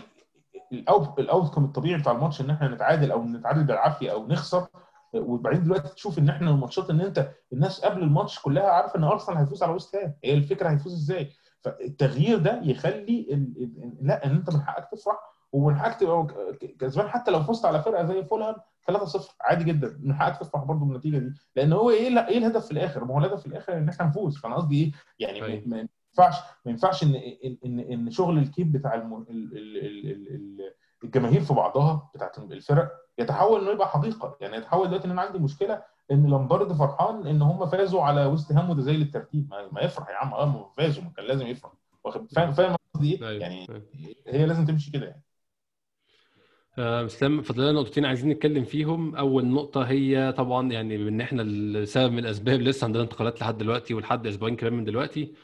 ال 0.73 0.84
out 0.84 1.19
ال 1.19 1.24
outcome 1.24 1.65
الطبيعي 1.65 2.01
بتاع 2.01 2.13
الماتش 2.13 2.41
إن 2.41 2.51
إحنا 2.51 2.69
نتعادل 2.69 3.11
أو 3.11 3.25
نتعادل 3.25 3.65
بالعافية 3.65 4.13
أو 4.13 4.27
نخسر 4.29 4.67
وبعدين 5.15 5.65
دلوقتي 5.65 5.95
تشوف 5.95 6.19
ان 6.19 6.29
إحنا 6.29 6.51
الماتشات 6.51 6.91
ان 6.91 7.01
انت 7.01 7.31
الناس 7.53 7.81
قبل 7.85 8.03
الماتش 8.03 8.39
كلها 8.41 8.65
عارفة 8.69 8.99
ان 8.99 9.05
أرسنال 9.05 9.39
هيفوز 9.39 9.63
على 9.63 9.73
ويست 9.73 9.97
هام 9.97 10.15
هي 10.25 10.35
الفكرة 10.35 10.69
هيفوز 10.71 10.93
إزاي 10.93 11.31
فالتغيير 11.61 12.39
ده 12.39 12.61
يخلي 12.63 13.27
ال... 13.31 13.63
ال... 13.63 13.95
لا 14.07 14.27
ان 14.27 14.31
انت 14.31 14.51
من 14.55 14.61
حقك 14.63 14.89
تفرح 14.93 15.17
ومن 15.53 15.77
حقك 15.79 16.01
تبقى 16.01 16.27
كسبان 16.79 17.09
حتى 17.09 17.31
لو 17.31 17.43
فزت 17.43 17.65
على 17.65 17.83
فرقة 17.83 18.05
زي 18.05 18.25
فولهام 18.25 18.55
3-0 18.91 19.21
عادي 19.41 19.65
جدا 19.65 19.99
من 20.03 20.15
حقك 20.15 20.41
تفرح 20.41 20.65
برضه 20.65 20.85
بالنتيجة 20.87 21.19
دي 21.19 21.33
لأن 21.57 21.73
هو 21.73 21.91
إيه 21.91 22.29
إيه 22.29 22.39
الهدف 22.39 22.65
في 22.67 22.71
الآخر؟ 22.73 23.05
ما 23.05 23.15
هو 23.15 23.19
الهدف 23.19 23.41
في 23.41 23.47
الآخر 23.47 23.73
إن 23.79 23.89
إحنا 23.89 24.07
نفوز 24.07 24.37
فأنا 24.39 24.55
قصدي 24.57 24.85
إيه؟ 24.85 24.93
يعني 25.19 25.41
طيب. 25.41 25.69
ما 25.69 25.87
ينفعش 26.13 26.37
ما 26.65 26.71
ينفعش 26.71 27.03
ان 27.03 27.15
ان 27.65 27.81
ان 27.81 28.11
شغل 28.11 28.39
الكيب 28.39 28.73
بتاع 28.73 28.95
الم... 28.95 29.15
ال... 29.15 29.29
ال... 29.31 29.77
ال... 30.07 30.35
ال... 30.35 30.59
الجماهير 31.05 31.41
في 31.41 31.55
بعضها 31.55 32.11
بتاعت 32.15 32.39
الفرق 32.39 32.91
يتحول 33.19 33.61
إنه 33.61 33.71
يبقى 33.71 33.89
حقيقه 33.89 34.37
يعني 34.41 34.57
يتحول 34.57 34.87
دلوقتي 34.89 35.07
إن 35.07 35.11
أنا 35.11 35.23
عندي 35.23 35.39
مشكلة 35.39 35.83
إن 36.11 36.31
لامبارد 36.31 36.73
فرحان 36.73 37.27
إن 37.27 37.43
هم 37.43 37.67
فازوا 37.67 38.03
على 38.03 38.25
ويست 38.25 38.53
هام 38.53 38.81
زي 38.81 38.95
الترتيب 38.95 39.51
ما, 39.73 39.81
يفرح 39.81 40.09
يا 40.09 40.15
عم. 40.15 40.35
آه 40.35 40.73
فازوا. 40.77 41.03
ما 41.05 41.11
كان 41.17 41.27
لازم 41.27 41.47
يفرح. 41.47 41.73
واخد؟ 42.05 42.33
فاهم 42.33 42.53
فاهم 42.53 42.77
قصدي 42.95 43.15
إيه؟ 43.15 43.29
أيوة. 43.29 43.43
يعني 43.43 43.67
أيوة. 43.71 43.83
هي 44.27 44.47
لازم 44.47 44.65
تمشي 44.67 44.91
كده 44.91 45.07
يعني. 45.07 45.23
آه، 46.79 47.05
اسلام 47.05 47.43
فاضل 47.43 47.63
لنا 47.63 47.81
نقطتين 47.81 48.05
عايزين 48.05 48.31
نتكلم 48.31 48.65
فيهم. 48.65 49.17
أول 49.17 49.47
نقطة 49.47 49.83
هي 49.83 50.33
طبعا 50.37 50.73
يعني 50.73 51.05
بإن 51.05 51.21
إحنا 51.21 51.43
لسبب 51.43 52.13
من 52.13 52.19
الأسباب 52.19 52.61
لسه 52.61 52.85
عندنا 52.85 53.03
انتقالات 53.03 53.41
لحد 53.41 53.59
دلوقتي 53.59 53.95
ولحد 53.95 54.27
أسبوعين 54.27 54.57
كمان 54.57 54.73
من 54.73 54.85
دلوقتي. 54.85 55.35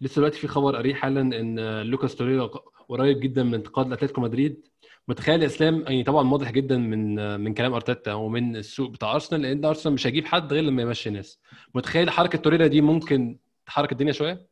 لسه 0.00 0.16
دلوقتي 0.16 0.38
في 0.38 0.48
خبر 0.48 0.76
قريب 0.76 0.96
حالا 0.96 1.20
إن 1.20 1.82
لوكاس 1.82 2.16
توريرا 2.16 2.46
قريب 2.88 3.20
جدا 3.20 3.42
من 3.42 3.54
انتقال 3.54 3.90
لاتلتيكو 3.90 4.20
مدريد. 4.20 4.66
متخيل 5.08 5.42
يا 5.42 5.46
اسلام؟ 5.46 5.80
يعني 5.82 6.04
طبعا 6.04 6.30
واضح 6.30 6.50
جدا 6.50 6.78
من 6.78 7.40
من 7.40 7.54
كلام 7.54 7.74
أرتيتا 7.74 8.12
ومن 8.14 8.56
السوق 8.56 8.90
بتاع 8.90 9.14
أرسنال 9.14 9.42
لأن 9.42 9.64
أرسنال 9.64 9.94
مش 9.94 10.06
هيجيب 10.06 10.26
حد 10.26 10.52
غير 10.52 10.62
لما 10.64 10.82
يمشي 10.82 11.10
ناس. 11.10 11.40
متخيل 11.74 12.10
حركة 12.10 12.38
توريرا 12.38 12.66
دي 12.66 12.80
ممكن 12.80 13.38
تحرك 13.66 13.92
الدنيا 13.92 14.12
شوية؟ 14.12 14.46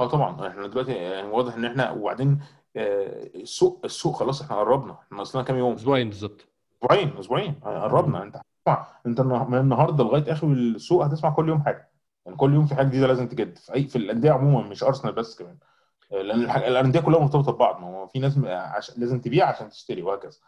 آه 0.00 0.06
طبعا. 0.06 0.48
إحنا 0.48 0.66
دلوقتي 0.66 0.92
يعني 0.92 1.28
واضح 1.28 1.54
إن 1.54 1.64
إحنا 1.64 1.90
وبعدين 1.90 2.38
آه، 2.76 3.30
السوق 3.34 3.80
السوق 3.84 4.16
خلاص 4.16 4.42
إحنا 4.42 4.56
قربنا. 4.56 4.98
إحنا 5.06 5.22
اصلنا 5.22 5.44
كام 5.44 5.56
يوم؟ 5.58 5.72
أسبوعين 5.74 6.08
بالظبط. 6.08 6.48
أسبوعين 6.82 7.12
أسبوعين. 7.18 7.54
قربنا. 7.64 8.22
أنت 8.22 8.36
هتسمع. 8.36 8.86
أنت 9.06 9.20
من 9.20 9.58
النهارده 9.58 10.04
لغاية 10.04 10.32
آخر 10.32 10.46
السوق 10.52 11.04
هتسمع 11.04 11.30
كل 11.30 11.48
يوم 11.48 11.62
حاجة. 11.62 11.90
يعني 12.26 12.36
كل 12.36 12.54
يوم 12.54 12.66
في 12.66 12.74
حاجة 12.74 12.86
جديدة 12.86 13.06
لازم 13.06 13.28
تجد. 13.28 13.58
في 13.58 13.74
أي 13.74 13.84
في 13.84 13.96
الأندية 13.96 14.30
عموما 14.30 14.68
مش 14.68 14.82
أرسنال 14.84 15.12
بس 15.12 15.38
كمان. 15.38 15.56
آه، 15.62 15.73
لأن 16.10 16.40
الأندية 16.50 17.00
كلها 17.00 17.20
مرتبطة 17.20 17.52
ببعض 17.52 17.80
ما 17.80 17.86
هو 17.86 18.06
في 18.06 18.18
ناس 18.18 18.38
عش... 18.46 18.98
لازم 18.98 19.20
تبيع 19.20 19.46
عشان 19.48 19.68
تشتري 19.68 20.02
وهكذا 20.02 20.38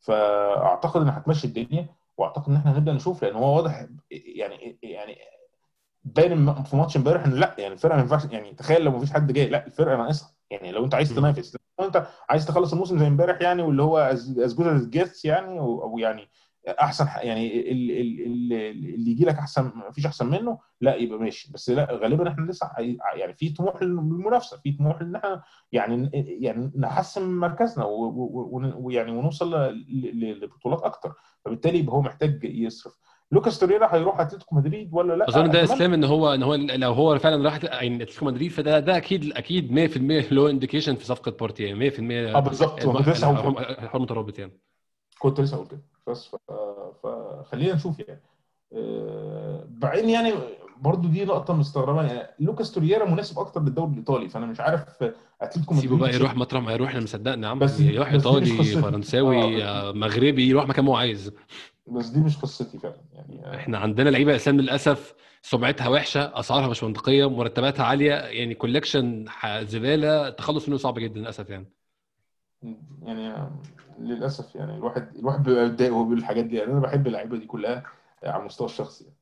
فأعتقد 0.00 1.00
إن 1.00 1.08
هتمشي 1.08 1.46
الدنيا 1.46 1.88
وأعتقد 2.16 2.48
إن 2.48 2.56
إحنا 2.56 2.72
هنبدأ 2.76 2.92
نشوف 2.92 3.24
لأن 3.24 3.34
هو 3.36 3.56
واضح 3.56 3.86
يعني 4.10 4.78
يعني 4.82 5.18
باين 6.04 6.62
في 6.64 6.76
ماتش 6.76 6.96
إمبارح 6.96 7.24
إن 7.24 7.32
لأ 7.32 7.54
يعني 7.58 7.74
الفرقة 7.74 7.94
ما 7.96 8.02
ينفعش 8.02 8.24
يعني 8.24 8.54
تخيل 8.54 8.82
لو 8.82 8.90
ما 8.90 8.98
فيش 8.98 9.12
حد 9.12 9.32
جاي 9.32 9.48
لأ 9.48 9.66
الفرقة 9.66 9.96
ناقصها 9.96 10.32
يعني 10.50 10.72
لو 10.72 10.84
أنت 10.84 10.94
عايز. 10.94 11.14
تنافس 11.14 11.56
لو 11.80 11.86
أنت 11.86 12.06
عايز 12.28 12.46
تخلص 12.46 12.72
الموسم 12.72 12.98
زي 12.98 13.06
إمبارح 13.06 13.40
يعني 13.42 13.62
واللي 13.62 13.82
هو 13.82 13.98
as 13.98 14.54
good 14.54 14.66
as 14.66 14.88
it 14.88 15.00
gets 15.00 15.24
يعني 15.24 15.58
أو 15.58 15.82
أو 15.82 15.98
يعني 15.98 16.28
احسن 16.68 17.06
يعني 17.22 17.72
ال- 17.72 17.90
ال- 17.90 18.20
ال- 18.26 18.94
اللي 18.94 19.10
يجي 19.10 19.24
لك 19.24 19.34
احسن 19.34 19.62
ما 19.64 19.90
فيش 19.92 20.06
احسن 20.06 20.26
منه 20.26 20.58
لا 20.80 20.94
يبقى 20.94 21.18
ماشي. 21.18 21.52
بس 21.52 21.70
لا 21.70 21.88
غالبا 21.92 22.28
إحنا 22.28 22.50
لسه 22.50 22.70
يعني 23.14 23.34
في 23.34 23.48
طموح 23.50 23.82
للمنافسة 23.82 24.56
في 24.56 24.72
طموح 24.72 25.00
إن 25.00 25.16
إحنا 25.16 25.42
يعني 25.72 26.10
يعني 26.14 26.70
نحسن 26.78 27.28
مركزنا 27.38 27.84
ويعني 27.84 29.12
ونوصل 29.12 29.54
لبطولات 30.14 30.82
أكتر. 30.82 31.12
فبالتالي 31.44 31.78
يبقى 31.78 31.96
هو 31.96 32.00
محتاج 32.02 32.44
يصرف. 32.44 32.98
لوكاس 33.32 33.58
توريرا 33.58 33.94
هيروح 33.94 34.20
أتلتيكو 34.20 34.56
مدريد 34.56 34.88
ولا 34.92 35.14
لا؟ 35.16 35.28
أظن 35.28 35.50
ده. 35.50 35.62
إسلام 35.64 35.92
إن 35.94 36.04
هو 36.04 36.34
إن 36.34 36.42
هو 36.42 36.54
لو 36.54 36.92
هو 36.92 37.18
فعلا 37.18 37.44
راح 37.44 37.64
يعني 37.64 38.02
أتلتيكو 38.02 38.24
مدريد 38.26 38.50
فده 38.50 38.80
ده 38.80 38.96
أكيد 38.96 39.32
أكيد 39.32 39.72
100% 39.72 40.32
له 40.32 40.50
indication 40.50 40.94
في 40.94 41.04
صفقة 41.04 41.30
بارتي 41.30 41.62
يعني 41.64 41.90
100% 41.90 42.36
آه 42.36 42.40
بالظبط. 42.40 42.82
كنت 42.86 43.08
لسه 43.08 43.26
هقول 43.26 43.54
كده. 43.64 43.70
الحوار 43.70 44.02
مترابط 44.02 44.38
يعني. 44.38 44.52
كنت 45.18 45.40
لسه 45.40 45.56
هقول 45.56 45.66
كده. 45.68 45.80
بس 46.08 46.36
فخلينا 47.02 47.74
نشوف 47.74 47.98
يعني. 48.00 48.20
آه، 48.72 49.64
بعدين 49.68 50.08
يعني 50.08 50.32
برضو 50.80 51.08
دي 51.08 51.24
نقطة 51.24 51.54
مستغربة 51.54 52.02
يعني. 52.02 52.28
لوكاس 52.40 52.72
تورييرا 52.72 53.04
مناسب 53.10 53.38
أكتر 53.38 53.62
للدوري 53.62 53.92
الإيطالي 53.92 54.28
فأنا 54.28 54.46
مش 54.46 54.60
عارف 54.60 55.04
أتلتيكو 55.42 55.74
سيبه 55.74 55.96
بقى 55.98 56.14
يروح 56.14 56.36
مطرح 56.36 56.62
ما 56.62 56.72
يروح 56.72 56.88
إحنا 56.88 57.00
مصدقنا 57.00 57.46
يا 57.46 57.50
عم. 57.50 57.58
بس- 57.58 57.80
يروح 57.80 58.12
إيطالي. 58.12 58.46
فرنساوي 58.82 59.64
آه. 59.64 59.92
مغربي 59.92 60.48
يروح 60.48 60.68
مكان 60.68 60.84
ما 60.84 60.90
هو 60.90 60.96
عايز. 60.96 61.32
بس 61.86 62.06
دي 62.06 62.20
مش 62.20 62.36
قصتي 62.38 62.78
فعلا 62.78 62.94
يعني. 63.12 63.56
إحنا 63.56 63.78
عندنا 63.78 64.10
لعيبة 64.10 64.30
يا 64.30 64.36
اسلام 64.36 64.60
للأسف 64.60 65.14
سمعتها 65.42 65.88
وحشة 65.88 66.38
أسعارها 66.38 66.68
مش 66.68 66.84
منطقية 66.84 67.30
مرتباتها 67.30 67.84
عالية 67.84 68.12
يعني 68.14 68.54
كولكشن 68.54 69.24
زبالة 69.60 70.28
التخلص 70.28 70.68
منه 70.68 70.76
صعب 70.78 70.98
جدا 70.98 71.20
للأسف 71.20 71.50
يعني. 71.50 71.66
يعني 73.02 73.48
للأسف 73.98 74.54
يعني 74.54 74.74
الواحد 74.76 75.16
الواحد 75.16 75.42
بيبقى 75.42 75.64
متضايق 75.66 75.92
وهو 75.92 76.02
بيقول 76.04 76.18
الحاجات 76.18 76.44
دي. 76.44 76.56
يعني 76.56 76.72
أنا 76.72 76.80
بحب 76.80 77.06
اللعيبة 77.06 77.36
دي 77.38 77.46
كلها 77.46 77.82
على 78.24 78.40
المستوى 78.40 78.66
الشخصي 78.68 79.04
يعني. 79.04 79.16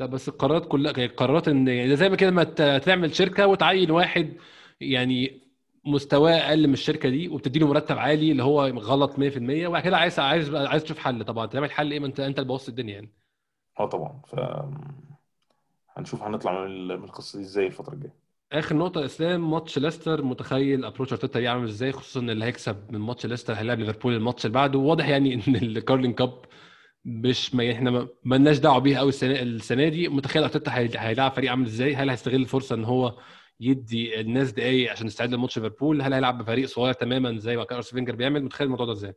لا 0.00 0.06
بس 0.06 0.28
القرارات 0.28 0.68
كلها 0.68 0.92
كانت 0.92 1.12
قرارات 1.18 1.48
ان 1.48 1.68
يعني 1.68 1.96
زي 1.96 2.08
ما 2.08 2.16
كده 2.16 2.30
ما 2.30 2.44
تعمل 2.78 3.14
شركة 3.14 3.46
وتعين 3.46 3.90
واحد 3.90 4.32
يعني 4.80 5.40
مستواه 5.84 6.32
أقل 6.32 6.66
من 6.66 6.72
الشركة 6.72 7.08
دي 7.08 7.28
وبتدي 7.28 7.58
له 7.58 7.66
مرتب 7.68 7.98
عالي 7.98 8.32
اللي 8.32 8.42
هو 8.42 8.66
غلط 8.66 9.18
100% 9.18 9.66
وبعد 9.68 9.82
كده 9.82 9.96
عايز 9.96 10.18
عايز 10.18 10.54
عايز 10.54 10.82
تشوف 10.84 10.98
حل. 10.98 11.24
طبعا 11.24 11.46
تعمل 11.46 11.70
حل 11.70 11.92
إيه؟ 11.92 12.00
ما 12.00 12.06
انت 12.06 12.20
أنت 12.20 12.38
اللي 12.38 12.48
بوظت 12.48 12.68
الدنيا 12.68 12.94
يعني. 12.94 13.10
آه 13.80 13.86
طبعا. 13.86 14.20
ف 14.26 14.34
هنشوف 15.96 16.22
هنطلع 16.22 16.52
من 16.60 16.66
ال- 16.66 16.98
من 16.98 17.04
القصة 17.04 17.38
دي 17.38 17.44
إزاي 17.44 17.66
الفترة 17.66 17.94
الجاية. 17.94 18.25
آخر 18.52 18.76
نقطة 18.76 19.00
يا 19.00 19.06
إسلام 19.06 19.50
ماتش 19.50 19.78
ليستر 19.78 20.22
متخيل 20.22 20.84
approach 20.84 21.12
أرتيتا 21.12 21.40
يعمل 21.40 21.68
إزاي؟ 21.68 21.92
خصوصا 21.92 22.20
ان 22.20 22.30
اللي 22.30 22.44
هيكسب 22.44 22.92
من 22.92 22.98
ماتش 22.98 23.26
ليستر 23.26 23.54
هيلاعب 23.54 23.78
ليفربول 23.80 24.14
الماتش 24.14 24.46
اللي 24.46 24.54
بعده. 24.54 24.78
واضح 24.78 25.08
يعني 25.08 25.34
إن 25.34 25.56
ال 25.56 25.63
Carling 25.63 26.12
Cup 26.12 26.40
مش 27.04 27.54
ما 27.54 27.72
إحنا 27.72 27.90
ما- 27.90 28.08
مالناش 28.24 28.58
دعوة 28.58 28.78
بيها 28.78 28.98
قوي 28.98 29.08
السنة 29.08 29.42
السنة 29.42 29.88
دي. 29.88 30.08
متخيل 30.08 30.42
أرتيتا 30.42 30.70
هي- 30.78 30.90
هيلاعب 30.96 31.32
فريق 31.32 31.50
عامل 31.50 31.66
إزاي؟ 31.66 31.94
هل 31.94 32.10
هيستغل 32.10 32.34
الفرصة 32.34 32.74
إن 32.74 32.84
هو 32.84 33.18
يدي 33.60 34.20
الناس 34.20 34.52
دقايق 34.52 34.92
عشان 34.92 35.06
يستعد 35.06 35.32
لماتش 35.32 35.58
ليفربول؟ 35.58 36.02
هل 36.02 36.12
هيلعب 36.12 36.38
بفريق 36.42 36.68
صغير 36.68 36.92
تماما 36.92 37.38
زي 37.38 37.56
ما 37.56 37.64
كان 37.64 37.76
ارسنال 37.76 37.94
فينجر 37.94 38.16
بيعمل؟ 38.16 38.44
متخيل 38.44 38.64
الموضوع 38.64 38.86
ده 38.86 38.92
إزاي؟ 38.92 39.14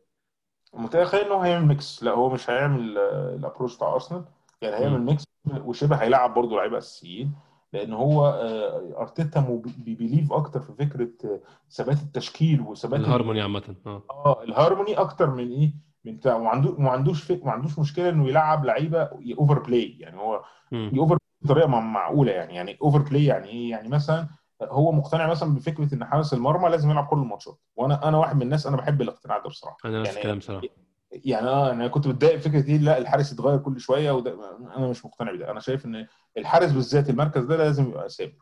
متخيل 0.74 1.20
ان 1.20 1.32
هو 1.32 1.40
هيعمل 1.40 1.66
mix 1.68 2.02
لا 2.02 2.10
هو 2.10 2.30
مش 2.30 2.50
هيعمل 2.50 2.98
ال 3.38 3.42
approach 3.42 3.76
بتاع 3.76 3.94
أرسنال. 3.94 4.24
يعني 4.62 4.76
هيعمل. 4.76 5.00
mix 5.00 5.24
وشبه 5.64 5.96
هيلعب 5.96 6.34
برضه 6.34 6.56
لعيبة 6.56 6.78
أساسيين. 6.78 7.32
لأن 7.72 7.92
هو 7.92 8.26
آه، 8.26 9.00
أرتيتا 9.00 9.60
بي 9.78 9.90
believe 9.90 10.32
أكتر 10.32 10.60
في 10.60 10.72
فكرة 10.72 11.08
آه، 11.24 11.40
ثبات 11.70 12.02
التشكيل 12.02 12.60
وثبات 12.60 13.00
ال- 13.00 13.04
الهارموني 13.06 13.42
عامة 13.42 13.74
آه. 13.86 14.02
آه 14.10 14.42
الهارموني 14.42 14.94
أكتر 14.94 15.30
من 15.30 15.50
إيه؟ 15.52 15.74
من 16.04 16.16
بتاع 16.16 16.34
وما 16.36 16.48
عنده 16.50 16.74
ما 16.78 16.90
عندوش. 16.90 17.30
ما 17.32 17.52
عندوش 17.52 17.78
مشكلة 17.78 18.08
إنه 18.08 18.28
يلعب 18.28 18.64
لعيبة 18.64 19.02
over 19.38 19.58
play 19.58 19.96
يعني 19.98 20.16
هو. 20.20 20.42
over 20.72 21.18
بطريقة 21.42 21.68
مع- 21.68 21.80
معقولة 21.80 22.32
يعني 22.32 22.54
يعني 22.54 22.78
over 22.82 22.98
play 22.98 23.24
يعني 23.24 23.48
إيه؟ 23.48 23.70
يعني 23.70 23.88
مثلا 23.88 24.28
هو 24.62 24.92
مقتنع 24.92 25.26
مثلا 25.26 25.54
بفكرة 25.54 25.94
إن 25.94 26.04
حارس 26.04 26.34
المرمى 26.34 26.68
لازم 26.68 26.90
يلعب 26.90 27.06
كل 27.06 27.16
الماتشات 27.18 27.58
وأنا 27.76 28.08
أنا 28.08 28.18
واحد 28.18 28.36
من 28.36 28.42
الناس 28.42 28.66
أنا 28.66 28.76
بحب 28.76 29.02
الاقتناع 29.02 29.38
ده 29.38 29.48
بصراحة. 29.48 29.76
أنا 29.84 29.98
نفس 30.00 30.08
يعني 30.08 30.18
الكلام 30.18 30.40
صراحة 30.40 30.66
يعني 31.12 31.46
آه 31.48 31.70
أنا 31.72 31.88
كنت 31.88 32.06
متضايق 32.06 32.36
فكرة 32.36 32.66
إيه؟ 32.68 32.78
لا 32.78 32.98
الحارس 32.98 33.32
يتغير 33.32 33.58
كل 33.58 33.80
شوية 33.80 34.10
وده 34.10 34.34
أنا 34.76 34.88
مش 34.88 35.04
مقتنع 35.04 35.32
بده 35.32 35.50
أنا 35.50 35.60
شايف 35.60 35.86
إن 35.86 36.06
الحارس 36.36 36.72
بالذات 36.72 37.10
المركز 37.10 37.44
ده 37.44 37.56
لازم 37.56 37.88
يبقى 37.88 38.08
ثابت. 38.08 38.36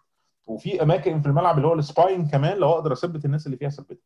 وفي 0.46 0.82
أماكن 0.82 1.20
في 1.20 1.28
الملعب 1.28 1.56
اللي 1.56 1.68
هو 1.68 1.74
ال 1.74 1.83
spine 1.83 2.28
كمان 2.28 2.56
لو 2.58 2.70
أقدر 2.70 2.92
أثبت 2.92 3.24
الناس 3.24 3.46
اللي 3.46 3.56
فيها 3.56 3.68
اثبتها 3.68 3.98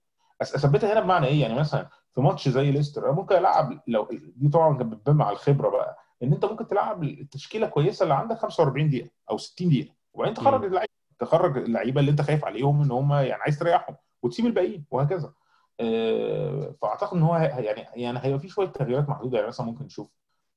أثبتها 0.43 0.93
هنا 0.93 1.01
بمعنى 1.01 1.27
إيه؟ 1.27 1.41
يعني 1.41 1.55
مثلا 1.55 1.89
في 2.15 2.21
ماتش 2.21 2.49
زي 2.49 2.71
ليستر 2.71 3.13
ممكن 3.13 3.37
ألعب 3.37 3.81
لو 3.87 4.09
دي 4.37 4.49
طبعا 4.49 4.79
كانت 4.79 4.93
بتبان 4.93 5.17
مع 5.17 5.31
الخبرة 5.31 5.69
بقى 5.69 5.99
إن 6.23 6.33
أنت 6.33 6.45
ممكن 6.45 6.67
تلعب 6.67 7.05
التشكيلة 7.05 7.67
كويسة 7.67 8.03
اللي 8.03 8.15
عندك 8.15 8.39
45 8.39 8.89
دقيقة 8.89 9.11
أو 9.31 9.39
60 9.39 9.69
دقيقة 9.69 9.95
وبعدين 10.15 10.35
تخرج. 10.35 10.65
اللعيبة 10.65 10.93
تخرج 11.19 11.59
اللعيبة 11.59 12.01
اللي 12.01 12.11
أنت 12.11 12.21
خايف 12.21 12.45
عليهم 12.45 12.83
إن 12.83 12.91
هم 12.91 13.13
يعني 13.13 13.43
عايز 13.43 13.59
تريحهم 13.59 13.97
وتسيب 14.23 14.47
الباقيين 14.47 14.85
وهكذا. 14.91 15.33
آه، 15.81 16.75
فأعتقد 16.83 17.17
إن 17.17 17.23
هو 17.23 17.37
يعني 17.37 17.87
يعني 17.95 18.19
هيبقى 18.23 18.39
في 18.39 18.49
شوية 18.49 18.67
تغييرات 18.69 19.09
محدودة. 19.09 19.37
يعني 19.37 19.49
مثلا 19.49 19.67
ممكن 19.67 19.85
نشوف 19.85 20.11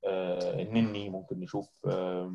آه، 0.05 0.61
النني 0.61 1.09
ممكن 1.09 1.39
نشوف 1.39 1.69
آه، 1.88 1.89
آه، 1.91 2.32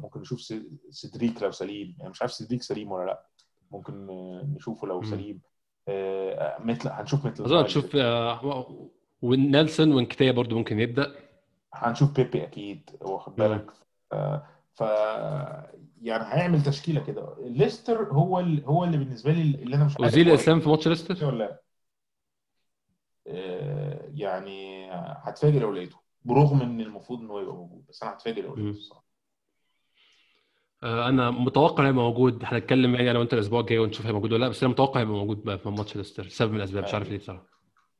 ممكن 0.00 0.20
نشوف 0.20 0.40
س- 0.40 0.54
سيدريك 0.90 1.42
لو 1.42 1.50
سليم. 1.50 1.96
يعني 1.98 2.10
مش 2.10 2.22
عارف 2.22 2.32
سيدريك 2.32 2.62
سليم 2.62 2.92
ولا 2.92 3.04
لا. 3.06 3.26
ممكن 3.70 4.10
آه، 4.10 4.42
نشوفه 4.56 4.86
لو. 4.86 5.02
سليم. 5.02 5.40
آه، 5.88 6.58
مثل 6.60 6.88
هنشوف 6.88 7.26
مثل 7.26 7.44
أظن 7.44 8.00
آه، 8.00 8.90
ونيلسون 9.22 9.92
وانكتيا 9.92 10.32
برضو 10.32 10.58
ممكن 10.58 10.80
يبدأ. 10.80 11.14
هنشوف 11.74 12.10
بيبي 12.12 12.42
أكيد 12.44 12.90
واخد. 13.00 13.36
بالك. 13.36 13.70
آه، 14.12 14.46
ف 14.74 14.80
يعني 16.02 16.24
هيعمل 16.34 16.62
تشكيلة 16.62 17.00
كده. 17.04 17.36
ليستر 17.40 18.12
هو 18.12 18.40
ال... 18.40 18.64
هو 18.64 18.84
اللي 18.84 18.96
بالنسبة 18.96 19.32
لي 19.32 19.42
اللي 19.42 19.76
أنا 19.76 19.84
مش 19.84 19.92
عارف 20.00 20.12
وزيل 20.12 20.28
الاسلام 20.28 20.60
في 20.60 20.68
ماتش 20.68 20.88
ليستر؟ 20.88 21.26
ولا 21.26 21.38
لا. 21.38 21.62
آه، 23.26 24.10
يعني 24.14 24.90
هتفاجئ 24.92 25.58
لو 25.58 25.72
لقيته. 25.72 25.96
برغم 26.24 26.62
إن 26.62 26.80
المفروض 26.80 27.20
ان 27.20 27.30
هو 27.30 27.40
يبقى 27.40 27.54
موجود 27.54 27.84
بس 27.88 28.02
أنا 28.02 28.12
هتفاجئ 28.12 28.42
لو. 28.42 28.54
لقيته 28.54 28.70
الصراحة. 28.70 29.04
آه، 30.82 31.08
أنا 31.08 31.30
متوقع 31.30 31.86
هيبقى 31.88 32.04
موجود. 32.04 32.40
هنتكلم 32.44 32.94
يعني 32.94 33.10
أنا 33.10 33.18
وأنت 33.18 33.34
الأسبوع 33.34 33.60
الجاي 33.60 33.78
ونشوف 33.78 34.06
هيبقى 34.06 34.14
موجود 34.20 34.32
ولا 34.32 34.44
لأ 34.44 34.48
بس 34.48 34.62
أنا 34.62 34.72
متوقع 34.72 35.00
هيبقى 35.00 35.14
موجود 35.14 35.44
بقى 35.44 35.58
في 35.58 35.68
ماتش 35.68 35.96
ليستر 35.96 36.22
لسبب 36.22 36.50
من 36.50 36.56
الأسباب 36.56 36.84
مش 36.84 36.94
عارف 36.94 37.08
ليه 37.10 37.18
بصراحة. 37.18 37.46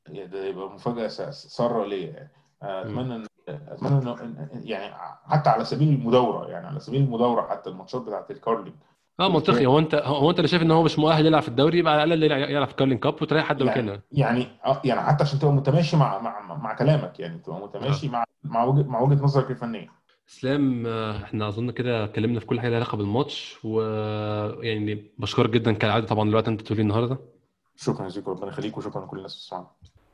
يعني 0.07 0.27
ده 0.27 0.45
يبقى 0.45 0.69
مفاجأة 0.69 1.07
سارة 1.31 1.85
ليا 1.85 2.07
يعني. 2.11 2.31
آه، 2.63 2.81
أتمنى 2.81 3.15
إن 3.15 3.25
أتمنى 3.49 4.15
إن- 4.15 4.49
يعني 4.67 4.95
حتى 5.25 5.49
على 5.49 5.65
سبيل 5.65 5.87
المداورة 5.89 6.47
يعني 6.49 6.67
على 6.67 6.79
سبيل 6.79 7.01
المداورة 7.01 7.47
حتى 7.47 7.69
الماتشات 7.69 8.01
بتاعت 8.01 8.31
ال 8.31 8.37
Carling 8.37 8.75
آه 9.19 9.29
منطقي. 9.29 9.65
هو 9.65 9.79
انت 9.79 9.95
هو 9.95 10.29
أنت 10.29 10.39
اللي 10.39 10.47
شايف 10.47 10.61
إن 10.61 10.71
هو 10.71 10.83
مش 10.83 10.99
مؤهل 10.99 11.25
يلعب 11.25 11.41
في 11.41 11.47
الدوري؟ 11.47 11.77
يبقى 11.79 11.93
على 11.93 12.03
الأقل 12.03 12.23
يلعب 12.23 12.49
يلعب 12.49 12.67
في 12.67 12.75
Carling 12.75 12.97
Cup 12.97 13.21
وتريح 13.21 13.45
حد 13.45 13.63
مكانه. 13.63 13.91
يعني 13.91 14.01
يعني 14.11 14.47
آه، 14.65 14.81
يعني 14.85 15.01
حتى 15.01 15.23
عشان 15.23 15.39
تبقى 15.39 15.53
متماشي 15.53 15.97
مع 15.97 16.19
مع 16.19 16.55
مع 16.55 16.73
كلامك 16.75 17.19
يعني 17.19 17.37
تبقى 17.39 17.59
متماشي 17.59 18.09
مع 18.09 18.23
مع 18.43 18.63
وجهه 18.63 18.83
مع 18.87 19.01
وجهة 19.01 19.23
نظرك 19.23 19.51
الفنية. 19.51 19.89
إسلام 20.29 20.87
آه، 20.87 21.23
إحنا 21.23 21.47
أظن 21.47 21.71
كده 21.71 22.03
اتكلمنا 22.03 22.39
في 22.39 22.45
كل 22.45 22.59
حاجة 22.59 22.69
لها 22.69 22.75
علاقة 22.77 22.95
بالماتش 22.97 23.57
ويعني 23.63 25.11
بشكرك 25.17 25.49
جدا 25.49 25.71
كالعادة 25.73 26.07
طبعا 26.07 26.29
الوقت 26.29 26.47
أنت 26.47 26.61
تقولي 26.61 26.81
النهارده. 26.81 27.17
شكرا 27.75 28.09
زيكو 28.09 28.31
ربنا 28.31 28.47
يخليك 28.47 28.77
وشكرا 28.77 29.05
لكل 29.05 29.17
الناس 29.17 29.31
اللي 29.33 29.41
بتسمعنا. 29.41 29.67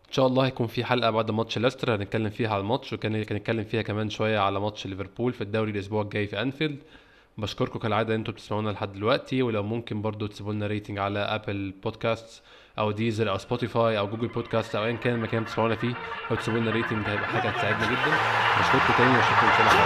إن 0.08 0.12
شاء 0.14 0.28
الله 0.28 0.46
هيكون 0.46 0.68
في 0.68 0.86
حلقة 0.86 1.10
بعد 1.12 1.32
ماتش 1.32 1.58
ليستر 1.58 1.96
هنتكلم 1.96 2.30
فيها 2.30 2.50
على 2.50 2.62
الماتش 2.62 2.94
وكان 2.94 3.24
كان 3.24 3.38
نتكلم 3.38 3.64
فيها 3.64 3.82
كمان 3.82 4.10
شوية 4.10 4.40
على 4.40 4.60
ماتش 4.60 4.88
ليفربول 4.88 5.34
في 5.34 5.42
الدوري 5.42 5.72
الأسبوع 5.72 6.02
الجاي 6.02 6.28
في 6.28 6.42
أنفيلد. 6.42 6.78
بشكركم 7.38 7.80
كالعادة 7.80 8.14
إن 8.16 8.20
أنتوا 8.20 8.34
بتسمعونا 8.34 8.70
لحد 8.70 8.94
دلوقتي 8.94 9.42
ولو 9.42 9.64
ممكن 9.64 10.02
برضو 10.02 10.28
تسيبوا 10.28 10.54
لنا 10.54 10.68
rating 10.68 11.00
على 11.00 11.20
Apple 11.20 11.74
Podcast 11.84 12.44
أو 12.80 12.92
Deezer 12.92 13.30
أو 13.30 13.38
Spotify 13.38 14.00
أو 14.00 14.08
Google 14.08 14.28
Podcast 14.28 14.76
أو 14.76 14.86
ايا 14.86 14.94
كان 14.96 15.14
المكان 15.16 15.38
اللي 15.38 15.46
بتسمعونا 15.50 15.76
فيه. 15.76 15.94
لو 16.32 16.36
تسيبوا 16.38 16.60
لنا 16.60 16.72
ريتنج 16.72 17.08
هيبقى 17.08 17.28
حاجة 17.28 17.50
هتساعدنا 17.50 17.86
جدا. 17.92 18.18
بشكركم 18.60 18.94
تاني 18.98 19.18
واشوفكم 19.18 19.48
ان 19.48 19.54
شاء 19.58 19.62
الله 19.62 19.86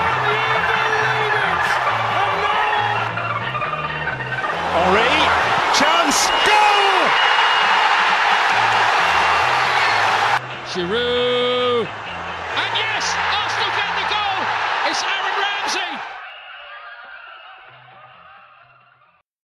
Henri, 4.75 5.13
chance, 5.79 6.21
goal! 6.47 6.97
Giroud! 10.71 11.28